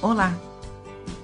Olá! 0.00 0.32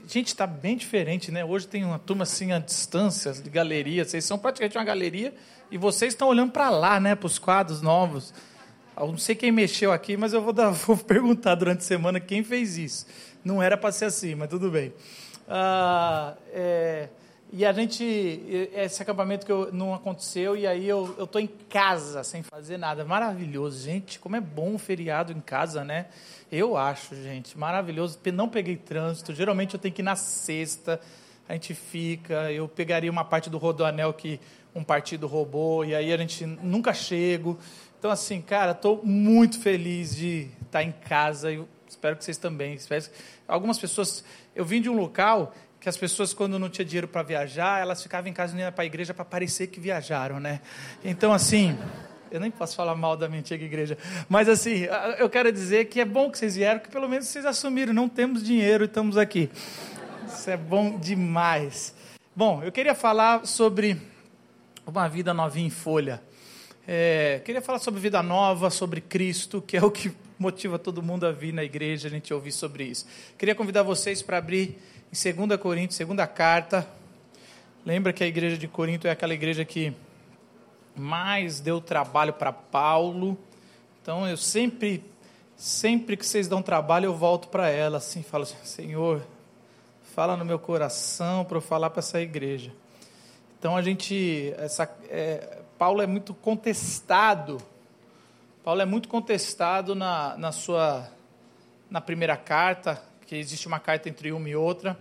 Gente, 0.09 0.29
está 0.29 0.47
bem 0.47 0.75
diferente, 0.75 1.31
né? 1.31 1.45
Hoje 1.45 1.69
tem 1.69 1.85
uma 1.85 1.99
turma 1.99 2.23
assim 2.23 2.51
à 2.51 2.59
distância, 2.59 3.31
de 3.31 3.51
galeria. 3.51 4.07
Vocês 4.07 4.25
são 4.25 4.39
praticamente 4.39 4.79
uma 4.79 4.85
galeria 4.85 5.35
e 5.71 5.77
vocês 5.77 6.15
estão 6.15 6.29
olhando 6.29 6.51
para 6.51 6.71
lá, 6.71 6.99
né? 6.99 7.15
Para 7.15 7.27
os 7.27 7.39
quadros 7.39 7.83
novos. 7.83 8.33
Eu 9.01 9.09
não 9.09 9.19
sei 9.19 9.35
quem 9.35 9.53
mexeu 9.53 9.93
aqui, 9.93 10.17
mas 10.17 10.33
eu 10.33 10.43
vou, 10.43 10.53
dar, 10.53 10.71
vou 10.87 10.97
perguntar 10.97 11.55
durante 11.55 11.79
a 11.79 11.83
semana 11.83 12.19
quem 12.21 12.43
fez 12.43 12.77
isso. 12.77 13.07
Não 13.45 13.63
era 13.63 13.77
para 13.77 13.93
ser 13.93 14.07
assim, 14.07 14.35
mas 14.35 14.49
tudo 14.49 14.71
bem. 14.71 14.93
Ah, 15.49 16.35
é, 16.53 17.09
e 17.51 17.65
a 17.65 17.73
gente, 17.73 18.05
esse 18.75 19.01
acampamento 19.01 19.47
que 19.47 19.53
eu, 19.53 19.73
não 19.73 19.95
aconteceu, 19.95 20.55
e 20.55 20.67
aí 20.67 20.87
eu 20.87 21.17
estou 21.25 21.41
em 21.41 21.47
casa, 21.47 22.23
sem 22.23 22.43
fazer 22.43 22.77
nada. 22.77 23.07
Maravilhoso, 23.07 23.83
gente. 23.83 24.19
Como 24.19 24.37
é 24.37 24.41
bom 24.41 24.75
um 24.75 24.79
feriado 24.79 25.33
em 25.33 25.41
casa, 25.41 25.83
né? 25.83 26.07
Eu 26.53 26.77
acho, 26.77 27.15
gente, 27.15 27.57
maravilhoso. 27.57 28.19
Não 28.35 28.51
peguei 28.51 28.77
trânsito. 28.77 29.35
Geralmente 29.35 29.73
eu 29.73 29.81
tenho 29.81 29.95
que 29.95 30.03
ir 30.03 30.05
na 30.05 30.15
sexta. 30.15 31.01
A 31.49 31.55
gente 31.55 31.73
fica. 31.73 32.53
Eu 32.53 32.69
pegaria 32.69 33.11
uma 33.11 33.25
parte 33.25 33.49
do 33.49 33.57
Rodoanel 33.57 34.13
que 34.13 34.39
um 34.75 34.85
partido 34.85 35.27
roubou 35.27 35.85
e 35.85 35.95
aí 35.95 36.13
a 36.13 36.17
gente 36.19 36.45
nunca 36.45 36.93
chego. 36.93 37.59
Então, 37.99 38.11
assim, 38.11 38.41
cara, 38.41 38.73
estou 38.73 39.01
muito 39.05 39.61
feliz 39.61 40.15
de 40.15 40.49
estar 40.63 40.83
em 40.83 40.93
casa. 40.93 41.51
Eu 41.51 41.69
espero 41.89 42.17
que 42.17 42.25
vocês 42.25 42.39
também. 42.39 42.75
Espero... 42.75 43.05
Algumas 43.47 43.79
pessoas. 43.79 44.25
Eu 44.55 44.65
vim 44.65 44.81
de 44.81 44.89
um 44.89 44.95
local 44.95 45.53
que 45.81 45.89
as 45.89 45.97
pessoas, 45.97 46.33
quando 46.33 46.59
não 46.59 46.69
tinha 46.69 46.85
dinheiro 46.85 47.09
para 47.09 47.23
viajar, 47.23 47.81
elas 47.81 48.03
ficavam 48.03 48.31
em 48.31 48.33
casa 48.33 48.57
e 48.57 48.61
iam 48.61 48.71
para 48.73 48.83
a 48.83 48.87
igreja 48.87 49.13
para 49.13 49.25
parecer 49.25 49.67
que 49.69 49.81
viajaram, 49.81 50.39
né? 50.39 50.61
Então, 51.05 51.33
assim. 51.33 51.77
Eu 52.31 52.41
nem 52.41 52.51
posso 52.51 52.77
falar 52.77 52.95
mal 52.95 53.17
da 53.17 53.27
minha 53.27 53.41
antiga 53.41 53.65
igreja. 53.65 53.97
Mas 54.29 54.51
assim, 54.51 54.87
eu 55.19 55.31
quero 55.31 55.51
dizer 55.51 55.87
que 55.87 55.99
é 55.99 56.05
bom 56.05 56.31
que 56.31 56.37
vocês 56.37 56.57
vieram, 56.57 56.79
que 56.79 56.91
pelo 56.91 57.09
menos 57.09 57.27
vocês 57.27 57.47
assumiram, 57.47 57.95
não 57.95 58.07
temos 58.07 58.43
dinheiro 58.43 58.85
e 58.85 58.87
estamos 58.87 59.17
aqui. 59.17 59.51
Isso 60.27 60.51
é 60.51 60.57
bom 60.59 60.99
demais. 60.99 61.95
Bom, 62.37 62.63
eu 62.63 62.71
queria 62.71 62.95
falar 62.95 63.47
sobre 63.47 63.99
uma 64.87 65.09
vida 65.09 65.33
novinha 65.33 65.69
em 65.69 65.71
folha. 65.71 66.23
É, 66.91 67.43
queria 67.45 67.61
falar 67.61 67.81
sobre 67.81 68.01
vida 68.01 68.23
nova, 68.23 68.71
sobre 68.71 69.03
Cristo, 69.03 69.61
que 69.61 69.77
é 69.77 69.85
o 69.85 69.91
que 69.91 70.11
motiva 70.39 70.79
todo 70.79 71.03
mundo 71.03 71.27
a 71.27 71.31
vir 71.31 71.53
na 71.53 71.63
igreja, 71.63 72.09
a 72.09 72.11
gente 72.11 72.33
ouvir 72.33 72.51
sobre 72.51 72.85
isso. 72.85 73.07
Queria 73.37 73.55
convidar 73.55 73.83
vocês 73.83 74.23
para 74.23 74.39
abrir 74.39 74.79
em 75.13 75.47
2 75.47 75.61
Coríntios, 75.61 75.97
segunda 75.97 76.27
carta. 76.27 76.89
Lembra 77.85 78.11
que 78.11 78.25
a 78.25 78.27
igreja 78.27 78.57
de 78.57 78.67
Corinto 78.67 79.07
é 79.07 79.11
aquela 79.11 79.35
igreja 79.35 79.67
que 79.67 79.93
mais 80.97 81.61
deu 81.61 81.79
trabalho 81.79 82.33
para 82.33 82.55
Paulo. 82.55 83.37
Então 84.01 84.27
eu 84.27 84.39
sempre, 84.39 85.05
sempre 85.59 86.17
que 86.17 86.25
vocês 86.25 86.49
dão 86.49 86.63
trabalho, 86.63 87.05
eu 87.05 87.15
volto 87.15 87.49
para 87.49 87.69
ela 87.69 87.99
assim, 87.99 88.23
falo 88.23 88.45
assim, 88.45 88.57
Senhor, 88.65 89.23
fala 90.15 90.39
no 90.39 90.45
meu 90.45 90.59
coração 90.59 91.45
para 91.45 91.59
eu 91.59 91.61
falar 91.61 91.91
para 91.91 92.01
essa 92.01 92.19
igreja. 92.19 92.73
Então 93.59 93.77
a 93.77 93.83
gente, 93.83 94.55
essa, 94.57 94.91
é, 95.11 95.58
Paulo 95.79 96.03
é 96.03 96.07
muito 96.07 96.35
contestado. 96.35 97.59
Paulo 98.65 98.83
é 98.83 98.85
muito 98.85 99.09
contestado 99.09 99.95
na, 99.95 100.37
na 100.37 100.53
sua, 100.53 101.09
na 101.89 102.01
primeira 102.01 102.37
carta, 102.37 103.03
que 103.27 103.37
existe 103.37 103.67
uma 103.67 103.79
carta 103.79 104.09
entre 104.09 104.33
uma 104.33 104.49
e 104.49 104.57
outra 104.57 104.99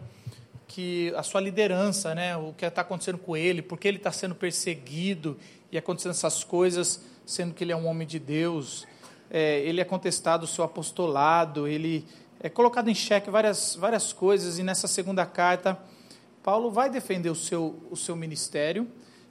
que 0.67 1.13
a 1.16 1.23
sua 1.23 1.39
liderança, 1.39 2.13
né, 2.13 2.35
o 2.35 2.53
que 2.53 2.66
está 2.66 2.81
acontecendo 2.81 3.17
com 3.17 3.37
ele, 3.37 3.61
porque 3.61 3.87
ele 3.87 3.97
está 3.97 4.11
sendo 4.11 4.35
perseguido, 4.35 5.37
e 5.71 5.77
acontecendo 5.77 6.11
essas 6.11 6.43
coisas, 6.43 7.01
sendo 7.25 7.53
que 7.53 7.63
ele 7.63 7.71
é 7.71 7.75
um 7.75 7.87
homem 7.87 8.07
de 8.07 8.19
Deus, 8.19 8.85
é, 9.29 9.59
ele 9.61 9.81
é 9.81 9.85
contestado 9.85 10.43
o 10.43 10.47
seu 10.47 10.63
apostolado, 10.63 11.67
ele 11.67 12.05
é 12.39 12.49
colocado 12.49 12.89
em 12.89 12.95
xeque 12.95 13.29
várias, 13.29 13.75
várias 13.75 14.13
coisas, 14.13 14.59
e 14.59 14.63
nessa 14.63 14.87
segunda 14.87 15.25
carta, 15.25 15.79
Paulo 16.43 16.69
vai 16.69 16.89
defender 16.89 17.29
o 17.29 17.35
seu, 17.35 17.81
o 17.89 17.95
seu 17.95 18.16
ministério, 18.16 18.87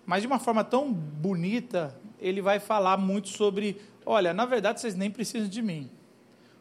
mas 0.06 0.22
de 0.22 0.26
uma 0.26 0.38
forma 0.38 0.62
tão 0.62 0.92
bonita, 0.92 1.98
ele 2.20 2.40
vai 2.40 2.60
falar 2.60 2.96
muito 2.96 3.28
sobre: 3.28 3.80
olha, 4.06 4.32
na 4.32 4.46
verdade 4.46 4.80
vocês 4.80 4.94
nem 4.94 5.10
precisam 5.10 5.48
de 5.48 5.60
mim. 5.60 5.90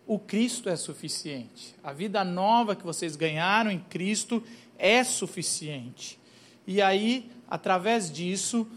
O 0.07 0.19
Cristo 0.19 0.69
é 0.69 0.75
suficiente. 0.75 1.75
A 1.83 1.93
vida 1.93 2.23
nova 2.23 2.75
que 2.75 2.83
vocês 2.83 3.15
ganharam 3.15 3.71
em 3.71 3.79
Cristo 3.79 4.43
é 4.77 5.03
suficiente. 5.03 6.19
E 6.67 6.81
aí, 6.81 7.31
através 7.47 8.11
disso, 8.11 8.67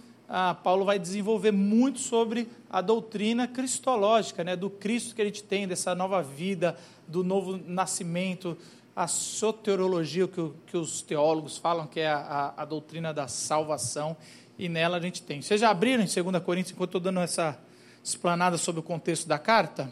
Paulo 0.62 0.84
vai 0.84 0.98
desenvolver 0.98 1.52
muito 1.52 1.98
sobre 1.98 2.48
a 2.70 2.80
doutrina 2.80 3.48
cristológica, 3.48 4.44
né, 4.44 4.54
do 4.54 4.68
Cristo 4.68 5.14
que 5.14 5.22
a 5.22 5.24
gente 5.24 5.42
tem, 5.42 5.66
dessa 5.66 5.94
nova 5.94 6.22
vida, 6.22 6.76
do 7.06 7.24
novo 7.24 7.58
nascimento, 7.66 8.56
a 8.94 9.06
soteriologia 9.06 10.28
que, 10.28 10.50
que 10.66 10.76
os 10.76 11.02
teólogos 11.02 11.56
falam, 11.56 11.86
que 11.86 12.00
é 12.00 12.08
a, 12.08 12.18
a, 12.18 12.62
a, 12.62 12.64
doutrina 12.64 13.14
da 13.14 13.28
salvação, 13.28 14.16
e 14.58 14.69
nela 14.69 14.96
a 14.96 15.00
gente 15.00 15.22
tem. 15.22 15.41
Vocês 15.41 15.60
já 15.60 15.70
abriram 15.70 16.02
em 16.02 16.06
2 16.06 16.42
Coríntios, 16.42 16.72
enquanto 16.72 16.88
estou 16.88 17.00
dando 17.00 17.20
essa 17.20 17.58
explanada 18.02 18.58
sobre 18.58 18.80
o 18.80 18.82
contexto 18.82 19.28
da 19.28 19.38
carta? 19.38 19.91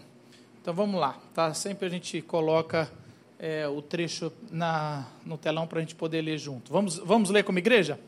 Então 0.60 0.75
vamos 0.75 1.00
lá, 1.00 1.16
tá? 1.34 1.54
Sempre 1.54 1.87
a 1.87 1.91
gente 1.91 2.21
coloca 2.21 2.91
é, 3.38 3.69
o 3.69 3.81
trecho 3.81 4.32
na, 4.50 5.06
no 5.25 5.38
telão 5.38 5.66
para 5.66 5.78
a 5.78 5.82
gente 5.82 5.94
poder 5.94 6.22
ler 6.22 6.38
junto. 6.38 6.72
Vamos, 6.72 6.97
vamos 6.99 7.31
ler 7.31 7.44
como 7.44 7.59
igreja? 7.59 7.99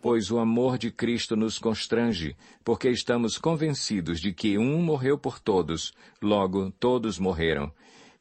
pois 0.00 0.30
o 0.30 0.38
amor 0.38 0.78
de 0.78 0.90
Cristo 0.90 1.36
nos 1.36 1.58
constrange, 1.58 2.36
porque 2.64 2.88
estamos 2.88 3.36
convencidos 3.38 4.20
de 4.20 4.32
que 4.32 4.56
um 4.56 4.82
morreu 4.82 5.18
por 5.18 5.38
todos, 5.38 5.92
logo 6.22 6.72
todos 6.78 7.18
morreram. 7.18 7.70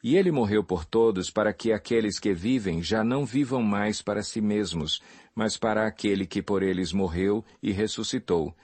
E 0.04 0.16
ele 0.16 0.32
morreu 0.32 0.64
por 0.64 0.86
todos 0.86 1.30
para 1.30 1.54
que 1.54 1.74
aqueles 1.74 2.20
que 2.20 2.34
vivem 2.34 2.82
já 2.82 3.04
não 3.04 3.26
vivam 3.26 3.62
mais 3.62 4.02
para 4.02 4.24
si 4.24 4.40
mesmos, 4.40 5.02
mas 5.36 5.58
para 5.58 5.86
aquele 5.86 6.26
que 6.26 6.42
por 6.42 6.64
eles 6.64 6.94
morreu 6.94 7.44
e 7.62 7.72
ressuscitou. 7.72 8.56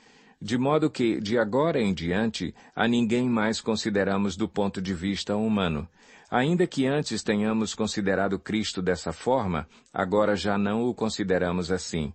De 0.42 0.58
modo 0.58 0.90
que, 0.90 1.20
de 1.20 1.38
agora 1.38 1.82
em 1.82 1.94
diante, 1.94 2.54
a 2.76 2.88
ninguém 2.88 3.30
mais 3.30 3.60
consideramos 3.60 4.38
do 4.38 4.48
ponto 4.48 4.82
de 4.82 4.94
vista 4.94 5.36
humano. 5.36 5.88
Ainda 6.30 6.66
que 6.66 6.86
antes 6.86 7.24
tenhamos 7.24 7.76
considerado 7.76 8.40
Cristo 8.40 8.82
dessa 8.82 9.14
forma, 9.14 9.68
agora 9.94 10.36
já 10.36 10.58
não 10.58 10.84
o 10.84 10.94
consideramos 10.94 11.72
assim. 11.72 12.14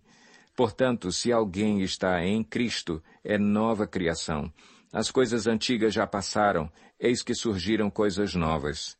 Portanto, 0.55 1.11
se 1.13 1.33
alguém 1.33 1.81
está 1.81 2.25
em 2.25 2.43
Cristo, 2.43 3.03
é 3.25 3.39
nova 3.39 3.87
criação. 3.87 4.53
As 4.93 5.11
coisas 5.11 5.47
antigas 5.47 5.95
já 5.95 6.07
passaram, 6.07 6.71
eis 6.99 7.23
que 7.23 7.35
surgiram 7.35 7.89
coisas 7.89 8.35
novas. 8.35 9.00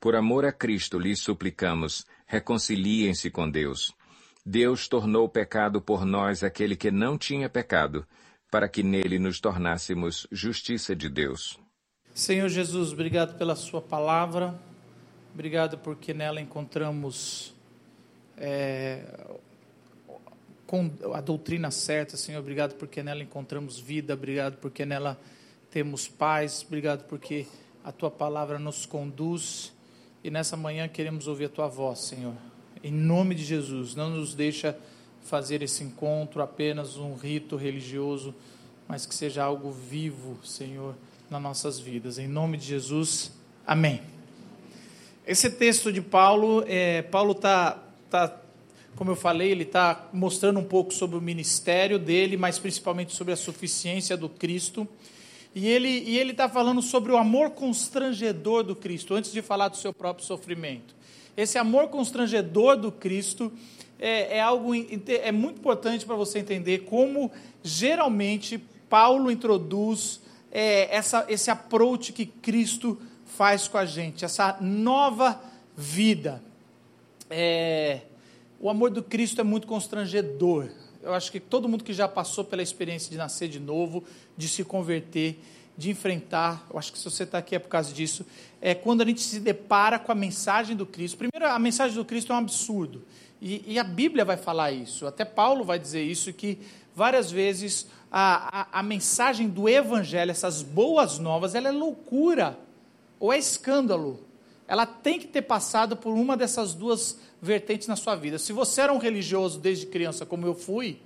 Por 0.00 0.16
amor 0.16 0.46
a 0.46 0.52
Cristo 0.52 0.98
lhes 0.98 1.20
suplicamos, 1.20 2.06
reconciliem-se 2.26 3.30
com 3.30 3.50
Deus. 3.50 3.94
Deus 4.46 4.88
tornou 4.88 5.28
pecado 5.28 5.78
por 5.82 6.06
nós 6.06 6.42
aquele 6.42 6.74
que 6.74 6.90
não 6.90 7.18
tinha 7.18 7.50
pecado, 7.50 8.06
para 8.50 8.66
que 8.66 8.82
nele 8.82 9.18
nos 9.18 9.40
tornássemos 9.40 10.26
justiça 10.32 10.96
de 10.96 11.10
Deus. 11.10 11.60
Senhor 12.14 12.48
Jesus, 12.48 12.94
obrigado 12.94 13.36
pela 13.36 13.54
Sua 13.54 13.82
palavra, 13.82 14.58
obrigado 15.34 15.76
porque 15.76 16.14
nela 16.14 16.40
encontramos 16.40 17.54
é, 18.38 19.04
a 21.12 21.20
doutrina 21.20 21.70
certa, 21.70 22.16
Senhor. 22.16 22.40
Obrigado 22.40 22.74
porque 22.76 23.02
nela 23.02 23.22
encontramos 23.22 23.78
vida, 23.78 24.14
obrigado 24.14 24.56
porque 24.56 24.86
nela 24.86 25.20
temos 25.70 26.08
paz, 26.08 26.64
obrigado 26.66 27.04
porque 27.04 27.46
a 27.84 27.92
tua 27.92 28.10
palavra 28.10 28.58
nos 28.58 28.86
conduz 28.86 29.78
e 30.22 30.30
nessa 30.30 30.56
manhã 30.56 30.86
queremos 30.86 31.26
ouvir 31.26 31.46
a 31.46 31.48
tua 31.48 31.66
voz, 31.66 32.00
Senhor. 32.00 32.34
Em 32.84 32.92
nome 32.92 33.34
de 33.34 33.44
Jesus, 33.44 33.94
não 33.94 34.10
nos 34.10 34.34
deixa 34.34 34.76
fazer 35.22 35.62
esse 35.62 35.82
encontro 35.82 36.42
apenas 36.42 36.96
um 36.96 37.14
rito 37.14 37.56
religioso, 37.56 38.34
mas 38.86 39.06
que 39.06 39.14
seja 39.14 39.42
algo 39.42 39.70
vivo, 39.70 40.38
Senhor, 40.44 40.94
nas 41.30 41.40
nossas 41.40 41.78
vidas. 41.78 42.18
Em 42.18 42.28
nome 42.28 42.58
de 42.58 42.66
Jesus, 42.66 43.32
amém. 43.66 44.02
Esse 45.26 45.50
texto 45.50 45.92
de 45.92 46.00
Paulo, 46.00 46.64
é, 46.66 47.02
Paulo 47.02 47.32
está, 47.32 47.78
tá, 48.10 48.36
como 48.96 49.10
eu 49.10 49.16
falei, 49.16 49.50
ele 49.50 49.62
está 49.62 50.08
mostrando 50.12 50.58
um 50.58 50.64
pouco 50.64 50.92
sobre 50.92 51.16
o 51.16 51.20
ministério 51.20 51.98
dele, 51.98 52.36
mas 52.36 52.58
principalmente 52.58 53.14
sobre 53.14 53.32
a 53.32 53.36
suficiência 53.36 54.16
do 54.16 54.28
Cristo. 54.28 54.88
E 55.54 55.66
ele 55.66 55.88
e 55.88 56.18
ele 56.18 56.30
está 56.30 56.48
falando 56.48 56.80
sobre 56.80 57.12
o 57.12 57.16
amor 57.16 57.50
constrangedor 57.50 58.62
do 58.62 58.76
Cristo, 58.76 59.14
antes 59.14 59.32
de 59.32 59.42
falar 59.42 59.68
do 59.68 59.76
seu 59.76 59.92
próprio 59.92 60.24
sofrimento. 60.24 60.94
Esse 61.36 61.58
amor 61.58 61.88
constrangedor 61.88 62.76
do 62.76 62.92
Cristo 62.92 63.52
é, 63.98 64.38
é 64.38 64.40
algo 64.40 64.72
é 64.74 65.32
muito 65.32 65.58
importante 65.58 66.06
para 66.06 66.16
você 66.16 66.38
entender 66.38 66.80
como 66.80 67.30
geralmente 67.62 68.58
Paulo 68.88 69.30
introduz 69.30 70.20
é, 70.50 70.94
essa, 70.94 71.24
esse 71.28 71.50
approach 71.50 72.12
que 72.12 72.26
Cristo 72.26 73.00
faz 73.24 73.68
com 73.68 73.78
a 73.78 73.86
gente, 73.86 74.24
essa 74.24 74.56
nova 74.60 75.40
vida. 75.76 76.42
É, 77.28 78.00
o 78.58 78.68
amor 78.68 78.90
do 78.90 79.02
Cristo 79.02 79.40
é 79.40 79.44
muito 79.44 79.66
constrangedor. 79.66 80.68
Eu 81.02 81.14
acho 81.14 81.32
que 81.32 81.40
todo 81.40 81.68
mundo 81.68 81.82
que 81.82 81.92
já 81.92 82.06
passou 82.06 82.44
pela 82.44 82.62
experiência 82.62 83.10
de 83.10 83.16
nascer 83.16 83.48
de 83.48 83.58
novo, 83.58 84.04
de 84.36 84.48
se 84.48 84.62
converter, 84.62 85.40
de 85.76 85.90
enfrentar, 85.90 86.66
eu 86.70 86.78
acho 86.78 86.92
que 86.92 86.98
se 86.98 87.04
você 87.04 87.22
está 87.22 87.38
aqui 87.38 87.54
é 87.54 87.58
por 87.58 87.68
causa 87.68 87.92
disso, 87.92 88.26
é 88.60 88.74
quando 88.74 89.00
a 89.00 89.06
gente 89.06 89.22
se 89.22 89.40
depara 89.40 89.98
com 89.98 90.12
a 90.12 90.14
mensagem 90.14 90.76
do 90.76 90.84
Cristo. 90.84 91.16
Primeiro, 91.16 91.46
a 91.50 91.58
mensagem 91.58 91.96
do 91.96 92.04
Cristo 92.04 92.32
é 92.32 92.34
um 92.34 92.38
absurdo. 92.38 93.02
E, 93.40 93.64
e 93.66 93.78
a 93.78 93.84
Bíblia 93.84 94.24
vai 94.24 94.36
falar 94.36 94.72
isso, 94.72 95.06
até 95.06 95.24
Paulo 95.24 95.64
vai 95.64 95.78
dizer 95.78 96.02
isso, 96.02 96.30
que 96.32 96.58
várias 96.94 97.30
vezes 97.30 97.86
a, 98.12 98.60
a, 98.60 98.80
a 98.80 98.82
mensagem 98.82 99.48
do 99.48 99.66
Evangelho, 99.66 100.30
essas 100.30 100.60
boas 100.60 101.18
novas, 101.18 101.54
ela 101.54 101.68
é 101.68 101.72
loucura 101.72 102.58
ou 103.18 103.32
é 103.32 103.38
escândalo. 103.38 104.22
Ela 104.70 104.86
tem 104.86 105.18
que 105.18 105.26
ter 105.26 105.42
passado 105.42 105.96
por 105.96 106.14
uma 106.14 106.36
dessas 106.36 106.74
duas 106.74 107.18
vertentes 107.42 107.88
na 107.88 107.96
sua 107.96 108.14
vida. 108.14 108.38
Se 108.38 108.52
você 108.52 108.82
era 108.82 108.92
um 108.92 108.98
religioso 108.98 109.58
desde 109.58 109.84
criança, 109.84 110.24
como 110.24 110.46
eu 110.46 110.54
fui, 110.54 111.00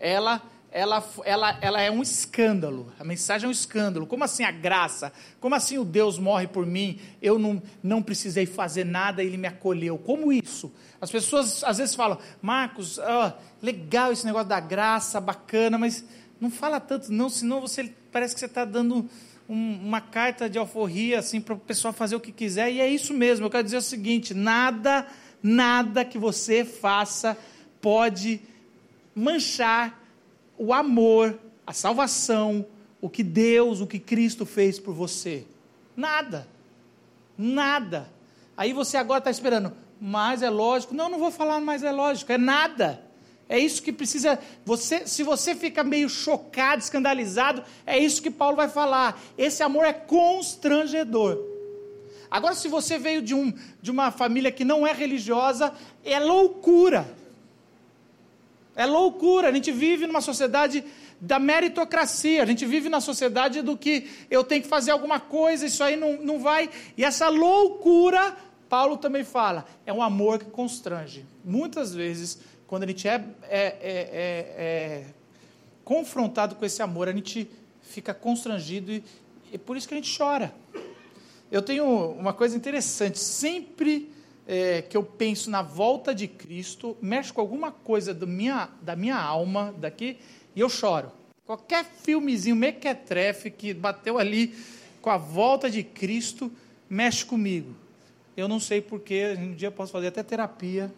ela 0.00 0.42
ela, 0.72 1.08
ela, 1.24 1.56
ela 1.60 1.80
é 1.80 1.88
um 1.88 2.02
escândalo. 2.02 2.92
A 2.98 3.04
mensagem 3.04 3.44
é 3.44 3.48
um 3.48 3.52
escândalo. 3.52 4.08
Como 4.08 4.24
assim 4.24 4.42
a 4.42 4.50
graça? 4.50 5.12
Como 5.38 5.54
assim 5.54 5.78
o 5.78 5.84
Deus 5.84 6.18
morre 6.18 6.48
por 6.48 6.66
mim? 6.66 6.98
Eu 7.22 7.38
não, 7.38 7.62
não 7.80 8.02
precisei 8.02 8.46
fazer 8.46 8.84
nada, 8.84 9.22
ele 9.22 9.36
me 9.36 9.46
acolheu. 9.46 9.96
Como 9.96 10.32
isso? 10.32 10.74
As 11.00 11.12
pessoas 11.12 11.62
às 11.62 11.78
vezes 11.78 11.94
falam, 11.94 12.18
Marcos, 12.42 12.98
oh, 12.98 13.32
legal 13.62 14.10
esse 14.10 14.26
negócio 14.26 14.48
da 14.48 14.58
graça, 14.58 15.20
bacana, 15.20 15.78
mas 15.78 16.04
não 16.40 16.50
fala 16.50 16.80
tanto, 16.80 17.12
não, 17.12 17.28
senão 17.28 17.60
você 17.60 17.94
parece 18.10 18.34
que 18.34 18.40
você 18.40 18.46
está 18.46 18.64
dando 18.64 19.08
um, 19.48 19.86
uma 19.86 20.00
carta 20.00 20.48
de 20.48 20.58
alforria 20.58 21.18
assim, 21.18 21.40
para 21.40 21.54
o 21.54 21.58
pessoal 21.58 21.92
fazer 21.92 22.16
o 22.16 22.20
que 22.20 22.32
quiser. 22.32 22.70
E 22.72 22.80
é 22.80 22.88
isso 22.88 23.12
mesmo. 23.12 23.46
Eu 23.46 23.50
quero 23.50 23.64
dizer 23.64 23.76
o 23.76 23.82
seguinte: 23.82 24.34
nada, 24.34 25.06
nada 25.42 26.04
que 26.04 26.18
você 26.18 26.64
faça 26.64 27.36
pode 27.80 28.40
manchar 29.14 30.02
o 30.56 30.72
amor, 30.72 31.38
a 31.66 31.72
salvação, 31.72 32.66
o 33.00 33.08
que 33.08 33.22
Deus, 33.22 33.80
o 33.80 33.86
que 33.86 33.98
Cristo 33.98 34.46
fez 34.46 34.78
por 34.78 34.94
você. 34.94 35.44
Nada. 35.96 36.48
Nada. 37.36 38.08
Aí 38.56 38.72
você 38.72 38.96
agora 38.96 39.18
está 39.18 39.30
esperando, 39.30 39.72
mas 40.00 40.42
é 40.42 40.50
lógico. 40.50 40.94
Não, 40.94 41.08
não 41.08 41.18
vou 41.18 41.30
falar 41.30 41.60
mais 41.60 41.82
é 41.82 41.92
lógico, 41.92 42.32
é 42.32 42.38
nada. 42.38 43.02
É 43.48 43.58
isso 43.58 43.82
que 43.82 43.92
precisa. 43.92 44.38
Você, 44.64 45.06
se 45.06 45.22
você 45.22 45.54
fica 45.54 45.84
meio 45.84 46.08
chocado, 46.08 46.82
escandalizado, 46.82 47.62
é 47.86 47.98
isso 47.98 48.22
que 48.22 48.30
Paulo 48.30 48.56
vai 48.56 48.68
falar. 48.68 49.20
Esse 49.36 49.62
amor 49.62 49.84
é 49.84 49.92
constrangedor. 49.92 51.38
Agora, 52.30 52.54
se 52.54 52.68
você 52.68 52.98
veio 52.98 53.22
de, 53.22 53.34
um, 53.34 53.52
de 53.80 53.90
uma 53.90 54.10
família 54.10 54.50
que 54.50 54.64
não 54.64 54.86
é 54.86 54.92
religiosa, 54.92 55.72
é 56.04 56.18
loucura. 56.18 57.06
É 58.74 58.86
loucura. 58.86 59.48
A 59.48 59.52
gente 59.52 59.70
vive 59.70 60.06
numa 60.06 60.20
sociedade 60.20 60.82
da 61.20 61.38
meritocracia. 61.38 62.42
A 62.42 62.46
gente 62.46 62.66
vive 62.66 62.88
na 62.88 63.00
sociedade 63.00 63.62
do 63.62 63.76
que 63.76 64.10
eu 64.30 64.42
tenho 64.42 64.62
que 64.62 64.68
fazer 64.68 64.90
alguma 64.90 65.20
coisa, 65.20 65.66
isso 65.66 65.84
aí 65.84 65.96
não, 65.96 66.20
não 66.22 66.40
vai. 66.40 66.68
E 66.96 67.04
essa 67.04 67.28
loucura, 67.28 68.36
Paulo 68.68 68.96
também 68.96 69.22
fala, 69.22 69.64
é 69.86 69.92
um 69.92 70.02
amor 70.02 70.38
que 70.38 70.46
constrange. 70.46 71.24
Muitas 71.44 71.94
vezes, 71.94 72.38
quando 72.74 72.82
a 72.82 72.86
gente 72.88 73.06
é, 73.06 73.24
é, 73.42 73.58
é, 73.58 73.62
é, 73.62 74.54
é 74.58 75.04
confrontado 75.84 76.56
com 76.56 76.64
esse 76.64 76.82
amor, 76.82 77.08
a 77.08 77.12
gente 77.12 77.48
fica 77.82 78.12
constrangido 78.12 78.90
e, 78.90 79.04
e 79.52 79.56
por 79.56 79.76
isso 79.76 79.86
que 79.86 79.94
a 79.94 79.96
gente 79.96 80.18
chora. 80.18 80.52
Eu 81.52 81.62
tenho 81.62 81.86
uma 82.10 82.32
coisa 82.32 82.56
interessante, 82.56 83.16
sempre 83.16 84.10
é, 84.44 84.82
que 84.82 84.96
eu 84.96 85.04
penso 85.04 85.50
na 85.50 85.62
volta 85.62 86.12
de 86.12 86.26
Cristo, 86.26 86.96
mexe 87.00 87.32
com 87.32 87.40
alguma 87.40 87.70
coisa 87.70 88.12
do 88.12 88.26
minha, 88.26 88.68
da 88.82 88.96
minha 88.96 89.16
alma 89.16 89.72
daqui 89.78 90.18
e 90.56 90.58
eu 90.58 90.68
choro. 90.68 91.12
Qualquer 91.46 91.84
filmezinho 91.84 92.56
mequetrefe 92.56 93.52
que 93.52 93.72
bateu 93.72 94.18
ali 94.18 94.52
com 95.00 95.10
a 95.10 95.16
volta 95.16 95.70
de 95.70 95.84
Cristo 95.84 96.50
mexe 96.90 97.24
comigo. 97.24 97.72
Eu 98.36 98.48
não 98.48 98.58
sei 98.58 98.80
porquê, 98.80 99.36
um 99.38 99.54
dia 99.54 99.68
eu 99.68 99.72
posso 99.72 99.92
fazer 99.92 100.08
até 100.08 100.24
terapia, 100.24 100.92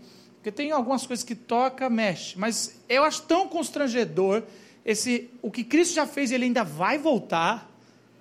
porque 0.46 0.62
tem 0.62 0.70
algumas 0.70 1.04
coisas 1.04 1.25
que 1.25 1.34
toca, 1.34 1.90
mexe, 1.90 2.38
mas 2.38 2.81
eu 2.88 3.02
acho 3.02 3.22
tão 3.22 3.48
constrangedor 3.48 4.44
esse 4.84 5.28
o 5.43 5.50
que 5.50 5.64
Cristo 5.64 5.93
já 5.93 6.06
fez, 6.06 6.31
ele 6.31 6.44
ainda 6.44 6.62
vai 6.62 6.98
voltar. 6.98 7.69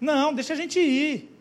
Não, 0.02 0.34
deixa 0.34 0.54
a 0.54 0.56
gente 0.56 0.80
ir. 0.80 1.32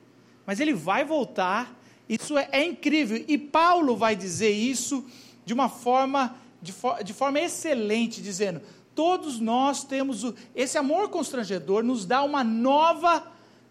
Mas 0.45 0.61
ele 0.61 0.75
vai 0.75 1.03
voltar 1.03 1.75
isso 2.07 2.37
é, 2.37 2.51
é 2.53 2.63
incrível. 2.63 3.25
E 3.27 3.39
Paulo 3.39 3.97
vai 3.97 4.15
dizer 4.15 4.51
isso 4.51 5.07
de 5.47 5.55
uma 5.55 5.71
forma, 5.71 6.37
de, 6.61 6.71
for, 6.71 7.03
de 7.03 7.15
forma 7.15 7.41
excelente, 7.41 8.21
dizendo: 8.21 8.61
todos 8.95 9.41
nós 9.41 9.85
temos 9.85 10.23
o, 10.23 10.35
esse 10.55 10.77
amor 10.77 11.09
constrangedor 11.09 11.83
nos 11.83 12.05
dá 12.05 12.23
uma 12.23 12.45
nova, 12.45 13.27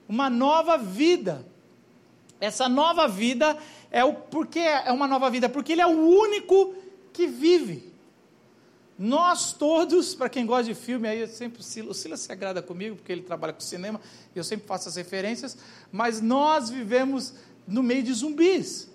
uma 0.09 0.31
nova 0.31 0.79
vida. 0.79 1.45
Essa 2.41 2.67
nova 2.67 3.07
vida 3.07 3.55
é 3.91 4.03
o 4.03 4.15
porquê 4.15 4.61
é 4.61 4.91
uma 4.91 5.07
nova 5.07 5.29
vida? 5.29 5.47
Porque 5.47 5.73
ele 5.73 5.81
é 5.81 5.85
o 5.85 6.09
único 6.09 6.81
que 7.13 7.27
vive. 7.27 7.93
Nós 8.97 9.53
todos, 9.53 10.13
para 10.13 10.29
quem 10.29 10.45
gosta 10.45 10.65
de 10.65 10.75
filme, 10.75 11.07
aí 11.07 11.19
eu 11.19 11.27
sempre 11.27 11.61
o 11.61 11.63
Silas, 11.63 11.97
o 11.97 11.99
Silas 11.99 12.19
se 12.19 12.31
agrada 12.31 12.61
comigo, 12.61 12.95
porque 12.95 13.11
ele 13.11 13.21
trabalha 13.21 13.53
com 13.53 13.59
cinema, 13.59 13.99
e 14.35 14.37
eu 14.37 14.43
sempre 14.43 14.67
faço 14.67 14.89
as 14.89 14.95
referências, 14.95 15.57
mas 15.91 16.21
nós 16.21 16.69
vivemos 16.69 17.33
no 17.67 17.81
meio 17.81 18.03
de 18.03 18.13
zumbis. 18.13 18.89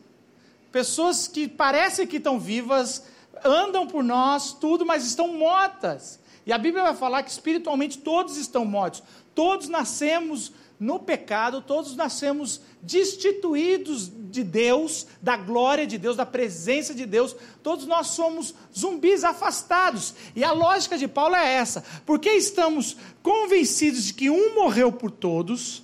Pessoas 0.70 1.26
que 1.26 1.48
parecem 1.48 2.06
que 2.06 2.18
estão 2.18 2.38
vivas, 2.38 3.04
andam 3.44 3.86
por 3.86 4.04
nós, 4.04 4.52
tudo, 4.52 4.84
mas 4.86 5.04
estão 5.04 5.28
mortas. 5.28 6.20
E 6.46 6.52
a 6.52 6.58
Bíblia 6.58 6.82
vai 6.82 6.94
falar 6.94 7.22
que 7.22 7.30
espiritualmente 7.30 7.98
todos 7.98 8.36
estão 8.36 8.64
mortos. 8.64 9.02
Todos 9.34 9.68
nascemos 9.68 10.52
no 10.78 11.00
pecado, 11.00 11.60
todos 11.60 11.96
nascemos 11.96 12.60
destituídos 12.80 14.10
de 14.30 14.44
Deus, 14.44 15.06
da 15.20 15.36
glória 15.36 15.86
de 15.86 15.98
Deus, 15.98 16.16
da 16.16 16.24
presença 16.24 16.94
de 16.94 17.04
Deus. 17.04 17.34
Todos 17.62 17.84
nós 17.86 18.08
somos 18.08 18.54
zumbis 18.76 19.24
afastados. 19.24 20.14
E 20.36 20.44
a 20.44 20.52
lógica 20.52 20.96
de 20.96 21.08
Paulo 21.08 21.34
é 21.34 21.54
essa: 21.54 21.84
porque 22.06 22.30
estamos 22.30 22.96
convencidos 23.22 24.04
de 24.04 24.14
que 24.14 24.30
um 24.30 24.54
morreu 24.54 24.92
por 24.92 25.10
todos. 25.10 25.82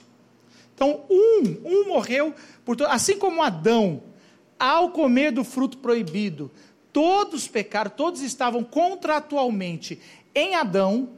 Então, 0.74 1.02
um, 1.10 1.56
um 1.64 1.88
morreu 1.88 2.34
assim 2.88 3.16
como 3.16 3.42
Adão, 3.42 4.02
ao 4.58 4.90
comer 4.90 5.30
do 5.32 5.44
fruto 5.44 5.78
proibido, 5.78 6.50
todos 6.92 7.48
pecaram, 7.48 7.90
todos 7.90 8.22
estavam 8.22 8.62
contratualmente 8.62 10.00
em 10.34 10.54
Adão, 10.54 11.10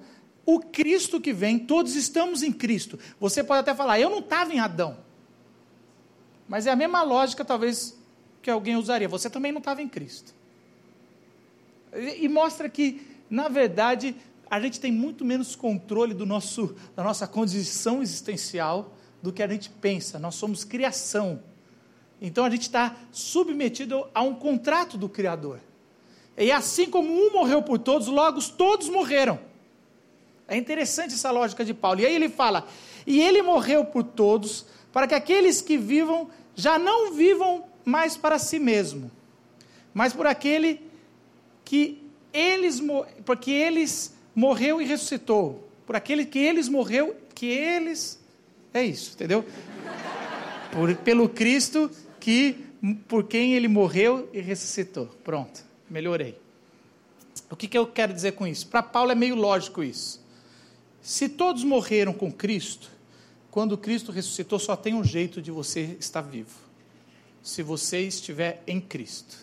o 0.46 0.60
Cristo 0.60 1.20
que 1.20 1.32
vem, 1.32 1.58
todos 1.58 1.96
estamos 1.96 2.44
em 2.44 2.52
Cristo. 2.52 2.96
Você 3.18 3.42
pode 3.42 3.60
até 3.60 3.74
falar, 3.74 3.98
eu 3.98 4.08
não 4.08 4.20
estava 4.20 4.54
em 4.54 4.60
Adão. 4.60 4.96
Mas 6.48 6.68
é 6.68 6.70
a 6.70 6.76
mesma 6.76 7.02
lógica, 7.02 7.44
talvez, 7.44 7.98
que 8.40 8.48
alguém 8.48 8.76
usaria. 8.76 9.08
Você 9.08 9.28
também 9.28 9.50
não 9.50 9.58
estava 9.58 9.82
em 9.82 9.88
Cristo. 9.88 10.32
E, 11.92 12.24
e 12.24 12.28
mostra 12.28 12.68
que, 12.68 13.04
na 13.28 13.48
verdade, 13.48 14.14
a 14.48 14.60
gente 14.60 14.78
tem 14.78 14.92
muito 14.92 15.24
menos 15.24 15.56
controle 15.56 16.14
do 16.14 16.24
nosso, 16.24 16.76
da 16.94 17.02
nossa 17.02 17.26
condição 17.26 18.00
existencial 18.00 18.94
do 19.20 19.32
que 19.32 19.42
a 19.42 19.48
gente 19.48 19.68
pensa, 19.68 20.20
nós 20.20 20.36
somos 20.36 20.62
criação. 20.62 21.42
Então 22.22 22.44
a 22.44 22.50
gente 22.50 22.62
está 22.62 22.94
submetido 23.10 24.06
a 24.14 24.22
um 24.22 24.34
contrato 24.34 24.96
do 24.96 25.08
Criador. 25.08 25.58
E 26.38 26.52
assim 26.52 26.88
como 26.88 27.10
um 27.12 27.32
morreu 27.32 27.62
por 27.62 27.78
todos, 27.78 28.06
logo 28.06 28.40
todos 28.50 28.88
morreram. 28.88 29.40
É 30.48 30.56
interessante 30.56 31.14
essa 31.14 31.30
lógica 31.30 31.64
de 31.64 31.74
Paulo. 31.74 32.00
E 32.00 32.06
aí 32.06 32.14
ele 32.14 32.28
fala: 32.28 32.66
E 33.06 33.20
ele 33.20 33.42
morreu 33.42 33.84
por 33.84 34.04
todos, 34.04 34.66
para 34.92 35.06
que 35.06 35.14
aqueles 35.14 35.60
que 35.60 35.76
vivam 35.76 36.30
já 36.54 36.78
não 36.78 37.12
vivam 37.12 37.64
mais 37.84 38.16
para 38.16 38.38
si 38.38 38.58
mesmo, 38.58 39.10
mas 39.92 40.12
por 40.12 40.26
aquele 40.26 40.80
que 41.64 42.02
eles, 42.32 42.82
porque 43.24 43.50
eles 43.50 44.14
morreu 44.34 44.80
e 44.80 44.84
ressuscitou, 44.84 45.68
por 45.86 45.94
aquele 45.96 46.24
que 46.24 46.38
eles 46.38 46.68
morreu, 46.68 47.16
que 47.34 47.46
eles 47.46 48.20
é 48.72 48.84
isso, 48.84 49.12
entendeu? 49.14 49.44
Por, 50.72 50.94
pelo 50.96 51.28
Cristo 51.28 51.90
que 52.20 52.66
por 53.08 53.24
quem 53.24 53.54
ele 53.54 53.68
morreu 53.68 54.28
e 54.32 54.40
ressuscitou. 54.40 55.06
Pronto, 55.24 55.64
melhorei. 55.88 56.38
O 57.50 57.56
que, 57.56 57.68
que 57.68 57.78
eu 57.78 57.86
quero 57.86 58.12
dizer 58.12 58.32
com 58.32 58.46
isso? 58.46 58.66
Para 58.66 58.82
Paulo 58.82 59.12
é 59.12 59.14
meio 59.14 59.34
lógico 59.34 59.82
isso. 59.82 60.25
Se 61.06 61.28
todos 61.28 61.62
morreram 61.62 62.12
com 62.12 62.32
Cristo, 62.32 62.90
quando 63.48 63.78
Cristo 63.78 64.10
ressuscitou, 64.10 64.58
só 64.58 64.74
tem 64.74 64.92
um 64.92 65.04
jeito 65.04 65.40
de 65.40 65.52
você 65.52 65.96
estar 66.00 66.20
vivo. 66.20 66.58
Se 67.44 67.62
você 67.62 68.00
estiver 68.00 68.60
em 68.66 68.80
Cristo. 68.80 69.36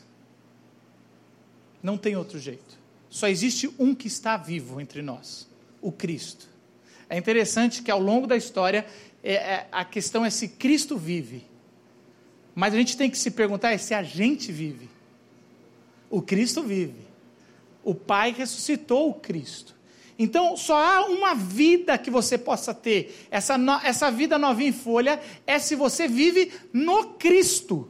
Não 1.82 1.98
tem 1.98 2.18
outro 2.18 2.38
jeito. 2.38 2.78
Só 3.10 3.30
existe 3.30 3.74
um 3.80 3.96
que 3.96 4.10
está 4.10 4.36
vivo 4.36 4.82
entre 4.82 5.02
nós: 5.02 5.48
o 5.82 5.90
Cristo. 5.90 6.50
É 7.10 7.18
interessante 7.18 7.82
que 7.82 7.90
ao 7.90 8.02
longo 8.02 8.28
da 8.28 8.36
história, 8.36 8.86
é, 9.24 9.34
é, 9.36 9.68
a 9.72 9.86
questão 9.86 10.26
é 10.26 10.30
se 10.30 10.50
Cristo 10.50 10.98
vive. 10.98 11.46
Mas 12.54 12.74
a 12.74 12.78
gente 12.78 12.98
tem 12.98 13.10
que 13.10 13.18
se 13.18 13.32
perguntar 13.32 13.72
é 13.72 13.78
se 13.78 13.94
a 13.94 14.04
gente 14.04 14.52
vive. 14.52 14.90
O 16.10 16.22
Cristo 16.22 16.62
vive. 16.62 17.08
O 17.86 17.96
Pai 17.96 18.34
ressuscitou 18.34 19.10
o 19.10 19.14
Cristo. 19.14 19.74
Então, 20.18 20.56
só 20.56 20.76
há 20.76 21.06
uma 21.06 21.34
vida 21.34 21.98
que 21.98 22.12
você 22.12 22.38
possa 22.38 22.74
ter. 22.74 23.28
Essa, 23.32 23.58
no, 23.58 23.74
essa 23.84 24.12
vida 24.12 24.38
novinha 24.38 24.70
em 24.70 24.74
folha 24.74 25.20
é 25.46 25.58
se 25.58 25.76
você 25.76 26.08
vive 26.08 26.52
no 26.72 27.14
Cristo. 27.16 27.90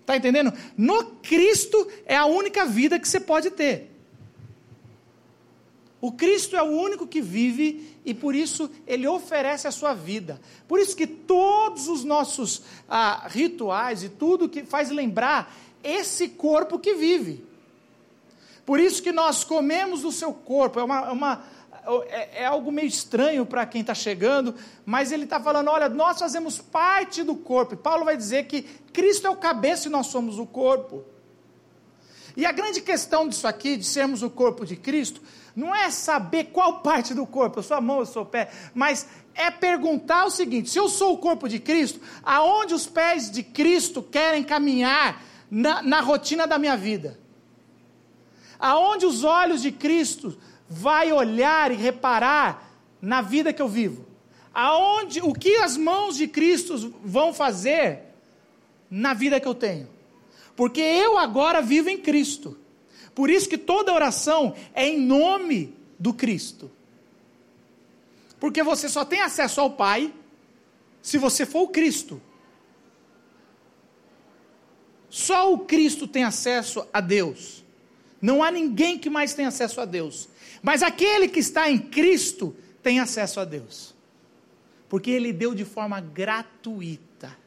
Está 0.00 0.16
entendendo? 0.16 0.52
No 0.76 1.04
Cristo 1.22 1.86
é 2.06 2.16
a 2.16 2.26
única 2.26 2.64
vida 2.64 2.98
que 2.98 3.08
você 3.08 3.20
pode 3.20 3.50
ter. 3.50 3.90
O 6.00 6.12
Cristo 6.12 6.54
é 6.54 6.62
o 6.62 6.66
único 6.66 7.06
que 7.06 7.20
vive 7.20 7.98
e 8.04 8.14
por 8.14 8.34
isso 8.34 8.70
ele 8.86 9.08
oferece 9.08 9.66
a 9.66 9.72
sua 9.72 9.94
vida. 9.94 10.40
Por 10.68 10.78
isso 10.78 10.96
que 10.96 11.06
todos 11.06 11.88
os 11.88 12.04
nossos 12.04 12.62
ah, 12.88 13.26
rituais 13.28 14.04
e 14.04 14.08
tudo 14.08 14.48
que 14.48 14.62
faz 14.62 14.90
lembrar 14.90 15.52
esse 15.82 16.28
corpo 16.28 16.78
que 16.78 16.94
vive. 16.94 17.44
Por 18.66 18.80
isso 18.80 19.00
que 19.00 19.12
nós 19.12 19.44
comemos 19.44 20.02
do 20.02 20.10
seu 20.10 20.32
corpo. 20.32 20.80
É, 20.80 20.84
uma, 20.84 21.06
é 21.06 21.12
uma 21.12 21.44
é, 22.08 22.42
é, 22.42 22.46
algo 22.46 22.72
meio 22.72 22.88
estranho 22.88 23.46
para 23.46 23.64
quem 23.64 23.80
está 23.80 23.94
chegando, 23.94 24.56
mas 24.84 25.12
ele 25.12 25.22
está 25.22 25.40
falando: 25.40 25.68
olha, 25.68 25.88
nós 25.88 26.18
fazemos 26.18 26.58
parte 26.58 27.22
do 27.22 27.36
corpo. 27.36 27.74
E 27.74 27.76
Paulo 27.76 28.04
vai 28.04 28.16
dizer 28.16 28.46
que 28.46 28.62
Cristo 28.92 29.28
é 29.28 29.30
o 29.30 29.36
cabeça 29.36 29.86
e 29.86 29.90
nós 29.90 30.08
somos 30.08 30.38
o 30.38 30.44
corpo. 30.44 31.04
E 32.36 32.44
a 32.44 32.52
grande 32.52 32.82
questão 32.82 33.28
disso 33.28 33.46
aqui, 33.46 33.76
de 33.76 33.84
sermos 33.84 34.22
o 34.22 34.28
corpo 34.28 34.66
de 34.66 34.76
Cristo, 34.76 35.22
não 35.54 35.74
é 35.74 35.88
saber 35.90 36.46
qual 36.52 36.80
parte 36.80 37.14
do 37.14 37.24
corpo, 37.24 37.60
eu 37.60 37.62
sou 37.62 37.76
a 37.76 37.80
mão, 37.80 38.00
eu 38.00 38.06
sou 38.06 38.24
o 38.24 38.26
pé, 38.26 38.50
mas 38.74 39.06
é 39.32 39.50
perguntar 39.50 40.26
o 40.26 40.30
seguinte: 40.30 40.68
se 40.68 40.78
eu 40.78 40.88
sou 40.88 41.14
o 41.14 41.18
corpo 41.18 41.48
de 41.48 41.60
Cristo, 41.60 42.00
aonde 42.24 42.74
os 42.74 42.86
pés 42.86 43.30
de 43.30 43.44
Cristo 43.44 44.02
querem 44.02 44.42
caminhar 44.42 45.22
na, 45.48 45.82
na 45.82 46.00
rotina 46.00 46.48
da 46.48 46.58
minha 46.58 46.76
vida? 46.76 47.25
Aonde 48.58 49.06
os 49.06 49.24
olhos 49.24 49.62
de 49.62 49.70
Cristo 49.70 50.36
vai 50.68 51.12
olhar 51.12 51.70
e 51.70 51.74
reparar 51.74 52.70
na 53.00 53.20
vida 53.20 53.52
que 53.52 53.62
eu 53.62 53.68
vivo? 53.68 54.06
Aonde, 54.52 55.20
o 55.20 55.32
que 55.34 55.56
as 55.56 55.76
mãos 55.76 56.16
de 56.16 56.26
Cristo 56.26 56.94
vão 57.04 57.32
fazer 57.34 58.00
na 58.90 59.12
vida 59.12 59.38
que 59.38 59.46
eu 59.46 59.54
tenho? 59.54 59.88
Porque 60.56 60.80
eu 60.80 61.18
agora 61.18 61.60
vivo 61.60 61.90
em 61.90 61.98
Cristo. 61.98 62.56
Por 63.14 63.28
isso 63.28 63.48
que 63.48 63.58
toda 63.58 63.92
oração 63.92 64.54
é 64.74 64.88
em 64.88 64.98
nome 64.98 65.74
do 65.98 66.14
Cristo. 66.14 66.70
Porque 68.40 68.62
você 68.62 68.88
só 68.88 69.04
tem 69.04 69.20
acesso 69.20 69.60
ao 69.60 69.70
Pai 69.70 70.12
se 71.02 71.18
você 71.18 71.44
for 71.44 71.62
o 71.62 71.68
Cristo. 71.68 72.20
Só 75.08 75.52
o 75.52 75.60
Cristo 75.60 76.06
tem 76.08 76.24
acesso 76.24 76.86
a 76.92 77.00
Deus. 77.00 77.64
Não 78.26 78.42
há 78.42 78.50
ninguém 78.50 78.98
que 78.98 79.08
mais 79.08 79.34
tenha 79.34 79.46
acesso 79.46 79.80
a 79.80 79.84
Deus. 79.84 80.28
Mas 80.60 80.82
aquele 80.82 81.28
que 81.28 81.38
está 81.38 81.70
em 81.70 81.78
Cristo 81.78 82.56
tem 82.82 82.98
acesso 82.98 83.38
a 83.38 83.44
Deus. 83.44 83.94
Porque 84.88 85.12
ele 85.12 85.32
deu 85.32 85.54
de 85.54 85.64
forma 85.64 86.00
gratuita. 86.00 87.38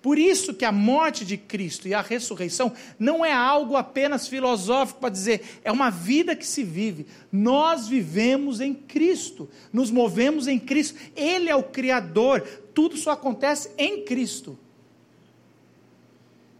Por 0.00 0.18
isso 0.18 0.54
que 0.54 0.64
a 0.64 0.72
morte 0.72 1.22
de 1.22 1.36
Cristo 1.36 1.86
e 1.86 1.92
a 1.92 2.00
ressurreição 2.00 2.72
não 2.98 3.22
é 3.22 3.34
algo 3.34 3.76
apenas 3.76 4.26
filosófico 4.26 5.00
para 5.00 5.10
dizer, 5.10 5.60
é 5.62 5.70
uma 5.70 5.90
vida 5.90 6.34
que 6.34 6.46
se 6.46 6.64
vive. 6.64 7.06
Nós 7.30 7.86
vivemos 7.86 8.62
em 8.62 8.72
Cristo, 8.72 9.50
nos 9.70 9.90
movemos 9.90 10.48
em 10.48 10.58
Cristo. 10.58 10.98
Ele 11.14 11.50
é 11.50 11.54
o 11.54 11.62
Criador, 11.62 12.40
tudo 12.72 12.96
só 12.96 13.10
acontece 13.10 13.68
em 13.76 14.02
Cristo. 14.02 14.58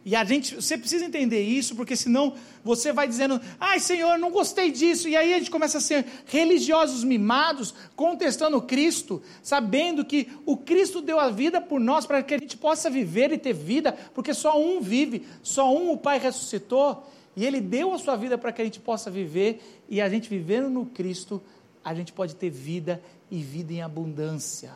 E 0.05 0.15
a 0.15 0.23
gente, 0.23 0.57
você 0.57 0.77
precisa 0.77 1.07
entender 1.07 1.43
isso, 1.43 1.75
porque 1.75 1.97
senão 1.97 2.35
você 2.63 2.93
vai 2.93 3.09
dizendo, 3.09 3.41
ai 3.59 3.81
Senhor, 3.81 4.19
não 4.19 4.31
gostei 4.31 4.71
disso. 4.71 5.09
E 5.09 5.17
aí 5.17 5.33
a 5.33 5.39
gente 5.39 5.51
começa 5.51 5.79
a 5.79 5.81
ser 5.81 6.05
religiosos 6.27 7.03
mimados, 7.03 7.75
contestando 7.97 8.61
Cristo, 8.61 9.23
sabendo 9.43 10.05
que 10.05 10.29
o 10.45 10.59
Cristo 10.59 11.01
deu 11.01 11.19
a 11.19 11.31
vida 11.31 11.59
por 11.59 11.81
nós, 11.81 12.05
para 12.05 12.23
que 12.23 12.35
a 12.35 12.39
gente 12.39 12.57
possa 12.57 12.91
viver 12.91 13.33
e 13.33 13.39
ter 13.39 13.55
vida, 13.55 13.93
porque 14.15 14.35
só 14.35 14.61
um 14.61 14.79
vive, 14.81 15.27
só 15.43 15.75
um 15.75 15.93
o 15.93 15.97
Pai 15.97 16.19
ressuscitou, 16.19 17.11
e 17.35 17.47
Ele 17.47 17.61
deu 17.61 17.95
a 17.95 17.99
sua 17.99 18.15
vida 18.15 18.37
para 18.37 18.53
que 18.53 18.61
a 18.61 18.65
gente 18.65 18.81
possa 18.81 19.11
viver, 19.11 19.83
e 19.89 20.03
a 20.03 20.09
gente 20.09 20.29
vivendo 20.29 20.69
no 20.69 20.85
Cristo, 20.85 21.43
a 21.83 21.95
gente 21.95 22.13
pode 22.13 22.35
ter 22.35 22.51
vida 22.51 23.03
e 23.31 23.43
vida 23.43 23.73
em 23.73 23.81
abundância. 23.81 24.73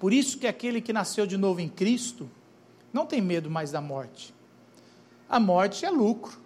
Por 0.00 0.12
isso 0.12 0.36
que 0.36 0.48
aquele 0.48 0.80
que 0.80 0.92
nasceu 0.92 1.26
de 1.28 1.36
novo 1.36 1.60
em 1.60 1.68
Cristo, 1.68 2.28
não 2.92 3.06
tem 3.06 3.20
medo 3.20 3.50
mais 3.50 3.70
da 3.70 3.80
morte. 3.80 4.34
A 5.28 5.40
morte 5.40 5.84
é 5.84 5.90
lucro. 5.90 6.40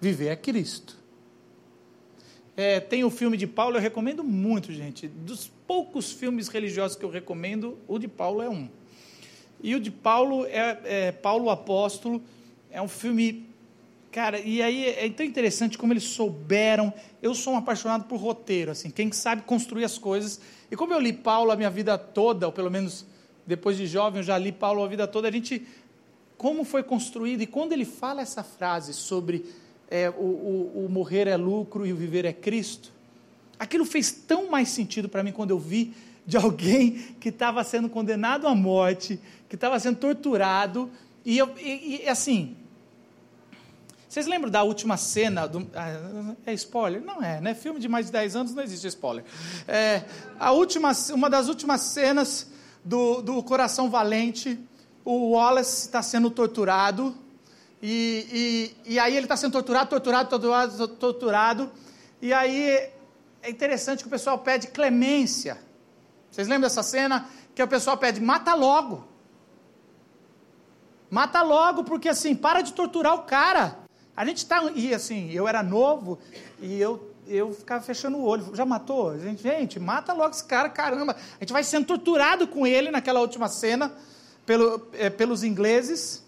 Viver 0.00 0.28
é 0.28 0.36
Cristo. 0.36 0.96
É, 2.56 2.80
tem 2.80 3.04
o 3.04 3.10
filme 3.10 3.36
de 3.36 3.46
Paulo, 3.46 3.76
eu 3.76 3.80
recomendo 3.80 4.24
muito, 4.24 4.72
gente. 4.72 5.08
Dos 5.08 5.48
poucos 5.66 6.12
filmes 6.12 6.48
religiosos 6.48 6.96
que 6.96 7.04
eu 7.04 7.10
recomendo, 7.10 7.78
o 7.86 7.98
de 7.98 8.08
Paulo 8.08 8.42
é 8.42 8.48
um. 8.48 8.68
E 9.62 9.74
o 9.74 9.80
de 9.80 9.90
Paulo 9.90 10.46
é, 10.46 10.80
é 10.84 11.12
Paulo 11.12 11.50
Apóstolo, 11.50 12.22
é 12.70 12.80
um 12.80 12.88
filme 12.88 13.46
Cara, 14.16 14.40
e 14.40 14.62
aí 14.62 14.86
é 14.86 15.10
tão 15.10 15.26
interessante 15.26 15.76
como 15.76 15.92
eles 15.92 16.04
souberam. 16.04 16.90
Eu 17.20 17.34
sou 17.34 17.52
um 17.52 17.58
apaixonado 17.58 18.04
por 18.04 18.18
roteiro, 18.18 18.70
assim, 18.70 18.88
quem 18.88 19.12
sabe 19.12 19.42
construir 19.42 19.84
as 19.84 19.98
coisas. 19.98 20.40
E 20.70 20.74
como 20.74 20.94
eu 20.94 20.98
li 20.98 21.12
Paulo 21.12 21.50
a 21.50 21.56
minha 21.56 21.68
vida 21.68 21.98
toda, 21.98 22.46
ou 22.46 22.52
pelo 22.52 22.70
menos 22.70 23.04
depois 23.46 23.76
de 23.76 23.86
jovem, 23.86 24.20
eu 24.20 24.24
já 24.24 24.36
li 24.36 24.50
Paulo 24.52 24.82
a 24.82 24.88
vida 24.88 25.06
toda, 25.06 25.28
a 25.28 25.30
gente, 25.30 25.66
como 26.36 26.64
foi 26.64 26.82
construído, 26.82 27.42
e 27.42 27.46
quando 27.46 27.72
ele 27.72 27.84
fala 27.84 28.22
essa 28.22 28.42
frase 28.42 28.92
sobre 28.92 29.44
é, 29.88 30.10
o, 30.10 30.12
o, 30.12 30.86
o 30.86 30.88
morrer 30.90 31.28
é 31.28 31.36
lucro 31.36 31.86
e 31.86 31.92
o 31.92 31.96
viver 31.96 32.24
é 32.24 32.32
Cristo, 32.32 32.92
aquilo 33.58 33.84
fez 33.84 34.10
tão 34.10 34.50
mais 34.50 34.68
sentido 34.68 35.08
para 35.08 35.22
mim 35.22 35.32
quando 35.32 35.50
eu 35.50 35.58
vi 35.58 35.94
de 36.26 36.36
alguém 36.36 37.14
que 37.20 37.28
estava 37.28 37.62
sendo 37.62 37.88
condenado 37.88 38.48
à 38.48 38.54
morte, 38.54 39.20
que 39.48 39.54
estava 39.54 39.78
sendo 39.78 39.98
torturado, 39.98 40.90
e, 41.24 41.38
eu, 41.38 41.54
e, 41.58 42.02
e, 42.04 42.08
assim, 42.08 42.56
vocês 44.08 44.26
lembram 44.26 44.50
da 44.50 44.62
última 44.62 44.96
cena? 44.96 45.46
Do, 45.46 45.68
ah, 45.74 46.34
é 46.46 46.52
spoiler? 46.54 47.02
Não 47.02 47.22
é, 47.22 47.40
né? 47.40 47.54
Filme 47.54 47.78
de 47.78 47.88
mais 47.88 48.06
de 48.06 48.12
10 48.12 48.36
anos 48.36 48.54
não 48.54 48.62
existe 48.62 48.86
spoiler. 48.86 49.24
É, 49.68 50.04
a 50.38 50.52
última, 50.52 50.92
uma 51.12 51.28
das 51.28 51.48
últimas 51.48 51.80
cenas 51.82 52.50
do, 52.86 53.20
do 53.20 53.42
Coração 53.42 53.90
Valente, 53.90 54.58
o 55.04 55.32
Wallace 55.32 55.86
está 55.86 56.00
sendo 56.02 56.30
torturado, 56.30 57.14
e, 57.82 58.72
e, 58.86 58.92
e 58.94 58.98
aí 58.98 59.16
ele 59.16 59.26
está 59.26 59.36
sendo 59.36 59.52
torturado, 59.52 59.90
torturado, 59.90 60.28
torturado, 60.30 60.88
torturado, 60.88 61.72
e 62.22 62.32
aí 62.32 62.90
é 63.42 63.50
interessante 63.50 64.02
que 64.02 64.06
o 64.06 64.10
pessoal 64.10 64.38
pede 64.38 64.68
clemência. 64.68 65.58
Vocês 66.30 66.46
lembram 66.46 66.68
dessa 66.68 66.82
cena? 66.82 67.28
Que 67.54 67.62
o 67.62 67.68
pessoal 67.68 67.96
pede, 67.96 68.20
mata 68.20 68.54
logo. 68.54 69.04
Mata 71.10 71.42
logo, 71.42 71.82
porque 71.82 72.08
assim, 72.08 72.34
para 72.34 72.60
de 72.60 72.72
torturar 72.72 73.14
o 73.14 73.22
cara. 73.22 73.78
A 74.16 74.24
gente 74.24 74.38
está. 74.38 74.62
E 74.74 74.94
assim, 74.94 75.30
eu 75.30 75.46
era 75.46 75.62
novo 75.62 76.18
e 76.60 76.80
eu 76.80 77.14
eu 77.28 77.52
ficava 77.52 77.82
fechando 77.82 78.18
o 78.18 78.24
olho. 78.24 78.54
Já 78.54 78.64
matou? 78.64 79.18
Gente, 79.18 79.42
gente, 79.42 79.78
mata 79.78 80.12
logo 80.12 80.30
esse 80.30 80.44
cara, 80.44 80.68
caramba. 80.68 81.14
A 81.14 81.44
gente 81.44 81.52
vai 81.52 81.64
sendo 81.64 81.86
torturado 81.86 82.46
com 82.46 82.66
ele 82.66 82.90
naquela 82.90 83.20
última 83.20 83.48
cena 83.48 83.92
pelo, 84.44 84.88
é, 84.92 85.10
pelos 85.10 85.42
ingleses. 85.42 86.24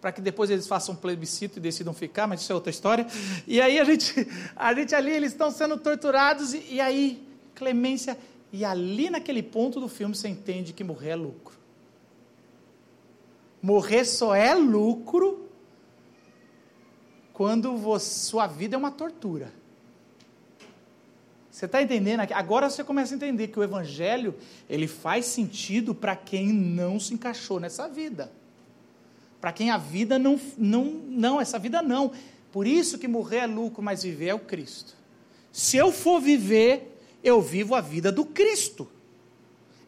para 0.00 0.12
que 0.12 0.20
depois 0.20 0.50
eles 0.50 0.66
façam 0.66 0.94
um 0.94 0.98
plebiscito 0.98 1.58
e 1.58 1.60
decidam 1.60 1.92
ficar, 1.92 2.26
mas 2.26 2.40
isso 2.40 2.50
é 2.50 2.54
outra 2.54 2.70
história. 2.70 3.06
E 3.46 3.60
aí 3.60 3.78
a 3.78 3.84
gente, 3.84 4.26
a 4.56 4.74
gente 4.74 4.94
ali, 4.94 5.10
eles 5.10 5.32
estão 5.32 5.50
sendo 5.50 5.76
torturados, 5.76 6.54
e, 6.54 6.64
e 6.70 6.80
aí, 6.80 7.22
clemência, 7.54 8.16
e 8.52 8.64
ali 8.64 9.10
naquele 9.10 9.42
ponto 9.42 9.78
do 9.78 9.88
filme 9.88 10.14
você 10.14 10.28
entende 10.28 10.72
que 10.72 10.82
morrer 10.82 11.10
é 11.10 11.16
lucro. 11.16 11.54
Morrer 13.62 14.06
só 14.06 14.34
é 14.34 14.54
lucro 14.54 15.49
quando 17.40 17.74
você, 17.74 18.28
sua 18.28 18.46
vida 18.46 18.76
é 18.76 18.78
uma 18.78 18.90
tortura. 18.90 19.50
Você 21.50 21.64
está 21.64 21.80
entendendo? 21.80 22.20
Agora 22.34 22.68
você 22.68 22.84
começa 22.84 23.14
a 23.14 23.16
entender 23.16 23.48
que 23.48 23.58
o 23.58 23.62
Evangelho 23.62 24.34
ele 24.68 24.86
faz 24.86 25.24
sentido 25.24 25.94
para 25.94 26.14
quem 26.14 26.52
não 26.52 27.00
se 27.00 27.14
encaixou 27.14 27.58
nessa 27.58 27.88
vida. 27.88 28.30
Para 29.40 29.54
quem 29.54 29.70
a 29.70 29.78
vida 29.78 30.18
não, 30.18 30.38
não, 30.58 30.84
não, 30.84 31.40
essa 31.40 31.58
vida 31.58 31.80
não. 31.80 32.12
Por 32.52 32.66
isso 32.66 32.98
que 32.98 33.08
morrer 33.08 33.38
é 33.38 33.46
lucro, 33.46 33.82
mas 33.82 34.02
viver 34.02 34.26
é 34.26 34.34
o 34.34 34.38
Cristo. 34.38 34.94
Se 35.50 35.78
eu 35.78 35.90
for 35.90 36.20
viver, 36.20 37.00
eu 37.24 37.40
vivo 37.40 37.74
a 37.74 37.80
vida 37.80 38.12
do 38.12 38.26
Cristo. 38.26 38.86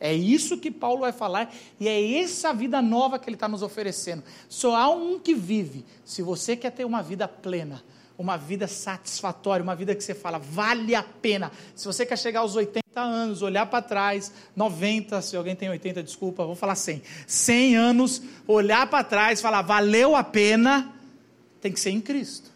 É 0.05 0.13
isso 0.13 0.59
que 0.59 0.69
Paulo 0.69 1.03
vai 1.03 1.13
falar 1.13 1.55
e 1.79 1.87
é 1.87 2.19
essa 2.19 2.53
vida 2.53 2.83
nova 2.83 3.21
que 3.21 3.29
ele 3.29 3.37
está 3.37 3.47
nos 3.47 3.63
oferecendo. 3.63 4.25
Só 4.49 4.75
há 4.75 4.91
um 4.91 5.17
que 5.17 5.33
vive. 5.33 5.85
Se 6.05 6.23
você 6.23 6.57
quer 6.57 6.73
ter 6.73 6.85
uma 6.85 7.01
vida 7.01 7.29
plena, 7.29 7.85
uma 8.19 8.37
vida 8.37 8.67
satisfatória, 8.67 9.63
uma 9.63 9.77
vida 9.77 9.95
que 9.95 10.03
você 10.03 10.13
fala, 10.13 10.41
vale 10.41 10.97
a 10.97 11.05
pena. 11.05 11.53
Se 11.77 11.87
você 11.87 12.05
quer 12.05 12.19
chegar 12.19 12.41
aos 12.41 12.57
80 12.57 12.83
anos, 13.01 13.43
olhar 13.43 13.67
para 13.67 13.81
trás, 13.81 14.33
90, 14.57 15.23
se 15.23 15.37
alguém 15.37 15.55
tem 15.55 15.71
80, 15.71 16.03
desculpa, 16.03 16.45
vou 16.45 16.57
falar 16.57 16.75
100. 16.75 17.01
100 17.25 17.77
anos, 17.77 18.23
olhar 18.49 18.89
para 18.89 19.05
trás, 19.05 19.41
falar, 19.41 19.63
valeu 19.63 20.17
a 20.17 20.25
pena, 20.25 20.93
tem 21.61 21.71
que 21.71 21.79
ser 21.79 21.91
em 21.91 22.01
Cristo. 22.01 22.51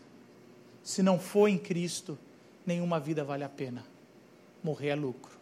Se 0.82 1.00
não 1.00 1.16
for 1.16 1.46
em 1.46 1.58
Cristo, 1.58 2.18
nenhuma 2.66 2.98
vida 2.98 3.22
vale 3.22 3.44
a 3.44 3.48
pena. 3.48 3.84
Morrer 4.64 4.88
é 4.88 4.94
lucro. 4.96 5.35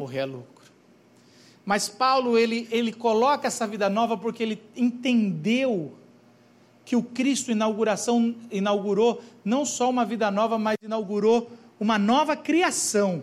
Morrer 0.00 0.20
é 0.20 0.24
lucro. 0.24 0.64
Mas 1.62 1.86
Paulo, 1.86 2.38
ele, 2.38 2.66
ele 2.70 2.90
coloca 2.90 3.46
essa 3.46 3.66
vida 3.66 3.90
nova 3.90 4.16
porque 4.16 4.42
ele 4.42 4.62
entendeu 4.74 5.92
que 6.86 6.96
o 6.96 7.02
Cristo 7.02 7.50
inauguração, 7.50 8.34
inaugurou 8.50 9.22
não 9.44 9.66
só 9.66 9.90
uma 9.90 10.06
vida 10.06 10.30
nova, 10.30 10.58
mas 10.58 10.78
inaugurou 10.82 11.50
uma 11.78 11.98
nova 11.98 12.34
criação. 12.34 13.22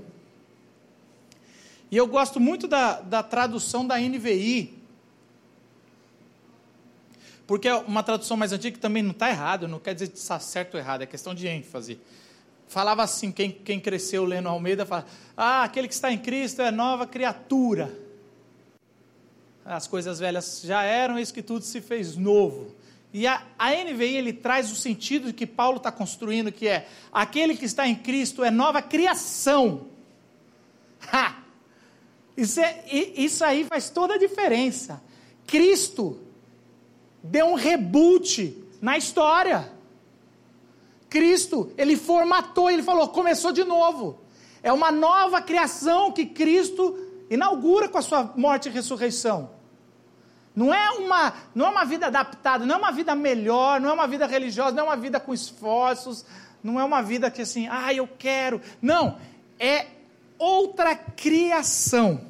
E 1.89 1.97
eu 1.97 2.05
gosto 2.05 2.39
muito 2.39 2.67
da, 2.67 3.01
da 3.01 3.23
tradução 3.23 3.85
da 3.85 3.97
NVI, 3.97 4.77
porque 7.47 7.67
é 7.67 7.73
uma 7.73 8.03
tradução 8.03 8.37
mais 8.37 8.53
antiga 8.53 8.75
que 8.75 8.79
também 8.79 9.01
não 9.01 9.11
está 9.11 9.31
errado, 9.31 9.67
não 9.67 9.79
quer 9.79 9.95
dizer 9.95 10.09
que 10.09 10.17
está 10.17 10.39
certo 10.39 10.75
ou 10.75 10.79
errado, 10.79 11.01
é 11.01 11.07
questão 11.07 11.33
de 11.33 11.47
ênfase. 11.47 11.99
Falava 12.67 13.03
assim, 13.03 13.31
quem, 13.31 13.51
quem 13.51 13.79
cresceu 13.79 14.25
lendo 14.25 14.49
Almeida, 14.49 14.85
fala, 14.85 15.05
ah, 15.35 15.63
aquele 15.63 15.87
que 15.87 15.93
está 15.93 16.11
em 16.11 16.17
Cristo 16.17 16.61
é 16.61 16.69
nova 16.69 17.07
criatura. 17.07 17.97
As 19.63 19.87
coisas 19.87 20.19
velhas 20.19 20.61
já 20.63 20.83
eram, 20.83 21.17
eis 21.17 21.31
que 21.31 21.41
tudo 21.41 21.63
se 21.63 21.81
fez 21.81 22.15
novo. 22.15 22.75
E 23.13 23.25
a, 23.25 23.41
a 23.57 23.71
NVI 23.71 24.15
ele 24.17 24.33
traz 24.33 24.71
o 24.71 24.75
sentido 24.75 25.33
que 25.33 25.47
Paulo 25.47 25.77
está 25.77 25.91
construindo, 25.91 26.51
que 26.51 26.67
é 26.67 26.87
aquele 27.11 27.55
que 27.55 27.65
está 27.65 27.87
em 27.87 27.95
Cristo 27.95 28.43
é 28.43 28.51
nova 28.51 28.81
criação. 28.81 29.87
Ha! 31.13 31.43
Isso, 32.35 32.59
é, 32.59 32.83
isso 32.91 33.45
aí 33.45 33.63
faz 33.63 33.89
toda 33.89 34.15
a 34.15 34.17
diferença. 34.17 35.01
Cristo 35.45 36.19
deu 37.23 37.47
um 37.47 37.53
reboot 37.53 38.55
na 38.81 38.97
história. 38.97 39.71
Cristo, 41.09 41.71
ele 41.77 41.95
formatou, 41.95 42.69
ele 42.69 42.83
falou, 42.83 43.07
começou 43.09 43.51
de 43.51 43.63
novo. 43.63 44.19
É 44.61 44.71
uma 44.73 44.91
nova 44.91 45.41
criação 45.41 46.11
que 46.11 46.25
Cristo 46.25 46.97
inaugura 47.29 47.87
com 47.87 47.97
a 47.97 48.01
sua 48.01 48.33
morte 48.35 48.67
e 48.67 48.71
ressurreição. 48.71 49.51
Não 50.55 50.73
é 50.73 50.89
uma, 50.91 51.33
não 51.53 51.67
é 51.67 51.69
uma 51.69 51.85
vida 51.85 52.07
adaptada, 52.07 52.65
não 52.65 52.75
é 52.75 52.77
uma 52.77 52.91
vida 52.91 53.13
melhor, 53.13 53.79
não 53.79 53.89
é 53.89 53.93
uma 53.93 54.07
vida 54.07 54.25
religiosa, 54.25 54.71
não 54.71 54.85
é 54.85 54.87
uma 54.87 54.97
vida 54.97 55.19
com 55.19 55.33
esforços, 55.33 56.25
não 56.63 56.79
é 56.79 56.83
uma 56.83 57.01
vida 57.01 57.29
que 57.29 57.43
assim, 57.43 57.67
ah, 57.69 57.93
eu 57.93 58.07
quero. 58.07 58.59
Não, 58.81 59.19
é 59.59 59.85
outra 60.37 60.95
criação. 60.95 62.21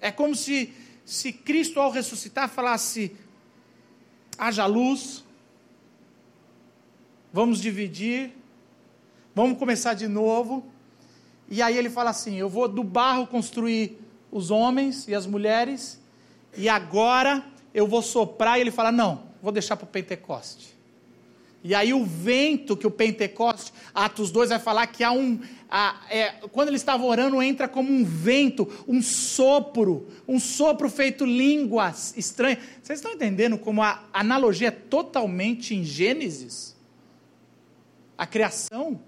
É 0.00 0.10
como 0.10 0.34
se, 0.34 0.74
se 1.04 1.32
Cristo, 1.32 1.78
ao 1.78 1.90
ressuscitar, 1.90 2.48
falasse: 2.48 3.16
haja 4.36 4.66
luz, 4.66 5.24
vamos 7.32 7.60
dividir, 7.60 8.32
vamos 9.34 9.58
começar 9.58 9.94
de 9.94 10.06
novo. 10.06 10.64
E 11.48 11.62
aí 11.62 11.76
ele 11.76 11.90
fala 11.90 12.10
assim: 12.10 12.36
eu 12.36 12.48
vou 12.48 12.68
do 12.68 12.84
barro 12.84 13.26
construir 13.26 13.98
os 14.30 14.50
homens 14.50 15.08
e 15.08 15.14
as 15.14 15.26
mulheres, 15.26 16.00
e 16.56 16.68
agora 16.68 17.44
eu 17.74 17.86
vou 17.86 18.02
soprar, 18.02 18.58
e 18.58 18.60
ele 18.60 18.70
fala: 18.70 18.92
não, 18.92 19.24
vou 19.42 19.52
deixar 19.52 19.76
para 19.76 19.84
o 19.84 19.88
Pentecoste. 19.88 20.72
E 21.64 21.76
aí 21.76 21.94
o 21.94 22.04
vento 22.04 22.76
que 22.76 22.86
o 22.86 22.90
Pentecoste, 22.90 23.72
Atos 23.94 24.32
2 24.32 24.50
vai 24.50 24.58
falar 24.58 24.84
que 24.88 25.04
há 25.04 25.12
um, 25.12 25.38
é, 26.10 26.32
quando 26.50 26.68
eles 26.68 26.80
estavam 26.80 27.06
orando, 27.06 27.40
entra 27.40 27.68
como 27.68 27.92
um 27.92 28.04
vento, 28.04 28.68
um 28.88 29.00
sopro, 29.00 30.08
um 30.26 30.40
sopro 30.40 30.90
feito 30.90 31.24
línguas 31.24 32.14
estranhas. 32.16 32.58
Vocês 32.82 32.98
estão 32.98 33.12
entendendo 33.12 33.56
como 33.56 33.80
a 33.80 34.02
analogia 34.12 34.68
é 34.68 34.72
totalmente 34.72 35.72
em 35.72 35.84
Gênesis? 35.84 36.71
A 38.16 38.26
criação 38.26 39.00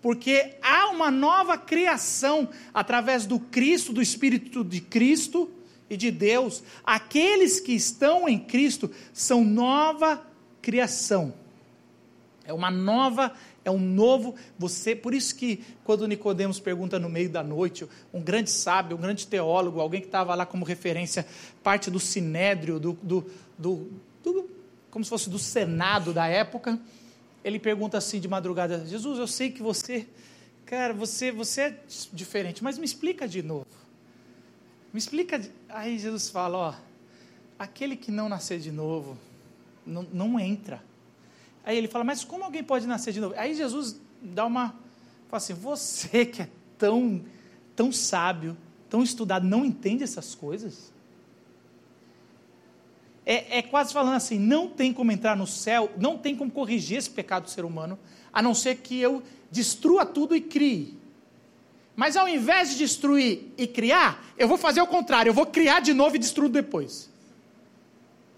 porque 0.00 0.54
há 0.62 0.88
uma 0.90 1.10
nova 1.10 1.58
criação 1.58 2.48
através 2.72 3.26
do 3.26 3.38
Cristo, 3.40 3.92
do 3.92 4.02
Espírito 4.02 4.62
de 4.64 4.80
Cristo 4.80 5.50
e 5.90 5.96
de 5.96 6.10
Deus. 6.10 6.62
Aqueles 6.84 7.58
que 7.58 7.72
estão 7.72 8.28
em 8.28 8.38
Cristo 8.38 8.90
são 9.12 9.44
nova 9.44 10.24
criação. 10.62 11.34
É 12.44 12.52
uma 12.52 12.70
nova, 12.70 13.32
é 13.64 13.70
um 13.70 13.78
novo, 13.78 14.34
você, 14.58 14.94
por 14.94 15.12
isso 15.12 15.34
que 15.34 15.62
quando 15.84 16.06
Nicodemos 16.06 16.58
pergunta 16.58 16.98
no 16.98 17.08
meio 17.08 17.28
da 17.28 17.42
noite, 17.42 17.86
um 18.14 18.22
grande 18.22 18.50
sábio, 18.50 18.96
um 18.96 19.00
grande 19.00 19.26
teólogo, 19.26 19.80
alguém 19.80 20.00
que 20.00 20.06
estava 20.06 20.34
lá 20.34 20.46
como 20.46 20.64
referência, 20.64 21.26
parte 21.62 21.90
do 21.90 22.00
sinédrio, 22.00 22.78
do, 22.78 22.92
do, 23.02 23.26
do, 23.58 23.90
do 24.22 24.50
como 24.90 25.04
se 25.04 25.10
fosse 25.10 25.28
do 25.28 25.38
senado 25.38 26.14
da 26.14 26.26
época, 26.26 26.78
ele 27.44 27.58
pergunta 27.58 27.98
assim 27.98 28.20
de 28.20 28.28
madrugada: 28.28 28.84
Jesus, 28.86 29.18
eu 29.18 29.26
sei 29.26 29.50
que 29.50 29.62
você, 29.62 30.06
cara, 30.66 30.92
você, 30.92 31.30
você 31.30 31.60
é 31.62 31.80
diferente, 32.12 32.62
mas 32.62 32.78
me 32.78 32.84
explica 32.84 33.26
de 33.26 33.42
novo. 33.42 33.66
Me 34.92 34.98
explica. 34.98 35.40
Aí 35.68 35.98
Jesus 35.98 36.30
fala: 36.30 36.58
ó, 36.58 36.74
aquele 37.58 37.96
que 37.96 38.10
não 38.10 38.28
nascer 38.28 38.58
de 38.58 38.72
novo, 38.72 39.18
não, 39.86 40.02
não 40.12 40.40
entra. 40.40 40.82
Aí 41.64 41.76
ele 41.76 41.88
fala: 41.88 42.04
mas 42.04 42.24
como 42.24 42.44
alguém 42.44 42.64
pode 42.64 42.86
nascer 42.86 43.12
de 43.12 43.20
novo? 43.20 43.34
Aí 43.36 43.54
Jesus 43.54 44.00
dá 44.22 44.46
uma. 44.46 44.68
Fala 45.28 45.36
assim: 45.36 45.54
você 45.54 46.26
que 46.26 46.42
é 46.42 46.48
tão, 46.76 47.24
tão 47.76 47.92
sábio, 47.92 48.56
tão 48.88 49.02
estudado, 49.02 49.46
não 49.46 49.64
entende 49.64 50.02
essas 50.04 50.34
coisas? 50.34 50.92
É, 53.30 53.58
é 53.58 53.62
quase 53.62 53.92
falando 53.92 54.14
assim: 54.14 54.38
não 54.38 54.66
tem 54.66 54.90
como 54.90 55.12
entrar 55.12 55.36
no 55.36 55.46
céu, 55.46 55.92
não 55.98 56.16
tem 56.16 56.34
como 56.34 56.50
corrigir 56.50 56.96
esse 56.96 57.10
pecado 57.10 57.44
do 57.44 57.50
ser 57.50 57.62
humano, 57.62 57.98
a 58.32 58.40
não 58.40 58.54
ser 58.54 58.76
que 58.76 58.98
eu 58.98 59.22
destrua 59.50 60.06
tudo 60.06 60.34
e 60.34 60.40
crie. 60.40 60.96
Mas 61.94 62.16
ao 62.16 62.26
invés 62.26 62.70
de 62.70 62.78
destruir 62.78 63.52
e 63.58 63.66
criar, 63.66 64.24
eu 64.38 64.48
vou 64.48 64.56
fazer 64.56 64.80
o 64.80 64.86
contrário, 64.86 65.28
eu 65.28 65.34
vou 65.34 65.44
criar 65.44 65.80
de 65.80 65.92
novo 65.92 66.16
e 66.16 66.18
destruir 66.18 66.48
depois. 66.48 67.10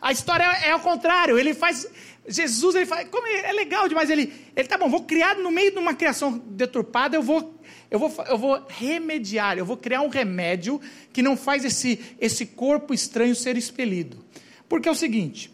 A 0.02 0.10
história 0.10 0.44
é, 0.44 0.72
ao 0.72 0.80
contrário, 0.80 1.38
ele 1.38 1.54
faz. 1.54 1.86
Jesus, 2.26 2.74
ele 2.74 2.86
faz. 2.86 3.08
Como 3.10 3.24
é, 3.28 3.50
é 3.50 3.52
legal 3.52 3.88
demais, 3.88 4.10
ele, 4.10 4.32
ele 4.56 4.66
tá 4.66 4.76
bom, 4.76 4.88
vou 4.88 5.04
criar 5.04 5.36
no 5.36 5.52
meio 5.52 5.70
de 5.70 5.78
uma 5.78 5.94
criação 5.94 6.36
deturpada, 6.36 7.16
eu 7.16 7.22
vou, 7.22 7.54
eu 7.88 7.98
vou, 7.98 8.24
eu 8.26 8.38
vou 8.38 8.66
remediar, 8.68 9.56
eu 9.56 9.64
vou 9.64 9.76
criar 9.76 10.00
um 10.00 10.08
remédio 10.08 10.80
que 11.12 11.22
não 11.22 11.36
faz 11.36 11.64
esse, 11.64 12.16
esse 12.20 12.44
corpo 12.44 12.92
estranho 12.92 13.36
ser 13.36 13.56
expelido. 13.56 14.24
Porque 14.70 14.88
é 14.88 14.92
o 14.92 14.94
seguinte: 14.94 15.52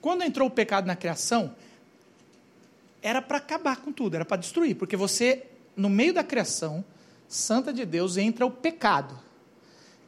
quando 0.00 0.24
entrou 0.24 0.48
o 0.48 0.50
pecado 0.50 0.86
na 0.86 0.96
criação, 0.96 1.54
era 3.02 3.20
para 3.20 3.36
acabar 3.36 3.76
com 3.76 3.92
tudo, 3.92 4.14
era 4.14 4.24
para 4.24 4.38
destruir, 4.38 4.74
porque 4.74 4.96
você, 4.96 5.44
no 5.76 5.90
meio 5.90 6.14
da 6.14 6.24
criação 6.24 6.82
santa 7.28 7.72
de 7.72 7.84
Deus, 7.84 8.16
entra 8.16 8.46
o 8.46 8.50
pecado. 8.50 9.22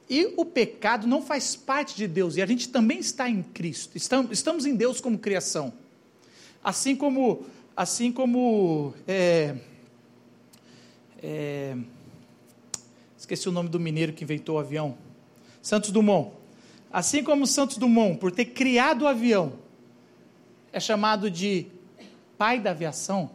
E 0.08 0.32
o 0.36 0.44
pecado 0.44 1.06
não 1.06 1.20
faz 1.20 1.54
parte 1.54 1.94
de 1.94 2.08
Deus, 2.08 2.36
e 2.36 2.42
a 2.42 2.46
gente 2.46 2.70
também 2.70 3.00
está 3.00 3.28
em 3.28 3.42
Cristo, 3.42 3.96
estamos, 3.96 4.64
em 4.64 4.74
Deus 4.74 5.00
como 5.00 5.18
criação. 5.18 5.72
Assim 6.64 6.96
como, 6.96 7.44
assim 7.76 8.10
como, 8.10 8.94
é, 9.06 9.56
é, 11.22 11.76
esqueci 13.18 13.48
o 13.48 13.52
nome 13.52 13.68
do 13.68 13.78
mineiro 13.78 14.12
que 14.12 14.24
inventou 14.24 14.56
o 14.56 14.58
avião, 14.58 14.96
Santos 15.60 15.90
Dumont 15.90 16.45
Assim 16.96 17.22
como 17.22 17.46
Santos 17.46 17.76
Dumont, 17.76 18.16
por 18.16 18.32
ter 18.32 18.46
criado 18.46 19.02
o 19.02 19.06
avião, 19.06 19.52
é 20.72 20.80
chamado 20.80 21.30
de 21.30 21.66
pai 22.38 22.58
da 22.58 22.70
aviação. 22.70 23.32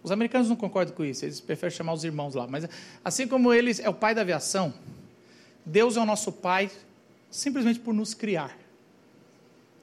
Os 0.00 0.12
americanos 0.12 0.48
não 0.48 0.54
concordam 0.54 0.94
com 0.94 1.04
isso, 1.04 1.24
eles 1.24 1.40
preferem 1.40 1.74
chamar 1.74 1.94
os 1.94 2.04
irmãos 2.04 2.36
lá. 2.36 2.46
Mas 2.46 2.68
assim 3.04 3.26
como 3.26 3.52
eles 3.52 3.80
é 3.80 3.88
o 3.88 3.94
pai 3.94 4.14
da 4.14 4.20
aviação, 4.20 4.72
Deus 5.66 5.96
é 5.96 6.00
o 6.00 6.06
nosso 6.06 6.30
pai 6.30 6.70
simplesmente 7.28 7.80
por 7.80 7.92
nos 7.92 8.14
criar. 8.14 8.56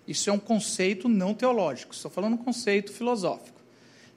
Isso 0.08 0.30
é 0.30 0.32
um 0.32 0.40
conceito 0.40 1.10
não 1.10 1.34
teológico, 1.34 1.94
estou 1.94 2.10
falando 2.10 2.36
um 2.36 2.38
conceito 2.46 2.94
filosófico. 2.94 3.60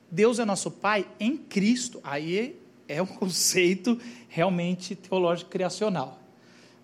Deus 0.09 0.39
é 0.39 0.45
nosso 0.45 0.71
pai 0.71 1.05
em 1.19 1.37
Cristo. 1.37 1.99
Aí 2.05 2.57
é 2.87 3.03
um 3.03 3.07
conceito 3.19 4.01
realmente 4.29 4.95
teológico 4.95 5.51
criacional. 5.51 6.18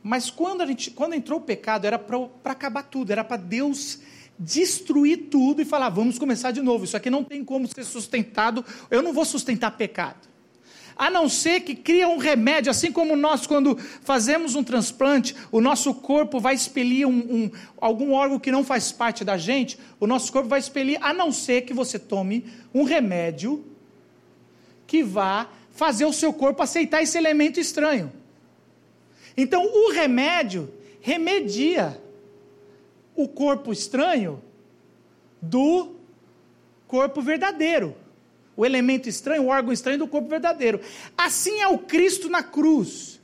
Mas 0.06 0.28
quando, 0.28 0.60
a 0.60 0.66
gente, 0.66 0.90
quando 0.90 1.14
entrou 1.14 1.38
o 1.38 1.42
pecado, 1.42 1.86
era 1.86 1.98
para 1.98 2.52
acabar 2.52 2.82
tudo, 2.82 3.10
era 3.10 3.24
para 3.24 3.38
Deus 3.38 4.00
destruir 4.38 5.28
tudo 5.30 5.62
e 5.62 5.64
falar: 5.64 5.88
vamos 5.88 6.18
começar 6.18 6.50
de 6.50 6.60
novo. 6.60 6.84
Isso 6.84 6.94
aqui 6.94 7.08
não 7.08 7.24
tem 7.24 7.42
como 7.42 7.66
ser 7.66 7.84
sustentado, 7.84 8.62
eu 8.90 9.00
não 9.02 9.14
vou 9.14 9.24
sustentar 9.24 9.70
pecado. 9.70 10.28
A 10.94 11.10
não 11.10 11.26
ser 11.26 11.60
que 11.60 11.74
cria 11.74 12.06
um 12.06 12.18
remédio, 12.18 12.70
assim 12.70 12.92
como 12.92 13.16
nós, 13.16 13.46
quando 13.46 13.76
fazemos 14.02 14.54
um 14.54 14.62
transplante, 14.62 15.34
o 15.50 15.58
nosso 15.58 15.94
corpo 15.94 16.38
vai 16.38 16.54
expelir 16.54 17.08
um, 17.08 17.18
um, 17.18 17.50
algum 17.78 18.12
órgão 18.12 18.38
que 18.38 18.52
não 18.52 18.62
faz 18.62 18.92
parte 18.92 19.24
da 19.24 19.38
gente, 19.38 19.78
o 19.98 20.06
nosso 20.06 20.30
corpo 20.30 20.48
vai 20.48 20.60
expelir, 20.60 20.98
a 21.02 21.14
não 21.14 21.32
ser 21.32 21.62
que 21.62 21.72
você 21.72 21.98
tome 21.98 22.44
um 22.72 22.84
remédio 22.84 23.64
que 24.86 25.02
vá 25.02 25.48
fazer 25.72 26.04
o 26.04 26.12
seu 26.12 26.32
corpo 26.32 26.62
aceitar 26.62 27.02
esse 27.02 27.16
elemento 27.16 27.58
estranho. 27.58 28.12
Então, 29.36 29.64
o 29.64 29.92
remédio 29.92 30.72
remedia 31.00 32.00
o 33.14 33.28
corpo 33.28 33.72
estranho 33.72 34.42
do 35.40 35.94
corpo 36.86 37.20
verdadeiro. 37.20 37.94
O 38.56 38.64
elemento 38.64 39.08
estranho, 39.08 39.44
o 39.44 39.48
órgão 39.48 39.72
estranho 39.72 39.98
do 39.98 40.06
corpo 40.06 40.28
verdadeiro. 40.28 40.80
Assim 41.16 41.60
é 41.60 41.68
o 41.68 41.78
Cristo 41.78 42.28
na 42.28 42.42
cruz. 42.42 43.20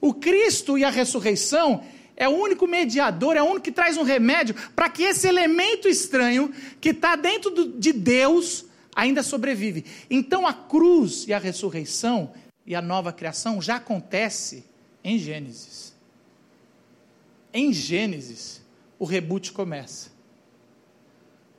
O 0.00 0.12
Cristo 0.12 0.76
e 0.76 0.84
a 0.84 0.90
ressurreição 0.90 1.82
é 2.16 2.28
o 2.28 2.32
único 2.32 2.66
mediador, 2.66 3.36
é 3.36 3.42
o 3.42 3.46
único 3.46 3.62
que 3.62 3.72
traz 3.72 3.96
um 3.96 4.02
remédio 4.02 4.54
para 4.74 4.88
que 4.88 5.02
esse 5.02 5.26
elemento 5.26 5.88
estranho 5.88 6.52
que 6.80 6.90
está 6.90 7.16
dentro 7.16 7.50
do, 7.50 7.78
de 7.78 7.92
Deus 7.92 8.66
ainda 8.94 9.22
sobrevive. 9.22 9.84
Então 10.10 10.46
a 10.46 10.52
cruz 10.52 11.26
e 11.26 11.32
a 11.32 11.38
ressurreição 11.38 12.32
e 12.66 12.74
a 12.74 12.82
nova 12.82 13.12
criação 13.12 13.60
já 13.60 13.76
acontece 13.76 14.64
em 15.04 15.18
Gênesis. 15.18 15.94
Em 17.52 17.72
Gênesis, 17.72 18.62
o 18.98 19.04
reboot 19.04 19.52
começa. 19.52 20.10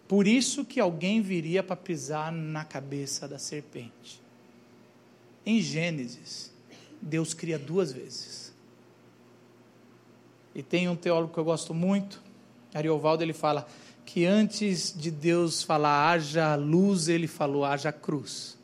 Por 0.08 0.28
isso 0.28 0.66
que 0.66 0.80
alguém 0.80 1.22
viria 1.22 1.64
para 1.64 1.76
pisar 1.76 2.32
na 2.32 2.66
cabeça 2.66 3.28
da 3.28 3.38
serpente. 3.38 4.20
Em 5.46 5.62
Gênesis, 5.62 6.52
Deus 7.02 7.34
cria 7.34 7.60
duas 7.60 7.92
vezes. 7.92 8.54
E 10.54 10.64
tem 10.64 10.90
um 10.90 10.96
teólogo 10.96 11.34
que 11.34 11.40
eu 11.40 11.46
gosto 11.46 11.74
muito, 11.74 12.22
Ariovaldo, 12.74 13.24
ele 13.24 13.34
fala 13.34 13.68
que 14.06 14.26
antes 14.26 14.94
de 14.96 15.12
Deus 15.12 15.64
falar 15.64 16.12
haja 16.12 16.56
luz, 16.56 17.08
ele 17.08 17.28
falou 17.28 17.64
haja 17.64 17.92
cruz 17.92 18.58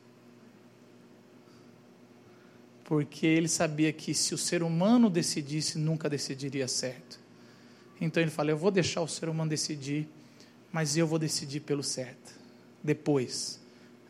porque 2.91 3.25
ele 3.25 3.47
sabia 3.47 3.93
que 3.93 4.13
se 4.13 4.33
o 4.33 4.37
ser 4.37 4.61
humano 4.61 5.09
decidisse, 5.09 5.77
nunca 5.77 6.09
decidiria 6.09 6.67
certo. 6.67 7.21
Então 8.01 8.21
ele 8.21 8.29
fala: 8.29 8.51
Eu 8.51 8.57
vou 8.57 8.69
deixar 8.69 8.99
o 8.99 9.07
ser 9.07 9.29
humano 9.29 9.49
decidir, 9.49 10.09
mas 10.73 10.97
eu 10.97 11.07
vou 11.07 11.17
decidir 11.17 11.61
pelo 11.61 11.83
certo. 11.83 12.33
Depois, 12.83 13.61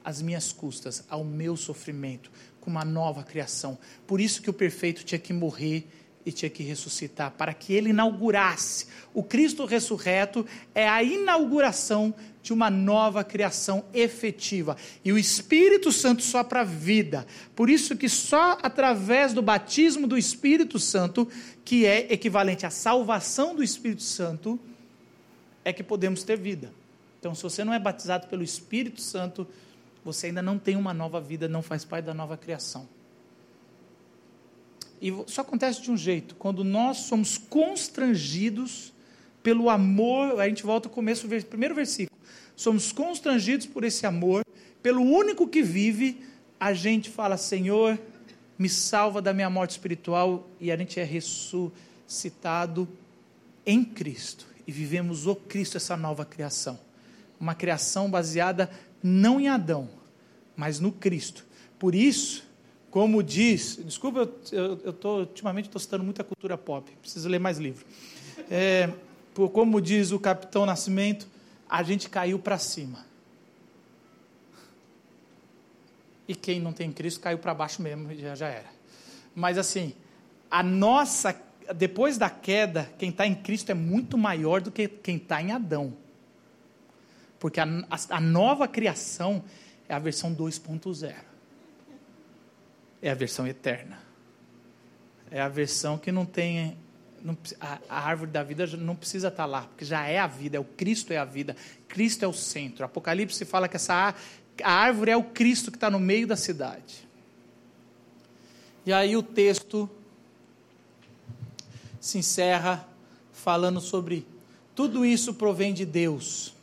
às 0.03 0.19
minhas 0.19 0.51
custas, 0.51 1.03
ao 1.07 1.23
meu 1.23 1.55
sofrimento, 1.55 2.31
com 2.59 2.71
uma 2.71 2.83
nova 2.83 3.21
criação. 3.21 3.77
Por 4.07 4.19
isso 4.19 4.41
que 4.41 4.49
o 4.49 4.53
perfeito 4.53 5.03
tinha 5.03 5.19
que 5.19 5.31
morrer 5.31 5.87
e 6.25 6.31
tinha 6.31 6.49
que 6.49 6.63
ressuscitar, 6.63 7.29
para 7.37 7.53
que 7.53 7.73
ele 7.73 7.91
inaugurasse. 7.91 8.87
O 9.13 9.21
Cristo 9.21 9.63
ressurreto 9.65 10.43
é 10.73 10.89
a 10.89 11.03
inauguração 11.03 12.15
de 12.41 12.53
uma 12.53 12.69
nova 12.69 13.23
criação 13.23 13.83
efetiva. 13.93 14.75
E 15.03 15.11
o 15.11 15.17
Espírito 15.17 15.91
Santo 15.91 16.23
só 16.23 16.43
para 16.43 16.63
vida. 16.63 17.25
Por 17.55 17.69
isso 17.69 17.95
que 17.95 18.09
só 18.09 18.57
através 18.61 19.33
do 19.33 19.41
batismo 19.41 20.07
do 20.07 20.17
Espírito 20.17 20.79
Santo, 20.79 21.27
que 21.63 21.85
é 21.85 22.11
equivalente 22.11 22.65
à 22.65 22.69
salvação 22.69 23.55
do 23.55 23.63
Espírito 23.63 24.03
Santo, 24.03 24.59
é 25.63 25.71
que 25.71 25.83
podemos 25.83 26.23
ter 26.23 26.37
vida. 26.37 26.73
Então, 27.19 27.35
se 27.35 27.43
você 27.43 27.63
não 27.63 27.73
é 27.73 27.79
batizado 27.79 28.27
pelo 28.27 28.41
Espírito 28.41 28.99
Santo, 28.99 29.47
você 30.03 30.27
ainda 30.27 30.41
não 30.41 30.57
tem 30.57 30.75
uma 30.75 30.93
nova 30.93 31.21
vida, 31.21 31.47
não 31.47 31.61
faz 31.61 31.85
parte 31.85 32.05
da 32.05 32.13
nova 32.13 32.35
criação. 32.35 32.87
E 34.99 35.09
isso 35.09 35.39
acontece 35.39 35.81
de 35.81 35.91
um 35.91 35.97
jeito, 35.97 36.35
quando 36.35 36.63
nós 36.63 36.97
somos 36.97 37.37
constrangidos 37.37 38.91
pelo 39.41 39.69
amor, 39.69 40.39
a 40.39 40.47
gente 40.47 40.63
volta 40.63 40.87
ao 40.87 40.93
começo 40.93 41.27
primeiro 41.49 41.73
versículo. 41.73 42.15
Somos 42.61 42.91
constrangidos 42.91 43.65
por 43.65 43.83
esse 43.83 44.05
amor, 44.05 44.45
pelo 44.83 45.01
único 45.01 45.47
que 45.47 45.63
vive, 45.63 46.23
a 46.59 46.75
gente 46.75 47.09
fala: 47.09 47.35
Senhor, 47.35 47.99
me 48.55 48.69
salva 48.69 49.19
da 49.19 49.33
minha 49.33 49.49
morte 49.49 49.71
espiritual, 49.71 50.47
e 50.59 50.71
a 50.71 50.77
gente 50.77 50.99
é 50.99 51.03
ressuscitado 51.03 52.87
em 53.65 53.83
Cristo. 53.83 54.45
E 54.67 54.71
vivemos 54.71 55.25
o 55.25 55.35
Cristo, 55.35 55.75
essa 55.75 55.97
nova 55.97 56.23
criação. 56.23 56.79
Uma 57.39 57.55
criação 57.55 58.11
baseada 58.11 58.69
não 59.01 59.39
em 59.39 59.47
Adão, 59.47 59.89
mas 60.55 60.79
no 60.79 60.91
Cristo. 60.91 61.43
Por 61.79 61.95
isso, 61.95 62.47
como 62.91 63.23
diz, 63.23 63.79
desculpa, 63.83 64.29
eu, 64.51 64.79
eu, 64.83 64.93
tô, 64.93 65.21
ultimamente 65.21 65.65
estou 65.65 65.79
citando 65.79 66.03
muita 66.03 66.23
cultura 66.23 66.55
pop, 66.59 66.91
preciso 67.01 67.27
ler 67.27 67.39
mais 67.39 67.57
livro. 67.57 67.83
É, 68.51 68.87
como 69.51 69.81
diz 69.81 70.11
o 70.11 70.19
Capitão 70.19 70.63
Nascimento, 70.63 71.27
a 71.71 71.81
gente 71.81 72.09
caiu 72.09 72.37
para 72.37 72.59
cima. 72.59 73.05
E 76.27 76.35
quem 76.35 76.59
não 76.59 76.73
tem 76.73 76.91
Cristo 76.91 77.21
caiu 77.21 77.39
para 77.39 77.53
baixo 77.53 77.81
mesmo, 77.81 78.13
já, 78.13 78.35
já 78.35 78.47
era. 78.49 78.69
Mas 79.33 79.57
assim, 79.57 79.95
a 80.49 80.61
nossa, 80.61 81.35
depois 81.73 82.17
da 82.17 82.29
queda, 82.29 82.91
quem 82.99 83.09
está 83.09 83.25
em 83.25 83.33
Cristo 83.33 83.71
é 83.71 83.73
muito 83.73 84.17
maior 84.17 84.61
do 84.61 84.71
que 84.71 84.87
quem 84.87 85.15
está 85.15 85.41
em 85.41 85.51
Adão. 85.51 85.97
Porque 87.39 87.59
a, 87.59 87.65
a, 87.65 88.17
a 88.17 88.21
nova 88.21 88.67
criação 88.67 89.43
é 89.89 89.93
a 89.95 89.99
versão 89.99 90.35
2.0 90.35 91.31
é 93.01 93.09
a 93.09 93.15
versão 93.15 93.47
eterna. 93.47 93.99
É 95.29 95.41
a 95.41 95.49
versão 95.49 95.97
que 95.97 96.11
não 96.11 96.25
tem. 96.25 96.77
Não, 97.23 97.37
a, 97.59 97.79
a, 97.87 97.99
árvore 98.07 98.31
da 98.31 98.43
vida 98.43 98.65
não 98.77 98.95
precisa 98.95 99.27
estar 99.27 99.45
lá, 99.45 99.63
porque 99.63 99.85
já 99.85 100.07
é 100.07 100.17
a 100.17 100.27
vida, 100.27 100.57
é 100.57 100.59
o 100.59 100.63
Cristo 100.63 101.13
é 101.13 101.17
a 101.17 101.25
vida, 101.25 101.55
Cristo 101.87 102.23
é 102.23 102.27
o 102.27 102.33
centro. 102.33 102.83
Apocalipse 102.83 103.45
fala 103.45 103.67
que 103.67 103.75
essa 103.75 104.15
a 104.63 104.71
árvore 104.71 105.11
é 105.11 105.17
o 105.17 105.23
Cristo 105.23 105.71
que 105.71 105.77
está 105.77 105.89
no 105.89 105.99
meio 105.99 106.27
da 106.27 106.35
cidade. 106.35 107.07
E 108.85 108.91
aí 108.91 109.15
o 109.15 109.23
texto 109.23 109.89
se 111.99 112.17
encerra 112.17 112.87
falando 113.31 113.79
sobre 113.79 114.25
tudo 114.75 115.05
isso 115.05 115.33
provém 115.33 115.73
de 115.73 115.85
Deus. 115.85 116.53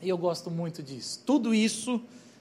E 0.00 0.08
eu 0.08 0.18
gosto 0.18 0.50
muito 0.50 0.82
disso. 0.82 1.22
Tudo 1.24 1.54
isso 1.54 2.00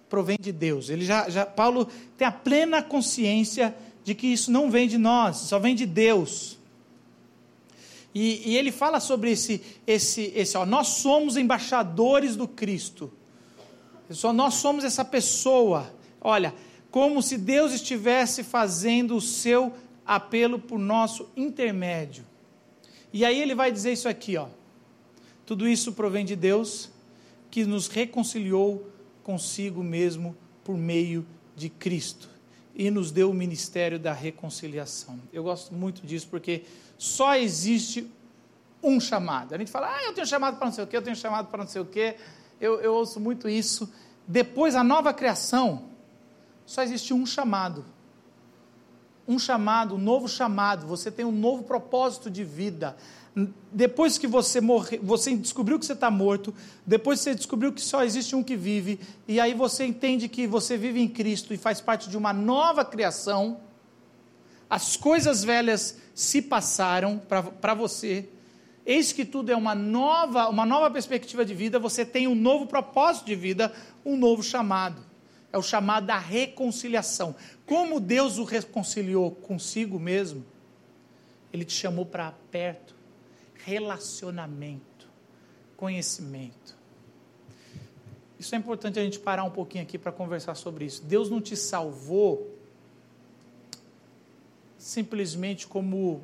provém 0.09 0.37
de 0.39 0.51
Deus. 0.51 0.89
Ele 0.89 1.05
já, 1.05 1.29
já, 1.29 1.45
Paulo 1.45 1.87
tem 2.17 2.27
a 2.27 2.31
plena 2.31 2.83
consciência 2.83 3.75
de 4.03 4.13
que 4.13 4.27
isso 4.27 4.51
não 4.51 4.69
vem 4.69 4.87
de 4.87 4.97
nós, 4.97 5.37
só 5.37 5.57
vem 5.57 5.73
de 5.73 5.85
Deus. 5.85 6.54
E, 8.15 8.51
e 8.51 8.57
ele 8.57 8.71
fala 8.71 9.01
sobre 9.01 9.31
esse, 9.31 9.61
esse, 9.85 10.31
esse 10.33 10.57
ó, 10.57 10.65
nós 10.65 10.87
somos 10.87 11.35
embaixadores 11.35 12.37
do 12.37 12.47
Cristo. 12.47 13.11
Só 14.09 14.31
nós 14.31 14.53
somos 14.53 14.85
essa 14.85 15.03
pessoa. 15.03 15.93
Olha, 16.21 16.55
como 16.89 17.21
se 17.21 17.37
Deus 17.37 17.73
estivesse 17.73 18.41
fazendo 18.41 19.17
o 19.17 19.21
seu 19.21 19.73
apelo 20.05 20.57
por 20.57 20.79
nosso 20.79 21.27
intermédio. 21.35 22.23
E 23.11 23.25
aí 23.25 23.41
ele 23.41 23.53
vai 23.53 23.69
dizer 23.69 23.91
isso 23.91 24.07
aqui, 24.07 24.37
ó. 24.37 24.47
Tudo 25.45 25.67
isso 25.67 25.91
provém 25.91 26.23
de 26.23 26.37
Deus 26.37 26.89
que 27.51 27.65
nos 27.65 27.87
reconciliou 27.87 28.89
consigo 29.23 29.83
mesmo 29.83 30.37
por 30.63 30.77
meio 30.77 31.25
de 31.53 31.67
Cristo 31.67 32.34
e 32.75 32.91
nos 32.91 33.09
deu 33.09 33.31
o 33.31 33.33
ministério 33.33 33.97
da 33.97 34.11
reconciliação. 34.11 35.17
Eu 35.31 35.43
gosto 35.43 35.73
muito 35.73 36.05
disso 36.05 36.27
porque 36.29 36.65
só 36.97 37.35
existe 37.35 38.11
um 38.83 38.99
chamado. 38.99 39.55
A 39.55 39.57
gente 39.57 39.71
fala, 39.71 39.95
ah, 39.95 40.03
eu 40.03 40.13
tenho 40.13 40.27
chamado 40.27 40.57
para 40.57 40.65
não 40.67 40.73
sei 40.73 40.83
o 40.83 40.87
quê, 40.87 40.97
eu 40.97 41.01
tenho 41.01 41.15
chamado 41.15 41.47
para 41.47 41.63
não 41.63 41.69
sei 41.69 41.81
o 41.81 41.85
quê. 41.85 42.17
Eu, 42.59 42.81
eu 42.81 42.93
ouço 42.93 43.19
muito 43.19 43.47
isso. 43.47 43.91
Depois, 44.27 44.75
a 44.75 44.83
nova 44.83 45.13
criação, 45.13 45.89
só 46.65 46.83
existe 46.83 47.13
um 47.13 47.25
chamado. 47.25 47.85
um 49.27 49.39
chamado, 49.39 49.95
um 49.95 49.97
novo 49.97 50.27
chamado, 50.27 50.85
você 50.85 51.09
tem 51.09 51.25
um 51.25 51.31
novo 51.31 51.63
propósito 51.63 52.29
de 52.29 52.43
vida. 52.43 52.95
Depois 53.69 54.17
que 54.17 54.27
você 54.27 54.61
morre, 54.61 54.97
você 54.97 55.35
descobriu 55.35 55.77
que 55.77 55.85
você 55.85 55.91
está 55.91 56.09
morto, 56.09 56.53
depois 56.85 57.19
você 57.19 57.35
descobriu 57.35 57.73
que 57.73 57.81
só 57.81 58.01
existe 58.01 58.33
um 58.33 58.41
que 58.41 58.55
vive, 58.55 58.97
e 59.27 59.41
aí 59.41 59.53
você 59.53 59.85
entende 59.85 60.29
que 60.29 60.47
você 60.47 60.77
vive 60.77 61.01
em 61.01 61.09
Cristo 61.09 61.53
e 61.53 61.57
faz 61.57 61.81
parte 61.81 62.09
de 62.09 62.15
uma 62.15 62.31
nova 62.31 62.85
criação, 62.85 63.59
as 64.69 64.95
coisas 64.95 65.43
velhas 65.43 65.97
se 66.13 66.41
passaram 66.41 67.21
para 67.59 67.73
você, 67.73 68.29
eis 68.85 69.11
que 69.11 69.25
tudo 69.25 69.51
é 69.51 69.55
uma 69.55 69.75
nova, 69.75 70.47
uma 70.47 70.65
nova 70.65 70.89
perspectiva 70.89 71.43
de 71.43 71.53
vida, 71.53 71.77
você 71.77 72.05
tem 72.05 72.29
um 72.29 72.35
novo 72.35 72.65
propósito 72.67 73.25
de 73.25 73.35
vida, 73.35 73.73
um 74.05 74.15
novo 74.15 74.41
chamado. 74.41 75.03
É 75.51 75.57
o 75.57 75.63
chamado 75.63 76.07
da 76.07 76.17
reconciliação. 76.17 77.35
Como 77.65 77.99
Deus 77.99 78.37
o 78.37 78.45
reconciliou 78.45 79.31
consigo 79.31 79.99
mesmo, 79.99 80.45
Ele 81.51 81.65
te 81.65 81.73
chamou 81.73 82.05
para 82.05 82.33
perto. 82.49 82.94
Relacionamento, 83.65 85.09
conhecimento. 85.75 86.77
Isso 88.39 88.53
é 88.53 88.59
importante 88.59 88.99
a 88.99 89.03
gente 89.03 89.17
parar 89.17 89.43
um 89.43 89.49
pouquinho 89.49 89.83
aqui 89.83 89.97
para 89.97 90.11
conversar 90.11 90.53
sobre 90.53 90.85
isso. 90.85 91.03
Deus 91.03 91.31
não 91.31 91.41
te 91.41 91.57
salvou 91.57 92.55
simplesmente 94.77 95.65
como 95.65 96.21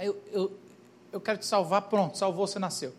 eu, 0.00 0.18
eu, 0.32 0.58
eu 1.12 1.20
quero 1.20 1.38
te 1.38 1.44
salvar, 1.44 1.82
pronto, 1.82 2.16
salvou, 2.16 2.46
você 2.46 2.58
nasceu. 2.58 2.94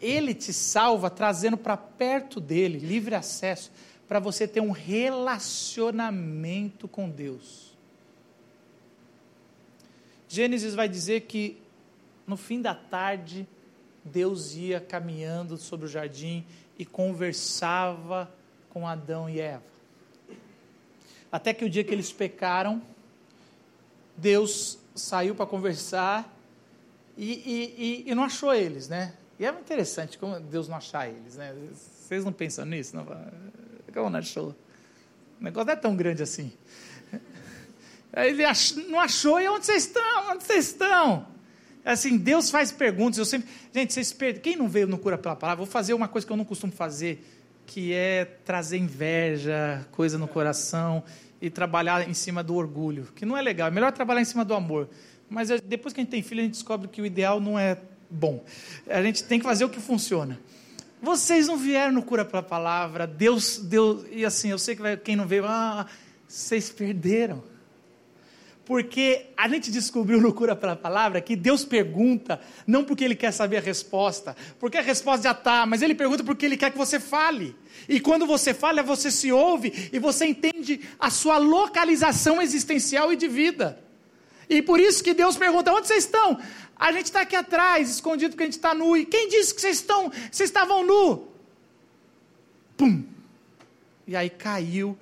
Ele 0.00 0.34
te 0.34 0.52
salva 0.52 1.10
trazendo 1.10 1.58
para 1.58 1.76
perto 1.76 2.40
dele, 2.40 2.78
livre 2.78 3.14
acesso, 3.14 3.70
para 4.08 4.18
você 4.18 4.48
ter 4.48 4.60
um 4.60 4.70
relacionamento 4.70 6.88
com 6.88 7.08
Deus. 7.08 7.76
Gênesis 10.26 10.74
vai 10.74 10.88
dizer 10.88 11.20
que 11.22 11.61
no 12.26 12.36
fim 12.36 12.60
da 12.60 12.74
tarde, 12.74 13.46
Deus 14.04 14.54
ia 14.54 14.80
caminhando 14.80 15.56
sobre 15.56 15.86
o 15.86 15.88
jardim 15.88 16.44
e 16.78 16.84
conversava 16.84 18.32
com 18.70 18.86
Adão 18.86 19.28
e 19.28 19.40
Eva. 19.40 19.62
Até 21.30 21.54
que 21.54 21.64
o 21.64 21.70
dia 21.70 21.84
que 21.84 21.92
eles 21.92 22.12
pecaram, 22.12 22.82
Deus 24.16 24.78
saiu 24.94 25.34
para 25.34 25.46
conversar 25.46 26.30
e, 27.16 27.32
e, 27.32 28.04
e, 28.06 28.10
e, 28.10 28.14
não 28.14 28.24
achou 28.24 28.52
eles, 28.52 28.88
né? 28.88 29.14
E 29.38 29.46
é 29.46 29.50
interessante 29.50 30.18
como 30.18 30.38
Deus 30.40 30.68
não 30.68 30.76
achar 30.76 31.08
eles, 31.08 31.36
né? 31.36 31.54
Vocês 31.72 32.24
não 32.24 32.32
pensam 32.32 32.64
nisso? 32.64 32.96
Não? 32.96 33.06
Como 33.92 34.10
não 34.10 34.18
achou? 34.18 34.54
O 35.40 35.44
negócio 35.44 35.66
não 35.66 35.72
é 35.72 35.76
tão 35.76 35.96
grande 35.96 36.22
assim. 36.22 36.52
Ele 38.14 38.44
ach, 38.44 38.72
não 38.88 39.00
achou, 39.00 39.40
e 39.40 39.48
onde 39.48 39.64
vocês 39.64 39.86
estão? 39.86 40.30
Onde 40.30 40.44
vocês 40.44 40.66
estão? 40.66 41.31
Assim, 41.84 42.16
Deus 42.16 42.50
faz 42.50 42.70
perguntas, 42.70 43.18
eu 43.18 43.24
sempre. 43.24 43.48
Gente, 43.74 43.92
vocês 43.92 44.12
per... 44.12 44.40
quem 44.40 44.56
não 44.56 44.68
veio 44.68 44.86
no 44.86 44.98
Cura 44.98 45.18
pela 45.18 45.34
Palavra, 45.34 45.64
vou 45.64 45.72
fazer 45.72 45.94
uma 45.94 46.06
coisa 46.06 46.26
que 46.26 46.32
eu 46.32 46.36
não 46.36 46.44
costumo 46.44 46.72
fazer, 46.72 47.24
que 47.66 47.92
é 47.92 48.24
trazer 48.44 48.78
inveja, 48.78 49.86
coisa 49.90 50.16
no 50.16 50.28
coração 50.28 51.02
e 51.40 51.50
trabalhar 51.50 52.08
em 52.08 52.14
cima 52.14 52.42
do 52.42 52.54
orgulho, 52.54 53.08
que 53.16 53.26
não 53.26 53.36
é 53.36 53.42
legal, 53.42 53.66
é 53.66 53.70
melhor 53.70 53.90
trabalhar 53.90 54.20
em 54.20 54.24
cima 54.24 54.44
do 54.44 54.54
amor. 54.54 54.88
Mas 55.28 55.48
depois 55.62 55.92
que 55.92 56.00
a 56.00 56.04
gente 56.04 56.10
tem 56.10 56.22
filho, 56.22 56.40
a 56.40 56.44
gente 56.44 56.52
descobre 56.52 56.86
que 56.86 57.02
o 57.02 57.06
ideal 57.06 57.40
não 57.40 57.58
é 57.58 57.78
bom. 58.08 58.44
A 58.86 59.02
gente 59.02 59.24
tem 59.24 59.40
que 59.40 59.44
fazer 59.44 59.64
o 59.64 59.68
que 59.68 59.80
funciona. 59.80 60.38
Vocês 61.00 61.48
não 61.48 61.56
vieram 61.56 61.94
no 61.94 62.02
cura 62.02 62.24
pela 62.24 62.44
palavra, 62.44 63.08
Deus 63.08 63.58
deu, 63.58 64.06
e 64.12 64.24
assim, 64.24 64.50
eu 64.50 64.58
sei 64.58 64.76
que 64.76 64.96
quem 64.98 65.16
não 65.16 65.26
veio, 65.26 65.44
ah, 65.46 65.86
vocês 66.28 66.70
perderam. 66.70 67.42
Porque 68.64 69.26
a 69.36 69.48
gente 69.48 69.70
descobriu 69.70 70.20
no 70.22 70.32
Cura 70.32 70.54
pela 70.54 70.76
Palavra 70.76 71.20
que 71.20 71.34
Deus 71.34 71.64
pergunta, 71.64 72.40
não 72.66 72.84
porque 72.84 73.04
Ele 73.04 73.14
quer 73.14 73.32
saber 73.32 73.58
a 73.58 73.60
resposta, 73.60 74.36
porque 74.58 74.78
a 74.78 74.82
resposta 74.82 75.24
já 75.24 75.32
está, 75.32 75.66
mas 75.66 75.82
Ele 75.82 75.94
pergunta 75.94 76.22
porque 76.22 76.46
Ele 76.46 76.56
quer 76.56 76.70
que 76.70 76.78
você 76.78 77.00
fale. 77.00 77.56
E 77.88 78.00
quando 78.00 78.26
você 78.26 78.54
fala, 78.54 78.82
você 78.82 79.10
se 79.10 79.32
ouve 79.32 79.90
e 79.92 79.98
você 79.98 80.26
entende 80.26 80.80
a 80.98 81.10
sua 81.10 81.38
localização 81.38 82.40
existencial 82.40 83.12
e 83.12 83.16
de 83.16 83.28
vida. 83.28 83.82
E 84.48 84.60
por 84.60 84.78
isso 84.78 85.02
que 85.02 85.14
Deus 85.14 85.36
pergunta: 85.36 85.72
onde 85.72 85.86
vocês 85.88 86.04
estão? 86.04 86.38
A 86.76 86.92
gente 86.92 87.06
está 87.06 87.20
aqui 87.20 87.36
atrás, 87.36 87.88
escondido 87.90 88.30
porque 88.30 88.42
a 88.42 88.46
gente 88.46 88.56
está 88.56 88.74
nu. 88.74 88.96
E 88.96 89.06
quem 89.06 89.28
disse 89.28 89.54
que 89.54 89.60
vocês 89.60 89.76
estão? 89.76 90.10
Vocês 90.30 90.50
estavam 90.50 90.84
nu? 90.84 91.28
Pum! 92.76 93.04
E 94.06 94.16
aí 94.16 94.28
caiu 94.28 94.98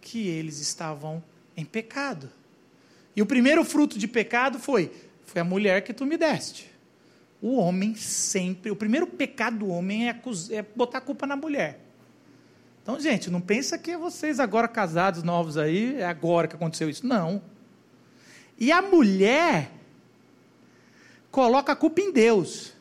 que 0.00 0.26
eles 0.26 0.58
estavam 0.58 1.22
em 1.56 1.64
pecado. 1.64 2.30
E 3.18 3.22
o 3.22 3.26
primeiro 3.26 3.64
fruto 3.64 3.98
de 3.98 4.06
pecado 4.06 4.60
foi: 4.60 4.92
foi 5.26 5.40
a 5.40 5.44
mulher 5.44 5.82
que 5.82 5.92
tu 5.92 6.06
me 6.06 6.16
deste. 6.16 6.70
O 7.42 7.56
homem 7.56 7.96
sempre, 7.96 8.70
o 8.70 8.76
primeiro 8.76 9.08
pecado 9.08 9.58
do 9.58 9.66
homem 9.66 10.08
é, 10.08 10.22
é 10.52 10.62
botar 10.62 10.98
a 10.98 11.00
culpa 11.00 11.26
na 11.26 11.34
mulher. 11.34 11.80
Então, 12.80 13.00
gente, 13.00 13.28
não 13.28 13.40
pensa 13.40 13.76
que 13.76 13.96
vocês 13.96 14.38
agora 14.38 14.68
casados 14.68 15.24
novos 15.24 15.58
aí, 15.58 15.96
é 15.96 16.04
agora 16.04 16.46
que 16.46 16.54
aconteceu 16.54 16.88
isso. 16.88 17.04
Não. 17.04 17.42
E 18.56 18.70
a 18.70 18.80
mulher 18.80 19.72
coloca 21.28 21.72
a 21.72 21.76
culpa 21.76 22.00
em 22.00 22.12
Deus. 22.12 22.72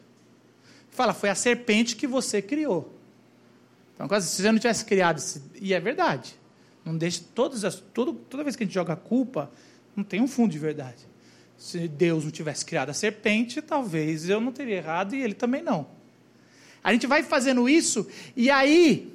Fala, 0.91 1.15
foi 1.15 1.29
a 1.29 1.35
serpente 1.35 1.95
que 1.95 2.05
você 2.05 2.43
criou. 2.43 2.93
Então, 3.95 4.07
se 4.21 4.43
você 4.43 4.51
não 4.51 4.59
tivesse 4.59 4.85
criado, 4.85 5.19
e 5.55 5.73
é 5.73 5.79
verdade. 5.79 6.37
Não 6.85 6.95
deixe 6.95 7.21
todas 7.21 7.65
as, 7.65 7.83
toda 7.91 8.43
vez 8.43 8.55
que 8.55 8.61
a 8.61 8.65
gente 8.67 8.75
joga 8.75 8.93
a 8.93 8.95
culpa, 8.95 9.51
não 9.97 10.03
tem 10.03 10.21
um 10.21 10.27
fundo 10.27 10.51
de 10.51 10.59
verdade. 10.59 11.07
Se 11.57 11.87
Deus 11.87 12.23
não 12.23 12.29
tivesse 12.29 12.63
criado 12.63 12.91
a 12.91 12.93
serpente, 12.93 13.63
talvez 13.63 14.29
eu 14.29 14.39
não 14.39 14.51
teria 14.51 14.75
errado 14.75 15.15
e 15.15 15.21
ele 15.23 15.33
também 15.33 15.63
não. 15.63 15.87
A 16.83 16.93
gente 16.93 17.07
vai 17.07 17.23
fazendo 17.23 17.67
isso 17.67 18.07
e 18.35 18.51
aí 18.51 19.11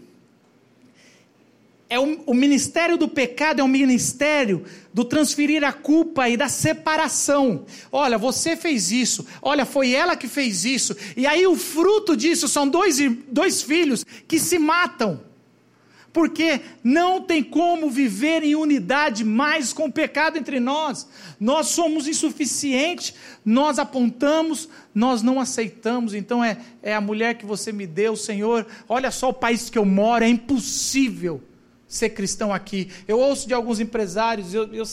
é 1.88 2.00
o, 2.00 2.22
o, 2.26 2.34
ministério 2.34 2.96
do 2.96 3.06
pecado 3.06 3.60
é 3.60 3.64
um 3.64 3.68
ministério 3.68 4.64
do 4.92 5.04
transferir 5.04 5.62
a 5.62 5.72
culpa 5.72 6.28
e 6.28 6.36
da 6.36 6.48
separação. 6.48 7.64
Olha, 7.92 8.18
você 8.18 8.56
fez 8.56 8.90
isso. 8.90 9.26
Olha, 9.40 9.64
foi 9.64 9.92
ela 9.92 10.16
que 10.16 10.26
fez 10.26 10.64
isso. 10.64 10.96
E 11.16 11.26
aí 11.26 11.46
o 11.46 11.54
fruto 11.54 12.16
disso 12.16 12.48
são 12.48 12.66
dois, 12.66 12.98
dois 13.28 13.62
filhos 13.62 14.04
que 14.26 14.40
se 14.40 14.58
matam 14.58 15.20
porque 16.12 16.60
não 16.84 17.22
tem 17.22 17.42
como 17.42 17.90
viver 17.90 18.42
em 18.42 18.54
unidade 18.54 19.24
mais 19.24 19.72
com 19.72 19.86
o 19.86 19.92
pecado 19.92 20.36
entre 20.36 20.60
nós. 20.60 21.08
Nós 21.40 21.68
somos 21.68 22.06
insuficientes, 22.06 23.14
nós 23.44 23.78
apontamos, 23.78 24.68
nós 24.94 25.22
não 25.22 25.40
aceitamos. 25.40 26.14
Então 26.14 26.44
é, 26.44 26.58
é 26.82 26.94
a 26.94 27.00
mulher 27.00 27.34
que 27.34 27.46
você 27.46 27.72
me 27.72 27.86
deu, 27.86 28.14
Senhor. 28.16 28.66
Olha 28.88 29.10
só 29.10 29.30
o 29.30 29.34
país 29.34 29.70
que 29.70 29.78
eu 29.78 29.84
moro, 29.84 30.24
é 30.24 30.28
impossível 30.28 31.42
ser 31.88 32.10
cristão 32.10 32.52
aqui. 32.52 32.90
Eu 33.08 33.18
ouço 33.18 33.48
de 33.48 33.54
alguns 33.54 33.80
empresários, 33.80 34.52
eu, 34.52 34.72
eu, 34.74 34.84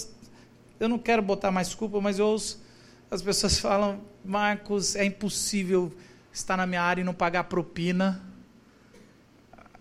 eu 0.80 0.90
não 0.90 0.98
quero 0.98 1.22
botar 1.22 1.52
mais 1.52 1.76
culpa, 1.76 2.00
mas 2.00 2.20
eu 2.20 2.28
ouço 2.28 2.70
as 3.12 3.22
pessoas 3.22 3.58
falam: 3.60 4.02
Marcos, 4.24 4.96
é 4.96 5.04
impossível 5.04 5.92
estar 6.32 6.58
na 6.58 6.66
minha 6.66 6.82
área 6.82 7.02
e 7.02 7.04
não 7.04 7.14
pagar 7.14 7.46
propina. 7.46 8.22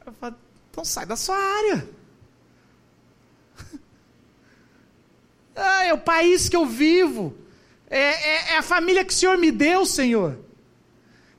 Eu 0.05 0.12
falo, 0.14 0.37
então 0.70 0.85
sai 0.85 1.07
da 1.07 1.16
sua 1.16 1.37
área. 1.37 1.88
Ah, 5.61 5.85
é 5.85 5.92
o 5.92 5.98
país 5.98 6.48
que 6.48 6.54
eu 6.54 6.64
vivo. 6.64 7.37
É, 7.90 7.98
é, 7.98 8.52
é, 8.52 8.59
a 8.59 8.62
família 8.62 9.04
que 9.04 9.12
o 9.12 9.16
Senhor 9.16 9.37
me 9.37 9.50
deu, 9.50 9.85
Senhor. 9.85 10.38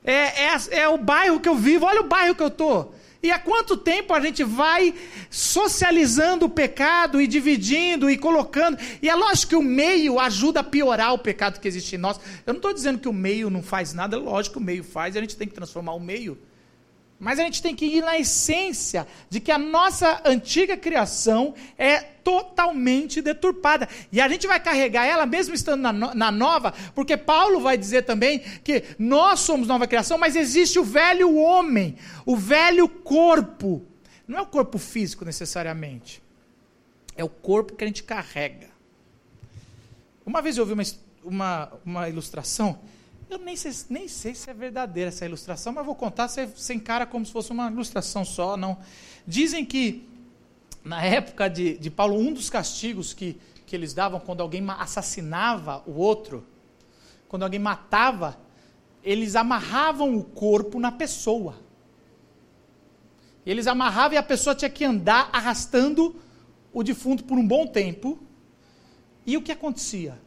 É, 0.04 0.44
é, 0.44 0.56
é 0.72 0.88
o 0.88 0.98
bairro 0.98 1.40
que 1.40 1.48
eu 1.48 1.54
vivo. 1.54 1.86
Olha 1.86 2.02
o 2.02 2.06
bairro 2.06 2.34
que 2.34 2.42
eu 2.42 2.48
estou. 2.48 2.94
E 3.22 3.30
há 3.30 3.38
quanto 3.38 3.76
tempo 3.76 4.14
a 4.14 4.20
gente 4.20 4.42
vai 4.42 4.94
socializando 5.28 6.46
o 6.46 6.50
pecado 6.50 7.20
e 7.20 7.26
dividindo 7.26 8.10
e 8.10 8.16
colocando. 8.16 8.78
E 9.02 9.08
é 9.10 9.14
lógico 9.14 9.50
que 9.50 9.56
o 9.56 9.62
meio 9.62 10.18
ajuda 10.18 10.60
a 10.60 10.64
piorar 10.64 11.12
o 11.12 11.18
pecado 11.18 11.60
que 11.60 11.68
existe 11.68 11.96
em 11.96 11.98
nós. 11.98 12.18
Eu 12.46 12.54
não 12.54 12.58
estou 12.58 12.72
dizendo 12.72 12.98
que 12.98 13.08
o 13.08 13.12
meio 13.12 13.50
não 13.50 13.62
faz 13.62 13.92
nada, 13.92 14.16
é 14.16 14.18
lógico 14.18 14.54
que 14.54 14.62
o 14.62 14.64
meio 14.64 14.82
faz 14.82 15.14
e 15.14 15.18
a 15.18 15.20
gente 15.20 15.36
tem 15.36 15.46
que 15.46 15.54
transformar 15.54 15.92
o 15.92 16.00
meio. 16.00 16.38
Mas 17.20 17.38
a 17.38 17.42
gente 17.42 17.60
tem 17.60 17.76
que 17.76 17.84
ir 17.84 18.02
na 18.02 18.18
essência 18.18 19.06
de 19.28 19.40
que 19.40 19.52
a 19.52 19.58
nossa 19.58 20.22
antiga 20.24 20.74
criação 20.74 21.54
é 21.76 22.00
totalmente 22.00 23.20
deturpada. 23.20 23.86
E 24.10 24.22
a 24.22 24.26
gente 24.26 24.46
vai 24.46 24.58
carregar 24.58 25.04
ela 25.04 25.26
mesmo 25.26 25.54
estando 25.54 25.82
na, 25.82 25.92
na, 25.92 26.32
nova, 26.32 26.72
porque 26.94 27.18
Paulo 27.18 27.60
vai 27.60 27.76
dizer 27.76 28.06
também 28.06 28.38
que 28.64 28.84
nós 28.98 29.40
somos 29.40 29.68
nova 29.68 29.86
criação, 29.86 30.16
mas 30.16 30.34
existe 30.34 30.78
o 30.78 30.84
velho 30.84 31.36
homem, 31.36 31.94
o 32.24 32.38
velho 32.38 32.88
corpo. 32.88 33.84
Não 34.26 34.38
é 34.38 34.40
o 34.40 34.46
corpo 34.46 34.78
físico 34.78 35.22
necessariamente, 35.22 36.22
é 37.14 37.22
o 37.22 37.28
corpo 37.28 37.74
que 37.74 37.84
a 37.84 37.86
gente 37.86 38.02
carrega. 38.02 38.70
Uma 40.24 40.40
vez 40.40 40.56
eu 40.56 40.62
ouvi 40.62 40.72
uma, 40.72 40.84
uma, 41.22 41.72
uma 41.84 42.08
ilustração 42.08 42.80
eu 43.30 43.38
nem 43.38 43.56
sei, 43.56 43.72
nem 43.88 44.08
sei 44.08 44.34
se 44.34 44.50
é 44.50 44.54
verdadeira 44.54 45.08
essa 45.08 45.24
ilustração, 45.24 45.72
mas 45.72 45.86
vou 45.86 45.94
contar, 45.94 46.28
você, 46.28 46.46
você 46.46 46.74
encara 46.74 47.06
como 47.06 47.24
se 47.24 47.32
fosse 47.32 47.52
uma 47.52 47.70
ilustração 47.70 48.24
só, 48.24 48.56
não. 48.56 48.78
Dizem 49.26 49.64
que, 49.64 50.08
na 50.84 51.02
época 51.02 51.48
de, 51.48 51.78
de 51.78 51.90
Paulo, 51.90 52.18
um 52.18 52.32
dos 52.32 52.50
castigos 52.50 53.14
que, 53.14 53.38
que 53.66 53.76
eles 53.76 53.94
davam 53.94 54.18
quando 54.18 54.40
alguém 54.40 54.64
assassinava 54.70 55.82
o 55.86 55.92
outro, 55.92 56.44
quando 57.28 57.44
alguém 57.44 57.60
matava, 57.60 58.36
eles 59.02 59.36
amarravam 59.36 60.16
o 60.16 60.24
corpo 60.24 60.80
na 60.80 60.90
pessoa. 60.90 61.54
Eles 63.46 63.66
amarravam 63.66 64.14
e 64.14 64.18
a 64.18 64.22
pessoa 64.22 64.54
tinha 64.54 64.68
que 64.70 64.84
andar 64.84 65.30
arrastando 65.32 66.16
o 66.72 66.82
defunto 66.82 67.24
por 67.24 67.38
um 67.38 67.46
bom 67.46 67.66
tempo. 67.66 68.18
E 69.24 69.36
o 69.36 69.42
que 69.42 69.52
acontecia? 69.52 70.18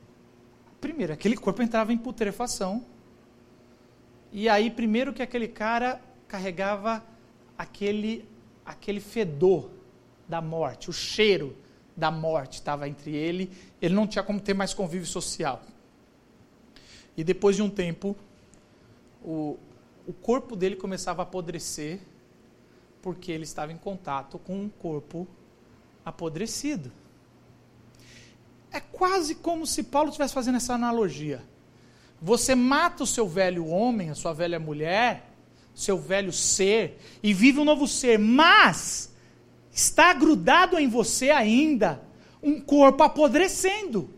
Primeiro, 0.80 1.14
aquele 1.14 1.36
corpo 1.38 1.62
entrava 1.62 1.94
em 1.94 1.98
putrefação. 1.98 2.86
E 4.36 4.50
aí, 4.50 4.72
primeiro 4.72 5.14
que 5.14 5.22
aquele 5.22 5.48
cara 5.48 6.02
carregava 6.28 7.06
aquele, 7.56 8.28
aquele 8.66 9.00
fedor 9.00 9.70
da 10.28 10.42
morte, 10.42 10.90
o 10.90 10.94
cheiro 10.94 11.56
da 11.96 12.10
morte 12.10 12.54
estava 12.54 12.90
entre 12.90 13.16
ele, 13.16 13.52
ele 13.80 13.94
não 13.94 14.08
tinha 14.08 14.24
como 14.24 14.42
ter 14.42 14.56
mais 14.56 14.74
convívio 14.74 15.06
social. 15.06 15.62
E 17.16 17.24
depois 17.24 17.56
de 17.56 17.62
um 17.62 17.70
tempo, 17.70 18.16
o, 19.24 19.60
o 20.08 20.14
corpo 20.14 20.56
dele 20.56 20.76
começava 20.78 21.22
a 21.22 21.24
apodrecer, 21.24 22.00
porque 23.04 23.32
ele 23.32 23.44
estava 23.44 23.72
em 23.72 23.78
contato 23.78 24.40
com 24.40 24.64
um 24.64 24.68
corpo 24.68 25.28
apodrecido. 26.04 26.92
É 28.72 28.80
quase 28.80 29.36
como 29.36 29.68
se 29.68 29.84
Paulo 29.84 30.10
estivesse 30.10 30.34
fazendo 30.34 30.56
essa 30.56 30.74
analogia. 30.74 31.44
Você 32.24 32.56
mata 32.56 33.04
o 33.04 33.08
seu 33.08 33.28
velho 33.28 33.68
homem, 33.68 34.10
a 34.10 34.16
sua 34.16 34.32
velha 34.32 34.58
mulher, 34.58 35.30
seu 35.76 35.98
velho 35.98 36.32
ser, 36.32 36.98
e 37.22 37.34
vive 37.34 37.60
um 37.60 37.66
novo 37.66 37.86
ser, 37.86 38.18
mas 38.18 39.14
está 39.70 40.14
grudado 40.14 40.80
em 40.80 40.88
você 40.88 41.32
ainda 41.32 42.02
um 42.42 42.62
corpo 42.62 43.04
apodrecendo. 43.04 44.10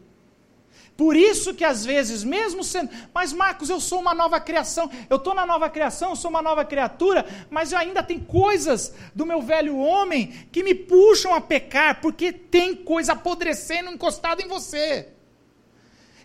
Por 0.95 1.15
isso 1.15 1.55
que 1.55 1.63
às 1.63 1.83
vezes, 1.83 2.23
mesmo 2.23 2.63
sendo, 2.63 2.91
mas 3.11 3.33
Marcos, 3.33 3.71
eu 3.71 3.79
sou 3.79 4.01
uma 4.01 4.13
nova 4.13 4.39
criação, 4.39 4.87
eu 5.09 5.17
estou 5.17 5.33
na 5.33 5.43
nova 5.43 5.67
criação, 5.67 6.11
eu 6.11 6.15
sou 6.15 6.29
uma 6.29 6.43
nova 6.43 6.63
criatura, 6.63 7.25
mas 7.49 7.71
eu 7.71 7.79
ainda 7.79 8.03
tem 8.03 8.19
coisas 8.19 8.93
do 9.15 9.25
meu 9.25 9.41
velho 9.41 9.79
homem 9.79 10.27
que 10.51 10.61
me 10.61 10.75
puxam 10.75 11.33
a 11.33 11.41
pecar, 11.41 12.01
porque 12.01 12.31
tem 12.31 12.75
coisa 12.75 13.13
apodrecendo 13.13 13.89
encostada 13.89 14.43
em 14.43 14.47
você. 14.47 15.14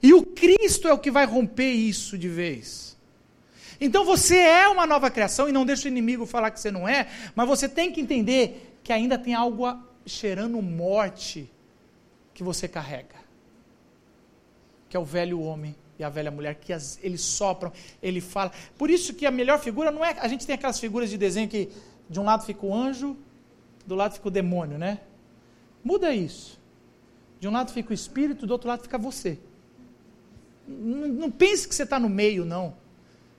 E 0.02 0.14
o 0.14 0.24
Cristo 0.24 0.88
é 0.88 0.92
o 0.92 0.98
que 0.98 1.10
vai 1.10 1.26
romper 1.26 1.70
isso 1.70 2.16
de 2.16 2.28
vez. 2.28 2.96
Então 3.80 4.04
você 4.04 4.36
é 4.36 4.68
uma 4.68 4.86
nova 4.86 5.10
criação 5.10 5.48
e 5.48 5.52
não 5.52 5.64
deixa 5.64 5.86
o 5.86 5.88
inimigo 5.88 6.26
falar 6.26 6.50
que 6.50 6.60
você 6.60 6.70
não 6.70 6.88
é, 6.88 7.08
mas 7.34 7.48
você 7.48 7.68
tem 7.68 7.90
que 7.92 8.00
entender 8.00 8.78
que 8.82 8.92
ainda 8.92 9.18
tem 9.18 9.34
algo 9.34 9.64
cheirando 10.06 10.60
morte 10.60 11.50
que 12.34 12.42
você 12.42 12.68
carrega 12.68 13.20
que 14.90 14.96
é 14.96 15.00
o 15.00 15.04
velho 15.04 15.40
homem 15.40 15.74
e 15.98 16.02
a 16.02 16.08
velha 16.08 16.30
mulher, 16.30 16.56
que 16.56 16.72
as, 16.72 16.98
eles 17.02 17.20
sopram, 17.20 17.72
ele 18.02 18.20
fala. 18.20 18.50
Por 18.76 18.90
isso 18.90 19.14
que 19.14 19.24
a 19.24 19.30
melhor 19.30 19.60
figura 19.60 19.90
não 19.90 20.04
é. 20.04 20.16
A 20.18 20.26
gente 20.26 20.44
tem 20.44 20.54
aquelas 20.54 20.80
figuras 20.80 21.08
de 21.08 21.16
desenho 21.16 21.48
que 21.48 21.70
de 22.08 22.18
um 22.18 22.24
lado 22.24 22.44
fica 22.44 22.66
o 22.66 22.74
anjo, 22.74 23.16
do 23.86 23.94
lado 23.94 24.14
fica 24.14 24.26
o 24.26 24.30
demônio, 24.30 24.76
né? 24.76 24.98
Muda 25.84 26.12
isso. 26.12 26.58
De 27.38 27.46
um 27.46 27.52
lado 27.52 27.72
fica 27.72 27.90
o 27.92 27.94
espírito, 27.94 28.46
do 28.46 28.50
outro 28.50 28.68
lado 28.68 28.82
fica 28.82 28.98
você. 28.98 29.38
Não, 30.66 31.08
não 31.08 31.30
pense 31.30 31.66
que 31.66 31.74
você 31.74 31.82
está 31.82 31.98
no 31.98 32.08
meio, 32.08 32.44
não. 32.44 32.74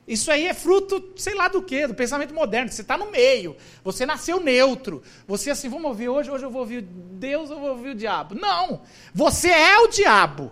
Isso 0.08 0.32
aí 0.32 0.48
é 0.48 0.54
fruto, 0.54 1.14
sei 1.16 1.36
lá 1.36 1.48
do 1.48 1.62
que, 1.62 1.88
do 1.88 1.94
pensamento 1.94 2.34
moderno. 2.34 2.72
Você 2.72 2.82
está 2.82 2.98
no 2.98 3.10
meio. 3.12 3.56
Você 3.84 4.06
nasceu 4.06 4.40
neutro. 4.40 5.02
Você 5.28 5.52
assim, 5.52 5.70
vamos 5.70 5.86
ouvir 5.86 6.10
hoje, 6.10 6.30
hoje 6.30 6.44
eu 6.44 6.50
vou 6.50 6.62
ouvir 6.62 6.82
Deus, 6.82 7.50
eu 7.50 7.60
vou 7.60 7.70
ouvir 7.70 7.90
o 7.90 7.96
diabo. 7.96 8.36
Não! 8.36 8.82
Você 9.14 9.50
é 9.50 9.78
o 9.80 9.88
diabo. 9.88 10.52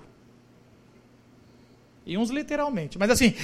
E 2.06 2.18
uns 2.18 2.30
literalmente. 2.30 2.98
Mas 2.98 3.10
assim, 3.10 3.36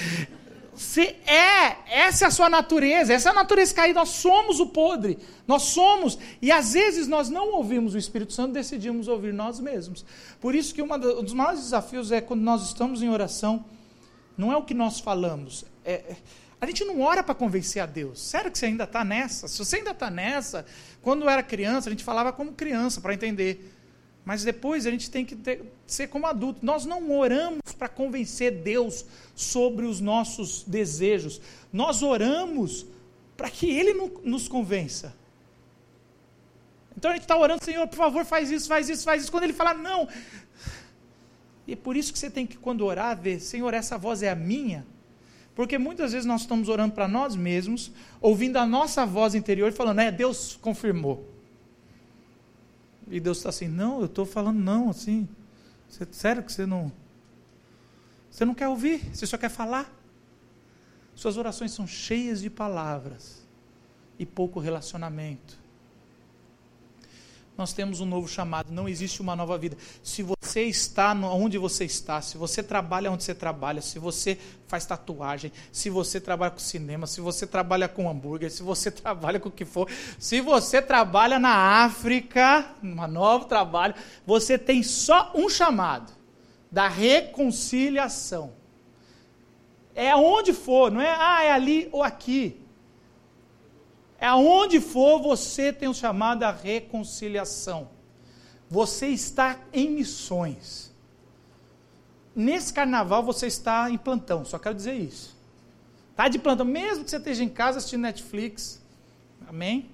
você 0.76 1.16
é, 1.26 1.78
essa 1.90 2.26
é 2.26 2.28
a 2.28 2.32
sua 2.32 2.50
natureza, 2.50 3.14
essa 3.14 3.30
é 3.30 3.32
a 3.32 3.36
natureza 3.36 3.74
caída, 3.74 4.00
nós 4.00 4.10
somos 4.10 4.60
o 4.60 4.68
podre, 4.68 5.18
nós 5.48 5.64
somos, 5.64 6.18
e 6.42 6.52
às 6.52 6.74
vezes 6.74 7.08
nós 7.08 7.30
não 7.30 7.54
ouvimos 7.54 7.94
o 7.94 7.98
Espírito 7.98 8.34
Santo, 8.34 8.54
decidimos 8.54 9.08
ouvir 9.08 9.34
nós 9.34 9.60
mesmos. 9.60 10.06
Por 10.42 10.54
isso 10.54 10.74
que 10.74 10.82
um 10.82 10.88
dos 11.00 11.34
maiores 11.34 11.62
desafios 11.62 12.12
é 12.12 12.20
quando 12.20 12.42
nós 12.42 12.64
estamos 12.66 13.02
em 13.02 13.10
oração, 13.10 13.66
não 14.38 14.52
é 14.52 14.58
o 14.58 14.64
que 14.64 14.74
nós 14.74 15.00
falamos, 15.00 15.66
é, 15.84 15.94
é 15.94 16.16
a 16.60 16.66
gente 16.66 16.84
não 16.86 17.02
ora 17.02 17.22
para 17.22 17.36
convencer 17.36 17.82
a 17.82 17.86
Deus. 17.86 18.20
Sério 18.20 18.50
que 18.50 18.58
você 18.58 18.66
ainda 18.66 18.86
está 18.86 19.04
nessa? 19.04 19.48
Se 19.48 19.58
você 19.60 19.78
ainda 19.78 19.92
está 19.92 20.10
nessa, 20.10 20.66
quando 21.02 21.30
era 21.30 21.44
criança, 21.44 21.90
a 21.90 21.92
gente 21.92 22.04
falava 22.04 22.34
como 22.34 22.54
criança 22.54 23.00
para 23.02 23.14
entender. 23.14 23.75
Mas 24.26 24.44
depois 24.44 24.88
a 24.88 24.92
gente 24.92 25.12
tem 25.12 25.24
que 25.24 25.36
ter, 25.36 25.72
ser 25.86 26.08
como 26.08 26.26
adulto. 26.26 26.66
Nós 26.66 26.84
não 26.84 27.12
oramos 27.12 27.62
para 27.78 27.88
convencer 27.88 28.52
Deus 28.52 29.06
sobre 29.36 29.86
os 29.86 30.02
nossos 30.02 30.64
desejos. 30.64 31.40
Nós 31.72 32.02
oramos 32.02 32.88
para 33.38 33.52
que 33.52 33.70
Ele 33.70 33.94
nos 34.24 34.48
convença. 34.48 35.16
Então 36.98 37.12
a 37.12 37.14
gente 37.14 37.24
está 37.24 37.38
orando, 37.38 37.64
Senhor, 37.64 37.88
por 37.88 37.98
favor, 37.98 38.26
faz 38.26 38.50
isso, 38.50 38.68
faz 38.68 38.90
isso, 38.90 39.04
faz 39.04 39.22
isso. 39.22 39.32
Quando 39.32 39.44
Ele 39.44 39.54
fala, 39.54 39.76
não. 39.76 40.08
E 41.68 41.74
é 41.74 41.76
por 41.76 41.96
isso 41.96 42.12
que 42.12 42.18
você 42.18 42.30
tem 42.30 42.48
que, 42.48 42.58
quando 42.58 42.84
orar, 42.84 43.16
ver, 43.20 43.40
Senhor, 43.40 43.74
essa 43.76 43.96
voz 43.96 44.24
é 44.24 44.32
a 44.32 44.36
minha. 44.36 44.88
Porque 45.54 45.78
muitas 45.78 46.14
vezes 46.14 46.26
nós 46.26 46.42
estamos 46.42 46.68
orando 46.68 46.96
para 46.96 47.08
nós 47.08 47.36
mesmos, 47.36 47.92
ouvindo 48.20 48.58
a 48.58 48.66
nossa 48.66 49.06
voz 49.06 49.36
interior 49.36 49.70
e 49.70 49.76
falando, 49.76 50.00
é, 50.00 50.12
Deus 50.12 50.58
confirmou. 50.60 51.35
E 53.08 53.20
Deus 53.20 53.38
está 53.38 53.50
assim, 53.50 53.68
não, 53.68 54.00
eu 54.00 54.06
estou 54.06 54.26
falando 54.26 54.60
não, 54.60 54.90
assim. 54.90 55.28
Sério 56.12 56.44
que 56.44 56.52
você 56.52 56.66
não. 56.66 56.92
Você 58.30 58.44
não 58.44 58.54
quer 58.54 58.68
ouvir, 58.68 59.00
você 59.14 59.26
só 59.26 59.38
quer 59.38 59.50
falar. 59.50 59.92
Suas 61.14 61.38
orações 61.38 61.72
são 61.72 61.88
cheias 61.88 62.42
de 62.42 62.50
palavras 62.50 63.46
e 64.20 64.26
pouco 64.26 64.60
relacionamento 64.60 65.65
nós 67.58 67.72
temos 67.72 68.02
um 68.02 68.06
novo 68.06 68.28
chamado, 68.28 68.72
não 68.72 68.88
existe 68.88 69.22
uma 69.22 69.36
nova 69.36 69.58
vida. 69.58 69.78
Se 70.04 70.22
você 70.22 70.64
está 70.64 71.14
onde 71.14 71.58
você 71.58 71.86
está, 71.86 72.22
se 72.22 72.38
você 72.38 72.62
trabalha 72.62 73.10
onde 73.10 73.24
você 73.24 73.34
trabalha, 73.34 73.82
se 73.82 73.98
você 73.98 74.38
faz 74.68 74.86
tatuagem, 74.86 75.52
se 75.72 75.90
você 75.90 76.20
trabalha 76.20 76.52
com 76.52 76.60
cinema, 76.60 77.08
se 77.08 77.22
você 77.22 77.48
trabalha 77.48 77.88
com 77.88 78.10
hambúrguer, 78.10 78.52
se 78.52 78.62
você 78.62 78.92
trabalha 78.92 79.40
com 79.40 79.50
o 79.50 79.52
que 79.52 79.64
for, 79.64 79.90
se 80.20 80.42
você 80.42 80.82
trabalha 80.82 81.40
na 81.40 81.86
África, 81.86 82.74
um 82.84 83.08
novo 83.08 83.46
trabalho, 83.46 83.96
você 84.26 84.58
tem 84.58 84.84
só 84.84 85.32
um 85.34 85.50
chamado: 85.50 86.12
da 86.70 86.90
reconciliação. 86.90 88.54
É 89.94 90.14
onde 90.14 90.52
for, 90.52 90.92
não 90.92 91.00
é, 91.00 91.16
ah, 91.18 91.42
é 91.42 91.52
ali 91.54 91.88
ou 91.94 92.04
aqui. 92.04 92.65
É 94.20 94.26
aonde 94.28 94.80
for 94.80 95.22
você 95.22 95.74
tem 95.74 95.90
o 95.90 95.94
chamado 95.94 96.44
a 96.44 96.52
reconciliação. 96.52 97.90
Você 98.70 99.08
está 99.08 99.60
em 99.74 99.90
missões. 99.90 100.94
Nesse 102.36 102.74
carnaval 102.74 103.24
você 103.24 103.48
está 103.48 103.90
em 103.90 103.98
plantão, 103.98 104.44
só 104.44 104.58
quero 104.58 104.76
dizer 104.76 104.94
isso. 104.94 105.36
Está 106.12 106.28
de 106.28 106.40
plantão, 106.40 106.66
mesmo 106.66 107.04
que 107.04 107.10
você 107.10 107.18
esteja 107.18 107.44
em 107.44 107.50
casa 107.50 107.78
assistindo 107.78 108.02
Netflix. 108.02 108.82
Amém? 109.48 109.90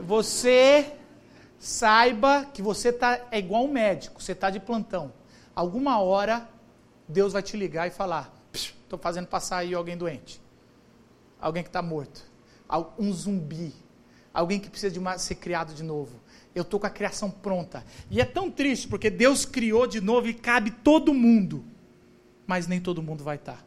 Você 0.00 0.92
saiba 1.58 2.46
que 2.46 2.62
você 2.62 2.88
está 2.88 3.26
é 3.30 3.38
igual 3.38 3.64
um 3.64 3.72
médico, 3.72 4.22
você 4.22 4.32
está 4.32 4.50
de 4.50 4.60
plantão. 4.60 5.12
Alguma 5.54 6.00
hora 6.00 6.48
Deus 7.06 7.32
vai 7.32 7.42
te 7.42 7.56
ligar 7.56 7.86
e 7.86 7.90
falar: 7.90 8.34
estou 8.52 8.98
fazendo 8.98 9.26
passar 9.26 9.58
aí 9.58 9.74
alguém 9.74 9.96
doente, 9.96 10.40
alguém 11.40 11.62
que 11.62 11.68
está 11.68 11.82
morto 11.82 12.28
um 12.98 13.12
zumbi, 13.12 13.72
alguém 14.32 14.60
que 14.60 14.68
precisa 14.68 14.92
de 14.92 14.98
uma, 14.98 15.16
ser 15.18 15.36
criado 15.36 15.74
de 15.74 15.82
novo. 15.82 16.20
Eu 16.54 16.62
estou 16.62 16.80
com 16.80 16.86
a 16.86 16.90
criação 16.90 17.30
pronta. 17.30 17.84
E 18.10 18.20
é 18.20 18.24
tão 18.24 18.50
triste, 18.50 18.88
porque 18.88 19.10
Deus 19.10 19.44
criou 19.44 19.86
de 19.86 20.00
novo 20.00 20.28
e 20.28 20.34
cabe 20.34 20.70
todo 20.70 21.14
mundo, 21.14 21.64
mas 22.46 22.66
nem 22.66 22.80
todo 22.80 23.02
mundo 23.02 23.22
vai 23.22 23.36
estar. 23.36 23.56
Tá. 23.56 23.64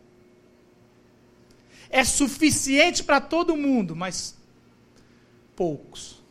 É 1.90 2.04
suficiente 2.04 3.04
para 3.04 3.20
todo 3.20 3.56
mundo, 3.58 3.96
mas 3.96 4.38
poucos. 5.56 6.22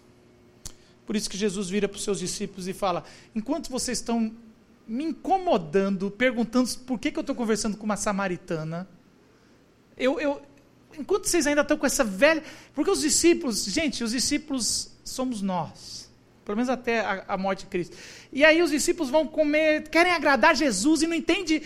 Por 1.06 1.16
isso 1.16 1.28
que 1.28 1.36
Jesus 1.36 1.68
vira 1.68 1.88
para 1.88 1.96
os 1.96 2.04
seus 2.04 2.18
discípulos 2.18 2.68
e 2.68 2.72
fala: 2.72 3.04
enquanto 3.34 3.68
vocês 3.68 3.98
estão 3.98 4.34
me 4.86 5.04
incomodando, 5.04 6.10
perguntando 6.10 6.70
por 6.86 6.98
que, 6.98 7.12
que 7.12 7.18
eu 7.18 7.22
estou 7.22 7.34
conversando 7.34 7.76
com 7.76 7.84
uma 7.84 7.96
samaritana, 7.96 8.88
eu, 9.96 10.18
eu, 10.18 10.40
enquanto 11.00 11.26
vocês 11.26 11.46
ainda 11.46 11.62
estão 11.62 11.76
com 11.76 11.86
essa 11.86 12.04
velha. 12.04 12.42
Porque 12.74 12.90
os 12.90 13.00
discípulos, 13.00 13.64
gente, 13.64 14.04
os 14.04 14.12
discípulos 14.12 14.90
somos 15.04 15.42
nós. 15.42 16.08
Pelo 16.44 16.56
menos 16.56 16.70
até 16.70 17.00
a, 17.00 17.24
a 17.28 17.36
morte 17.36 17.60
de 17.60 17.66
Cristo. 17.66 17.96
E 18.32 18.44
aí 18.44 18.62
os 18.62 18.70
discípulos 18.70 19.10
vão 19.10 19.26
comer, 19.26 19.88
querem 19.88 20.12
agradar 20.12 20.54
Jesus 20.54 21.02
e 21.02 21.06
não 21.06 21.14
entendem. 21.14 21.62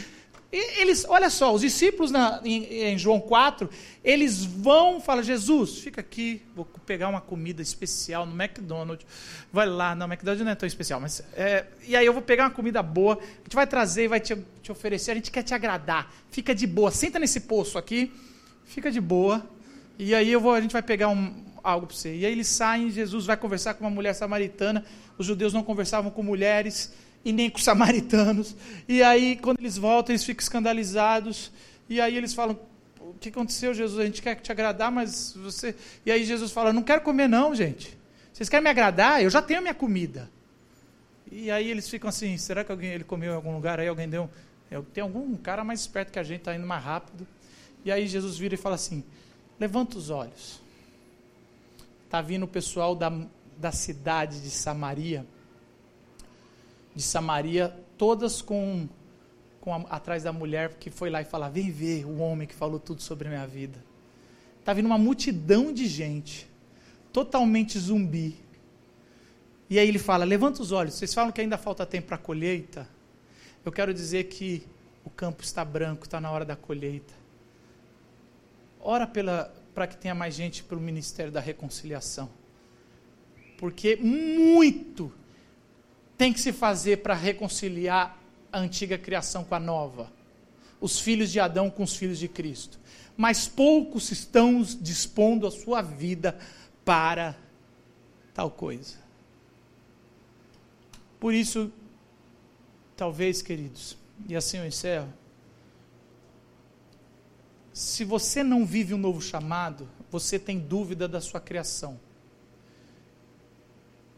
Eles, 0.53 1.05
olha 1.09 1.29
só, 1.31 1.53
os 1.53 1.63
discípulos 1.63 2.13
na, 2.13 2.41
em, 2.45 2.65
em, 2.65 2.97
João 2.97 3.19
4, 3.19 3.69
eles 4.05 4.45
vão, 4.45 5.01
fala 5.01 5.21
Jesus, 5.21 5.79
fica 5.79 6.01
aqui, 6.01 6.43
vou 6.55 6.65
pegar 6.87 7.09
uma 7.09 7.21
comida 7.21 7.61
especial 7.61 8.25
no 8.25 8.41
McDonald's. 8.41 9.05
Vai 9.53 9.67
lá, 9.67 9.97
não, 9.97 10.07
McDonald's 10.07 10.45
não 10.45 10.53
é 10.53 10.55
tão 10.55 10.67
especial, 10.67 11.01
mas 11.01 11.25
é, 11.35 11.67
e 11.89 11.97
aí 11.97 12.07
eu 12.07 12.13
vou 12.13 12.23
pegar 12.23 12.45
uma 12.45 12.51
comida 12.51 12.85
boa, 12.85 13.15
a 13.15 13.43
gente 13.43 13.55
vai 13.55 13.67
trazer, 13.67 14.07
vai 14.07 14.21
te, 14.21 14.37
te 14.63 14.71
oferecer, 14.71 15.11
a 15.11 15.15
gente 15.15 15.33
quer 15.33 15.43
te 15.43 15.53
agradar. 15.55 16.15
Fica 16.31 16.55
de 16.55 16.69
boa, 16.69 16.93
senta 16.93 17.19
nesse 17.19 17.41
poço 17.41 17.77
aqui, 17.77 18.13
fica 18.65 18.91
de 18.91 19.01
boa. 19.01 19.45
E 19.99 20.15
aí 20.15 20.31
eu 20.31 20.41
vou, 20.41 20.53
a 20.53 20.61
gente 20.61 20.73
vai 20.73 20.83
pegar 20.83 21.09
um, 21.09 21.33
algo 21.63 21.87
para 21.87 21.97
você. 21.97 22.15
E 22.15 22.27
aí 22.27 22.33
eles 22.33 22.49
saem, 22.49 22.91
Jesus 22.91 23.25
vai 23.25 23.37
conversar 23.37 23.75
com 23.75 23.85
uma 23.85 23.91
mulher 23.91 24.15
samaritana. 24.15 24.85
Os 25.17 25.27
judeus 25.27 25.53
não 25.53 25.63
conversavam 25.63 26.11
com 26.11 26.23
mulheres 26.23 26.93
e 27.25 27.33
nem 27.33 27.49
com 27.49 27.59
samaritanos. 27.61 28.55
E 28.87 29.03
aí, 29.03 29.37
quando 29.37 29.59
eles 29.59 29.79
voltam, 29.79 30.13
eles 30.13 30.25
ficam 30.25 30.43
escandalizados. 30.43 31.51
E 31.89 32.01
aí 32.01 32.17
eles 32.17 32.35
falam: 32.35 32.59
O 33.01 33.15
que 33.15 33.31
aconteceu, 33.31 33.73
Jesus? 33.73 33.99
A 33.99 34.05
gente 34.05 34.21
quer 34.21 34.37
te 34.37 34.53
agradar, 34.53 34.93
mas 34.93 35.33
você. 35.37 35.75
E 36.05 36.13
aí 36.13 36.25
Jesus 36.25 36.53
fala: 36.53 36.73
Não 36.73 36.83
quero 36.83 37.01
comer, 37.01 37.29
não, 37.29 37.55
gente. 37.55 37.97
Vocês 38.33 38.49
querem 38.49 38.65
me 38.65 38.71
agradar? 38.71 39.23
Eu 39.23 39.31
já 39.31 39.41
tenho 39.41 39.61
a 39.61 39.63
minha 39.63 39.75
comida. 39.75 40.31
E 41.31 41.51
aí 41.51 41.71
eles 41.71 41.89
ficam 41.89 42.09
assim: 42.09 42.37
Será 42.37 42.63
que 42.63 42.71
alguém 42.71 42.91
ele 42.91 43.05
comeu 43.05 43.33
em 43.33 43.37
algum 43.37 43.55
lugar? 43.55 43.81
Aí 43.81 43.89
alguém 43.89 44.09
deu. 44.09 44.29
Tem 44.93 45.03
algum 45.03 45.37
cara 45.37 45.63
mais 45.63 45.81
esperto 45.81 46.11
que 46.11 46.19
a 46.19 46.23
gente, 46.23 46.41
está 46.41 46.55
indo 46.55 46.67
mais 46.67 46.83
rápido. 46.83 47.27
E 47.85 47.93
aí 47.93 48.07
Jesus 48.07 48.39
vira 48.39 48.55
e 48.55 48.59
fala 48.59 48.75
assim: 48.75 49.05
Levanta 49.59 49.99
os 49.99 50.11
olhos. 50.11 50.61
Está 52.05 52.21
vindo 52.23 52.45
o 52.45 52.49
pessoal 52.49 52.95
da, 52.95 53.13
da 53.59 53.73
cidade 53.73 54.41
de 54.41 54.51
Samaria 54.51 55.27
de 56.95 57.03
Samaria, 57.03 57.75
todas 57.99 58.41
com, 58.41 58.89
com 59.61 59.75
a, 59.75 59.79
atrás 59.91 60.23
da 60.23 60.33
mulher 60.33 60.75
que 60.75 60.91
foi 60.91 61.11
lá 61.11 61.21
e 61.21 61.25
falar: 61.25 61.49
Vem 61.49 61.71
ver 61.71 62.05
o 62.07 62.19
homem 62.19 62.47
que 62.47 62.55
falou 62.55 62.79
tudo 62.79 63.03
sobre 63.03 63.27
a 63.29 63.31
minha 63.31 63.47
vida. 63.47 63.83
Está 64.61 64.73
vindo 64.73 64.87
uma 64.87 64.99
multidão 64.99 65.73
de 65.73 65.87
gente, 65.87 66.49
totalmente 67.13 67.79
zumbi. 67.79 68.37
E 69.69 69.79
aí 69.79 69.89
ele 69.89 69.99
fala: 69.99 70.25
Levanta 70.25 70.63
os 70.63 70.71
olhos. 70.71 70.95
Vocês 70.95 71.13
falam 71.13 71.33
que 71.33 71.41
ainda 71.41 71.59
falta 71.59 71.85
tempo 71.85 72.07
para 72.09 72.17
a 72.17 72.19
colheita. 72.19 72.89
Eu 73.65 73.73
quero 73.73 73.93
dizer 73.93 74.25
que 74.25 74.63
o 75.05 75.11
campo 75.11 75.43
está 75.43 75.65
branco, 75.65 76.05
está 76.05 76.21
na 76.21 76.31
hora 76.31 76.45
da 76.45 76.55
colheita. 76.55 77.24
Ora 78.87 79.07
para 79.07 79.87
que 79.87 79.97
tenha 79.97 80.15
mais 80.15 80.35
gente 80.35 80.63
para 80.63 80.77
o 80.77 80.81
ministério 80.81 81.33
da 81.33 81.41
reconciliação. 81.41 82.29
Porque 83.57 83.97
muito 83.97 85.11
tem 86.19 86.35
que 86.35 86.41
se 86.41 86.53
fazer 86.53 86.99
para 86.99 87.15
reconciliar 87.15 88.19
a 88.53 88.59
antiga 88.59 88.99
criação 88.99 89.43
com 89.43 89.55
a 89.55 89.59
nova? 89.59 90.13
Os 90.83 91.01
filhos 91.01 91.33
de 91.33 91.41
Adão 91.41 91.71
com 91.71 91.83
os 91.83 91.97
filhos 91.97 92.19
de 92.19 92.29
Cristo. 92.29 92.79
Mas 93.17 93.49
poucos 93.49 94.11
estão 94.11 94.61
dispondo 94.63 95.47
a 95.47 95.51
sua 95.51 95.81
vida 95.81 96.39
para 96.85 97.35
tal 98.35 98.51
coisa. 98.51 98.97
Por 101.19 101.33
isso, 101.33 101.73
talvez, 102.95 103.41
queridos, 103.41 103.97
e 104.29 104.37
assim 104.37 104.59
eu 104.59 104.67
encerro. 104.67 105.11
Se 107.75 108.05
você 108.05 108.45
não 108.45 108.65
vive 108.65 108.95
um 108.95 108.99
novo 108.99 109.21
chamado, 109.21 109.89
você 110.09 110.39
tem 110.39 110.61
dúvida 110.61 111.09
da 111.09 111.21
sua 111.21 111.41
criação. 111.41 111.99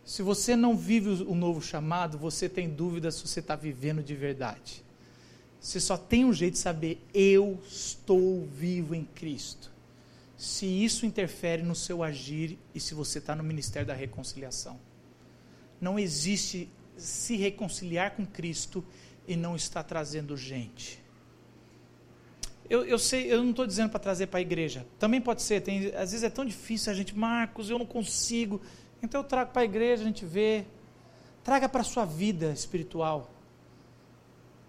Se 0.04 0.20
você 0.20 0.54
não 0.54 0.76
vive 0.76 1.08
o 1.08 1.34
novo 1.34 1.62
chamado, 1.62 2.18
você 2.18 2.50
tem 2.50 2.68
dúvida 2.68 3.10
se 3.10 3.26
você 3.26 3.40
está 3.40 3.56
vivendo 3.56 4.02
de 4.02 4.14
verdade. 4.14 4.84
Você 5.58 5.80
só 5.80 5.96
tem 5.96 6.22
um 6.22 6.34
jeito 6.34 6.52
de 6.52 6.58
saber: 6.58 7.02
eu 7.14 7.58
estou 7.66 8.46
vivo 8.46 8.94
em 8.94 9.06
Cristo. 9.06 9.72
Se 10.36 10.66
isso 10.66 11.06
interfere 11.06 11.62
no 11.62 11.74
seu 11.74 12.02
agir 12.02 12.58
e 12.74 12.78
se 12.78 12.92
você 12.92 13.20
está 13.20 13.34
no 13.34 13.42
ministério 13.42 13.88
da 13.88 13.94
reconciliação. 13.94 14.78
Não 15.80 15.98
existe 15.98 16.68
se 16.98 17.36
reconciliar 17.36 18.16
com 18.16 18.26
Cristo 18.26 18.84
e 19.26 19.34
não 19.34 19.56
estar 19.56 19.82
trazendo 19.82 20.36
gente. 20.36 21.05
Eu, 22.68 22.84
eu 22.84 22.98
sei, 22.98 23.32
eu 23.32 23.42
não 23.42 23.50
estou 23.50 23.66
dizendo 23.66 23.90
para 23.90 24.00
trazer 24.00 24.26
para 24.26 24.38
a 24.38 24.42
igreja. 24.42 24.86
Também 24.98 25.20
pode 25.20 25.42
ser. 25.42 25.60
Tem, 25.60 25.86
às 25.88 26.10
vezes 26.10 26.22
é 26.22 26.30
tão 26.30 26.44
difícil 26.44 26.92
a 26.92 26.94
gente, 26.94 27.16
Marcos, 27.16 27.70
eu 27.70 27.78
não 27.78 27.86
consigo. 27.86 28.60
Então 29.02 29.20
eu 29.20 29.24
trago 29.24 29.52
para 29.52 29.62
a 29.62 29.64
igreja, 29.64 30.02
a 30.02 30.06
gente 30.06 30.24
vê. 30.24 30.64
Traga 31.44 31.68
para 31.68 31.80
a 31.80 31.84
sua 31.84 32.04
vida 32.04 32.50
espiritual. 32.52 33.30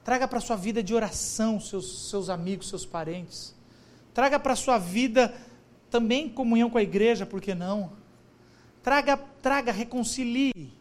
Traga 0.03 0.27
para 0.27 0.37
a 0.37 0.41
sua 0.41 0.55
vida 0.55 0.81
de 0.83 0.93
oração, 0.93 1.59
seus, 1.59 2.09
seus 2.09 2.29
amigos, 2.29 2.69
seus 2.69 2.85
parentes. 2.85 3.55
Traga 4.13 4.39
para 4.39 4.53
a 4.53 4.55
sua 4.55 4.77
vida 4.77 5.33
também 5.89 6.29
comunhão 6.29 6.69
com 6.69 6.77
a 6.77 6.83
igreja, 6.83 7.25
por 7.25 7.41
que 7.41 7.53
não? 7.53 7.91
Traga, 8.83 9.17
traga, 9.41 9.71
reconcilie. 9.71 10.71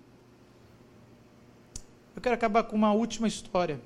Eu 2.14 2.22
quero 2.22 2.34
acabar 2.34 2.64
com 2.64 2.76
uma 2.76 2.92
última 2.92 3.26
história. 3.26 3.80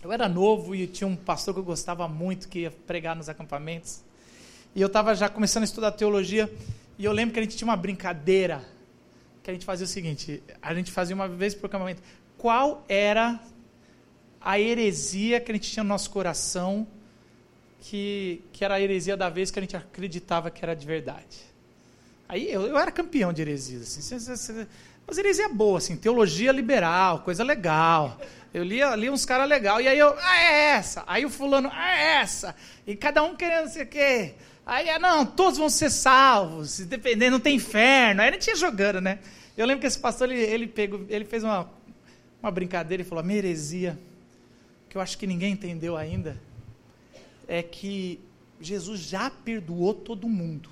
Eu 0.00 0.12
era 0.12 0.28
novo 0.28 0.74
e 0.74 0.86
tinha 0.86 1.06
um 1.08 1.16
pastor 1.16 1.54
que 1.54 1.60
eu 1.60 1.64
gostava 1.64 2.06
muito 2.06 2.48
que 2.48 2.60
ia 2.60 2.70
pregar 2.70 3.16
nos 3.16 3.28
acampamentos. 3.28 4.02
E 4.74 4.80
eu 4.80 4.86
estava 4.86 5.14
já 5.14 5.28
começando 5.28 5.62
a 5.62 5.64
estudar 5.64 5.92
teologia. 5.92 6.52
E 6.98 7.04
eu 7.04 7.12
lembro 7.12 7.34
que 7.34 7.40
a 7.40 7.42
gente 7.42 7.56
tinha 7.56 7.68
uma 7.68 7.76
brincadeira 7.76 8.64
que 9.42 9.50
a 9.50 9.52
gente 9.52 9.64
fazia 9.64 9.84
o 9.84 9.88
seguinte: 9.88 10.42
a 10.60 10.74
gente 10.74 10.90
fazia 10.90 11.14
uma 11.14 11.28
vez 11.28 11.54
por 11.54 11.66
acampamento. 11.66 12.02
Qual 12.38 12.84
era 12.88 13.40
a 14.40 14.58
heresia 14.58 15.40
que 15.40 15.50
a 15.50 15.54
gente 15.54 15.70
tinha 15.70 15.82
no 15.82 15.88
nosso 15.88 16.10
coração, 16.10 16.86
que, 17.80 18.42
que 18.52 18.64
era 18.64 18.74
a 18.74 18.80
heresia 18.80 19.16
da 19.16 19.28
vez 19.28 19.50
que 19.50 19.58
a 19.58 19.62
gente 19.62 19.76
acreditava 19.76 20.50
que 20.50 20.64
era 20.64 20.74
de 20.74 20.86
verdade? 20.86 21.38
Aí 22.28 22.50
eu, 22.50 22.62
eu 22.62 22.78
era 22.78 22.90
campeão 22.90 23.32
de 23.32 23.42
heresias. 23.42 23.98
Assim, 23.98 24.66
mas 25.12 25.18
heresia 25.18 25.46
boa, 25.46 25.76
assim, 25.76 25.94
teologia 25.94 26.50
liberal, 26.50 27.18
coisa 27.18 27.44
legal. 27.44 28.18
Eu 28.52 28.64
lia, 28.64 28.96
lia 28.96 29.12
uns 29.12 29.26
caras 29.26 29.46
legal, 29.46 29.78
e 29.78 29.86
aí 29.86 29.98
eu, 29.98 30.16
ah, 30.18 30.40
é 30.40 30.70
essa. 30.70 31.04
Aí 31.06 31.26
o 31.26 31.28
fulano, 31.28 31.70
ah, 31.70 31.98
é 31.98 32.14
essa. 32.22 32.56
E 32.86 32.96
cada 32.96 33.22
um 33.22 33.36
querendo 33.36 33.68
sei 33.68 33.82
o 33.82 33.86
quê. 33.86 34.32
Aí, 34.64 34.88
ah, 34.88 34.98
não, 34.98 35.26
todos 35.26 35.58
vão 35.58 35.68
ser 35.68 35.90
salvos, 35.90 36.78
dependendo, 36.78 37.32
não 37.32 37.40
tem 37.40 37.56
inferno. 37.56 38.22
Aí 38.22 38.28
ele 38.28 38.38
tinha 38.38 38.56
jogando, 38.56 39.02
né? 39.02 39.18
Eu 39.54 39.66
lembro 39.66 39.82
que 39.82 39.86
esse 39.86 39.98
pastor, 39.98 40.30
ele, 40.30 40.40
ele, 40.40 40.66
pegou, 40.66 41.04
ele 41.10 41.26
fez 41.26 41.44
uma, 41.44 41.70
uma 42.42 42.50
brincadeira 42.50 43.02
e 43.02 43.04
falou, 43.04 43.22
a 43.22 43.26
minha 43.26 43.36
heresia, 43.36 43.98
que 44.88 44.96
eu 44.96 45.02
acho 45.02 45.18
que 45.18 45.26
ninguém 45.26 45.52
entendeu 45.52 45.94
ainda, 45.94 46.40
é 47.46 47.62
que 47.62 48.18
Jesus 48.58 48.98
já 48.98 49.28
perdoou 49.28 49.92
todo 49.92 50.26
mundo. 50.26 50.70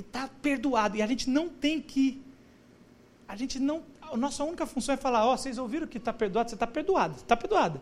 Está 0.00 0.28
perdoado. 0.28 0.96
E 0.96 1.02
a 1.02 1.06
gente 1.06 1.28
não 1.30 1.48
tem 1.48 1.80
que. 1.80 2.22
A 3.28 3.36
gente 3.36 3.58
não. 3.58 3.82
A 4.00 4.16
nossa 4.16 4.42
única 4.44 4.66
função 4.66 4.94
é 4.94 4.98
falar: 4.98 5.26
Ó, 5.26 5.34
oh, 5.34 5.36
vocês 5.36 5.58
ouviram 5.58 5.86
que 5.86 5.98
está 5.98 6.12
perdoado? 6.12 6.50
Você 6.50 6.56
está 6.56 6.66
perdoado. 6.66 7.16
Está 7.16 7.36
perdoada. 7.36 7.80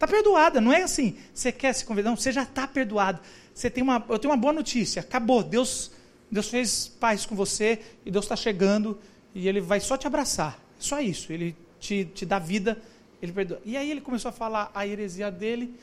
Está 0.00 0.08
perdoada, 0.08 0.62
não 0.62 0.72
é 0.72 0.82
assim, 0.82 1.18
você 1.34 1.52
quer 1.52 1.74
se 1.74 1.84
convidar, 1.84 2.08
não, 2.08 2.16
você 2.16 2.32
já 2.32 2.42
está 2.42 2.66
perdoado. 2.66 3.20
Você 3.52 3.68
tem 3.68 3.82
uma, 3.82 4.02
eu 4.08 4.18
tenho 4.18 4.32
uma 4.32 4.40
boa 4.40 4.50
notícia, 4.50 5.00
acabou, 5.00 5.42
Deus, 5.42 5.92
Deus 6.30 6.48
fez 6.48 6.88
paz 6.88 7.26
com 7.26 7.36
você 7.36 7.78
e 8.02 8.10
Deus 8.10 8.24
está 8.24 8.34
chegando 8.34 8.98
e 9.34 9.46
Ele 9.46 9.60
vai 9.60 9.78
só 9.78 9.98
te 9.98 10.06
abraçar, 10.06 10.58
só 10.78 11.02
isso, 11.02 11.30
Ele 11.30 11.54
te, 11.78 12.06
te 12.06 12.24
dá 12.24 12.38
vida, 12.38 12.80
Ele 13.20 13.30
perdoa. 13.30 13.60
E 13.62 13.76
aí 13.76 13.90
ele 13.90 14.00
começou 14.00 14.30
a 14.30 14.32
falar 14.32 14.70
a 14.74 14.86
heresia 14.86 15.30
dele, 15.30 15.78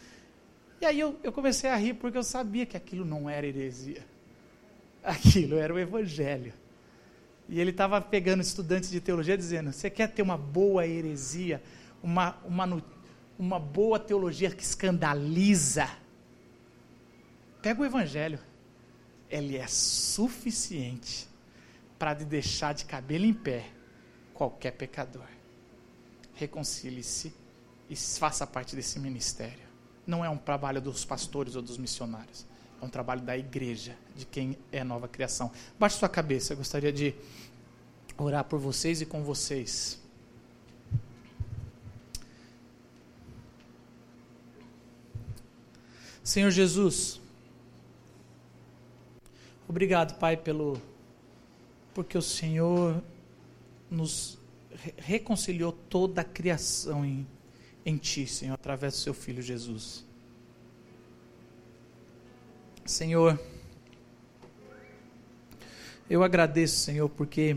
e 0.82 0.86
aí 0.88 1.00
eu, 1.00 1.16
eu 1.22 1.32
comecei 1.32 1.70
a 1.70 1.76
rir 1.76 1.94
porque 1.94 2.18
eu 2.18 2.24
sabia 2.24 2.66
que 2.66 2.76
aquilo 2.76 3.06
não 3.06 3.30
era 3.30 3.46
heresia, 3.46 4.04
aquilo 5.04 5.58
era 5.58 5.74
o 5.74 5.80
Evangelho. 5.80 6.54
E 7.50 7.60
ele 7.60 7.72
estava 7.72 8.02
pegando 8.02 8.42
estudantes 8.42 8.90
de 8.90 9.00
teologia 9.00 9.38
dizendo: 9.38 9.72
Você 9.72 9.90
quer 9.90 10.08
ter 10.08 10.22
uma 10.22 10.38
boa 10.38 10.86
heresia, 10.86 11.62
uma, 12.04 12.38
uma, 12.44 12.84
uma 13.40 13.60
boa 13.60 14.00
teologia 14.00 14.52
que 14.52 14.64
escandaliza, 14.64 15.90
pega 17.62 17.82
o 17.82 17.86
Evangelho. 17.86 18.40
Ele 19.30 19.58
é 19.58 19.68
suficiente 19.68 21.28
para 22.00 22.14
deixar 22.14 22.74
de 22.74 22.86
cabelo 22.86 23.26
em 23.26 23.34
pé 23.34 23.66
qualquer 24.34 24.72
pecador. 24.72 25.28
Reconcilie-se 26.34 27.34
e 27.90 27.96
faça 27.96 28.46
parte 28.46 28.76
desse 28.76 29.00
ministério. 29.00 29.68
Não 30.06 30.24
é 30.24 30.30
um 30.30 30.38
trabalho 30.38 30.82
dos 30.82 31.04
pastores 31.04 31.56
ou 31.56 31.62
dos 31.62 31.78
missionários. 31.78 32.46
É 32.82 32.86
um 32.86 32.90
trabalho 32.90 33.22
da 33.22 33.38
igreja, 33.38 33.98
de 34.18 34.26
quem 34.26 34.58
é 34.72 34.84
nova 34.84 35.08
criação. 35.08 35.52
Baixe 35.80 35.98
sua 35.98 36.10
cabeça. 36.10 36.54
Eu 36.54 36.58
gostaria 36.58 36.92
de 36.92 37.14
orar 38.18 38.44
por 38.44 38.60
vocês 38.60 39.00
e 39.02 39.06
com 39.06 39.24
vocês. 39.24 40.00
Senhor 46.24 46.52
Jesus, 46.52 47.22
obrigado, 49.70 50.20
Pai, 50.20 50.36
pelo 50.36 50.82
porque 51.94 52.18
o 52.18 52.22
Senhor 52.22 53.02
nos 53.90 54.38
reconciliou 54.98 55.72
toda 55.72 56.22
a 56.22 56.24
criação 56.24 57.06
em, 57.06 57.26
em 57.86 57.98
Ti, 57.98 58.28
Senhor, 58.28 58.54
através 58.56 58.94
do 58.94 59.00
Seu 59.00 59.14
Filho 59.14 59.42
Jesus. 59.42 60.06
Senhor, 62.86 63.40
eu 66.10 66.24
agradeço, 66.24 66.78
Senhor, 66.78 67.10
porque 67.10 67.56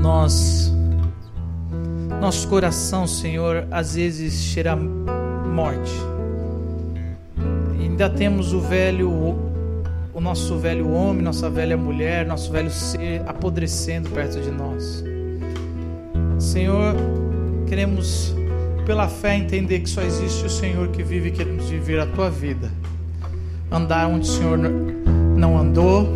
nós, 0.00 0.70
nosso 2.20 2.46
coração, 2.48 3.06
Senhor, 3.06 3.66
às 3.70 3.94
vezes 3.94 4.34
cheira 4.34 4.76
morte. 4.76 5.92
Ainda 7.80 8.10
temos 8.10 8.52
o 8.52 8.60
velho, 8.60 9.10
o 10.12 10.20
nosso 10.20 10.58
velho 10.58 10.90
homem, 10.90 11.22
nossa 11.22 11.48
velha 11.48 11.76
mulher, 11.76 12.26
nosso 12.26 12.52
velho 12.52 12.70
ser 12.70 13.22
apodrecendo 13.26 14.10
perto 14.10 14.40
de 14.40 14.50
nós. 14.50 15.02
Senhor, 16.38 16.94
queremos 17.66 18.34
pela 18.84 19.08
fé 19.08 19.36
entender 19.36 19.80
que 19.80 19.88
só 19.88 20.02
existe 20.02 20.44
o 20.44 20.50
Senhor 20.50 20.88
que 20.88 21.02
vive 21.02 21.28
e 21.30 21.32
queremos 21.32 21.70
viver 21.70 21.98
a 21.98 22.06
tua 22.06 22.28
vida. 22.28 22.70
Andar 23.70 24.06
onde 24.08 24.28
o 24.28 24.32
Senhor 24.32 24.58
não 25.36 25.58
andou, 25.58 26.08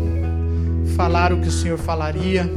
falar 0.97 1.33
o 1.33 1.41
que 1.41 1.49
o 1.49 1.53
Senhor 1.53 1.79
falaria, 1.79 2.51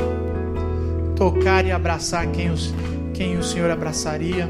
tocar 1.15 1.65
e 1.65 1.71
abraçar 1.71 2.27
quem, 2.27 2.49
os, 2.49 2.73
quem 3.13 3.37
o 3.37 3.43
Senhor 3.43 3.69
abraçaria. 3.69 4.49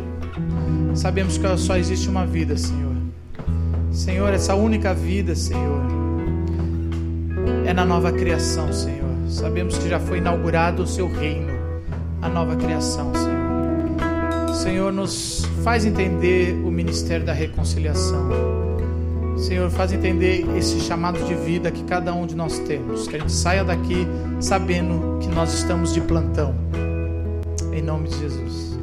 Sabemos 0.94 1.38
que 1.38 1.58
só 1.58 1.78
existe 1.78 2.10
uma 2.10 2.26
vida, 2.26 2.58
Senhor. 2.58 2.96
Senhor, 3.92 4.34
essa 4.34 4.56
única 4.56 4.94
vida, 4.94 5.36
Senhor, 5.36 5.82
é 7.66 7.74
na 7.74 7.86
nova 7.86 8.12
criação, 8.12 8.72
Senhor. 8.72 9.12
Sabemos 9.28 9.78
que 9.78 9.90
já 9.90 10.00
foi 10.00 10.18
inaugurado 10.18 10.84
o 10.84 10.88
seu 10.88 11.12
reino, 11.12 11.52
a 12.22 12.30
nova 12.30 12.56
criação, 12.56 13.12
Senhor. 13.14 14.56
Senhor, 14.56 14.92
nos 14.92 15.46
faz 15.64 15.86
entender 15.86 16.54
o 16.66 16.72
ministério 16.72 17.26
da 17.26 17.34
reconciliação. 17.34 18.71
Senhor, 19.42 19.72
faz 19.72 19.92
entender 19.92 20.46
esse 20.56 20.80
chamado 20.80 21.18
de 21.26 21.34
vida 21.34 21.72
que 21.72 21.84
cada 21.84 22.14
um 22.14 22.28
de 22.28 22.36
nós 22.36 22.60
temos. 22.60 23.08
Que 23.08 23.16
a 23.16 23.20
gente 23.20 23.32
saia 23.32 23.64
daqui 23.64 24.08
sabendo 24.40 25.18
que 25.20 25.28
nós 25.28 25.52
estamos 25.52 25.94
de 25.94 26.00
plantão. 26.00 26.54
Em 27.74 27.82
nome 27.82 28.08
de 28.08 28.20
Jesus. 28.20 28.78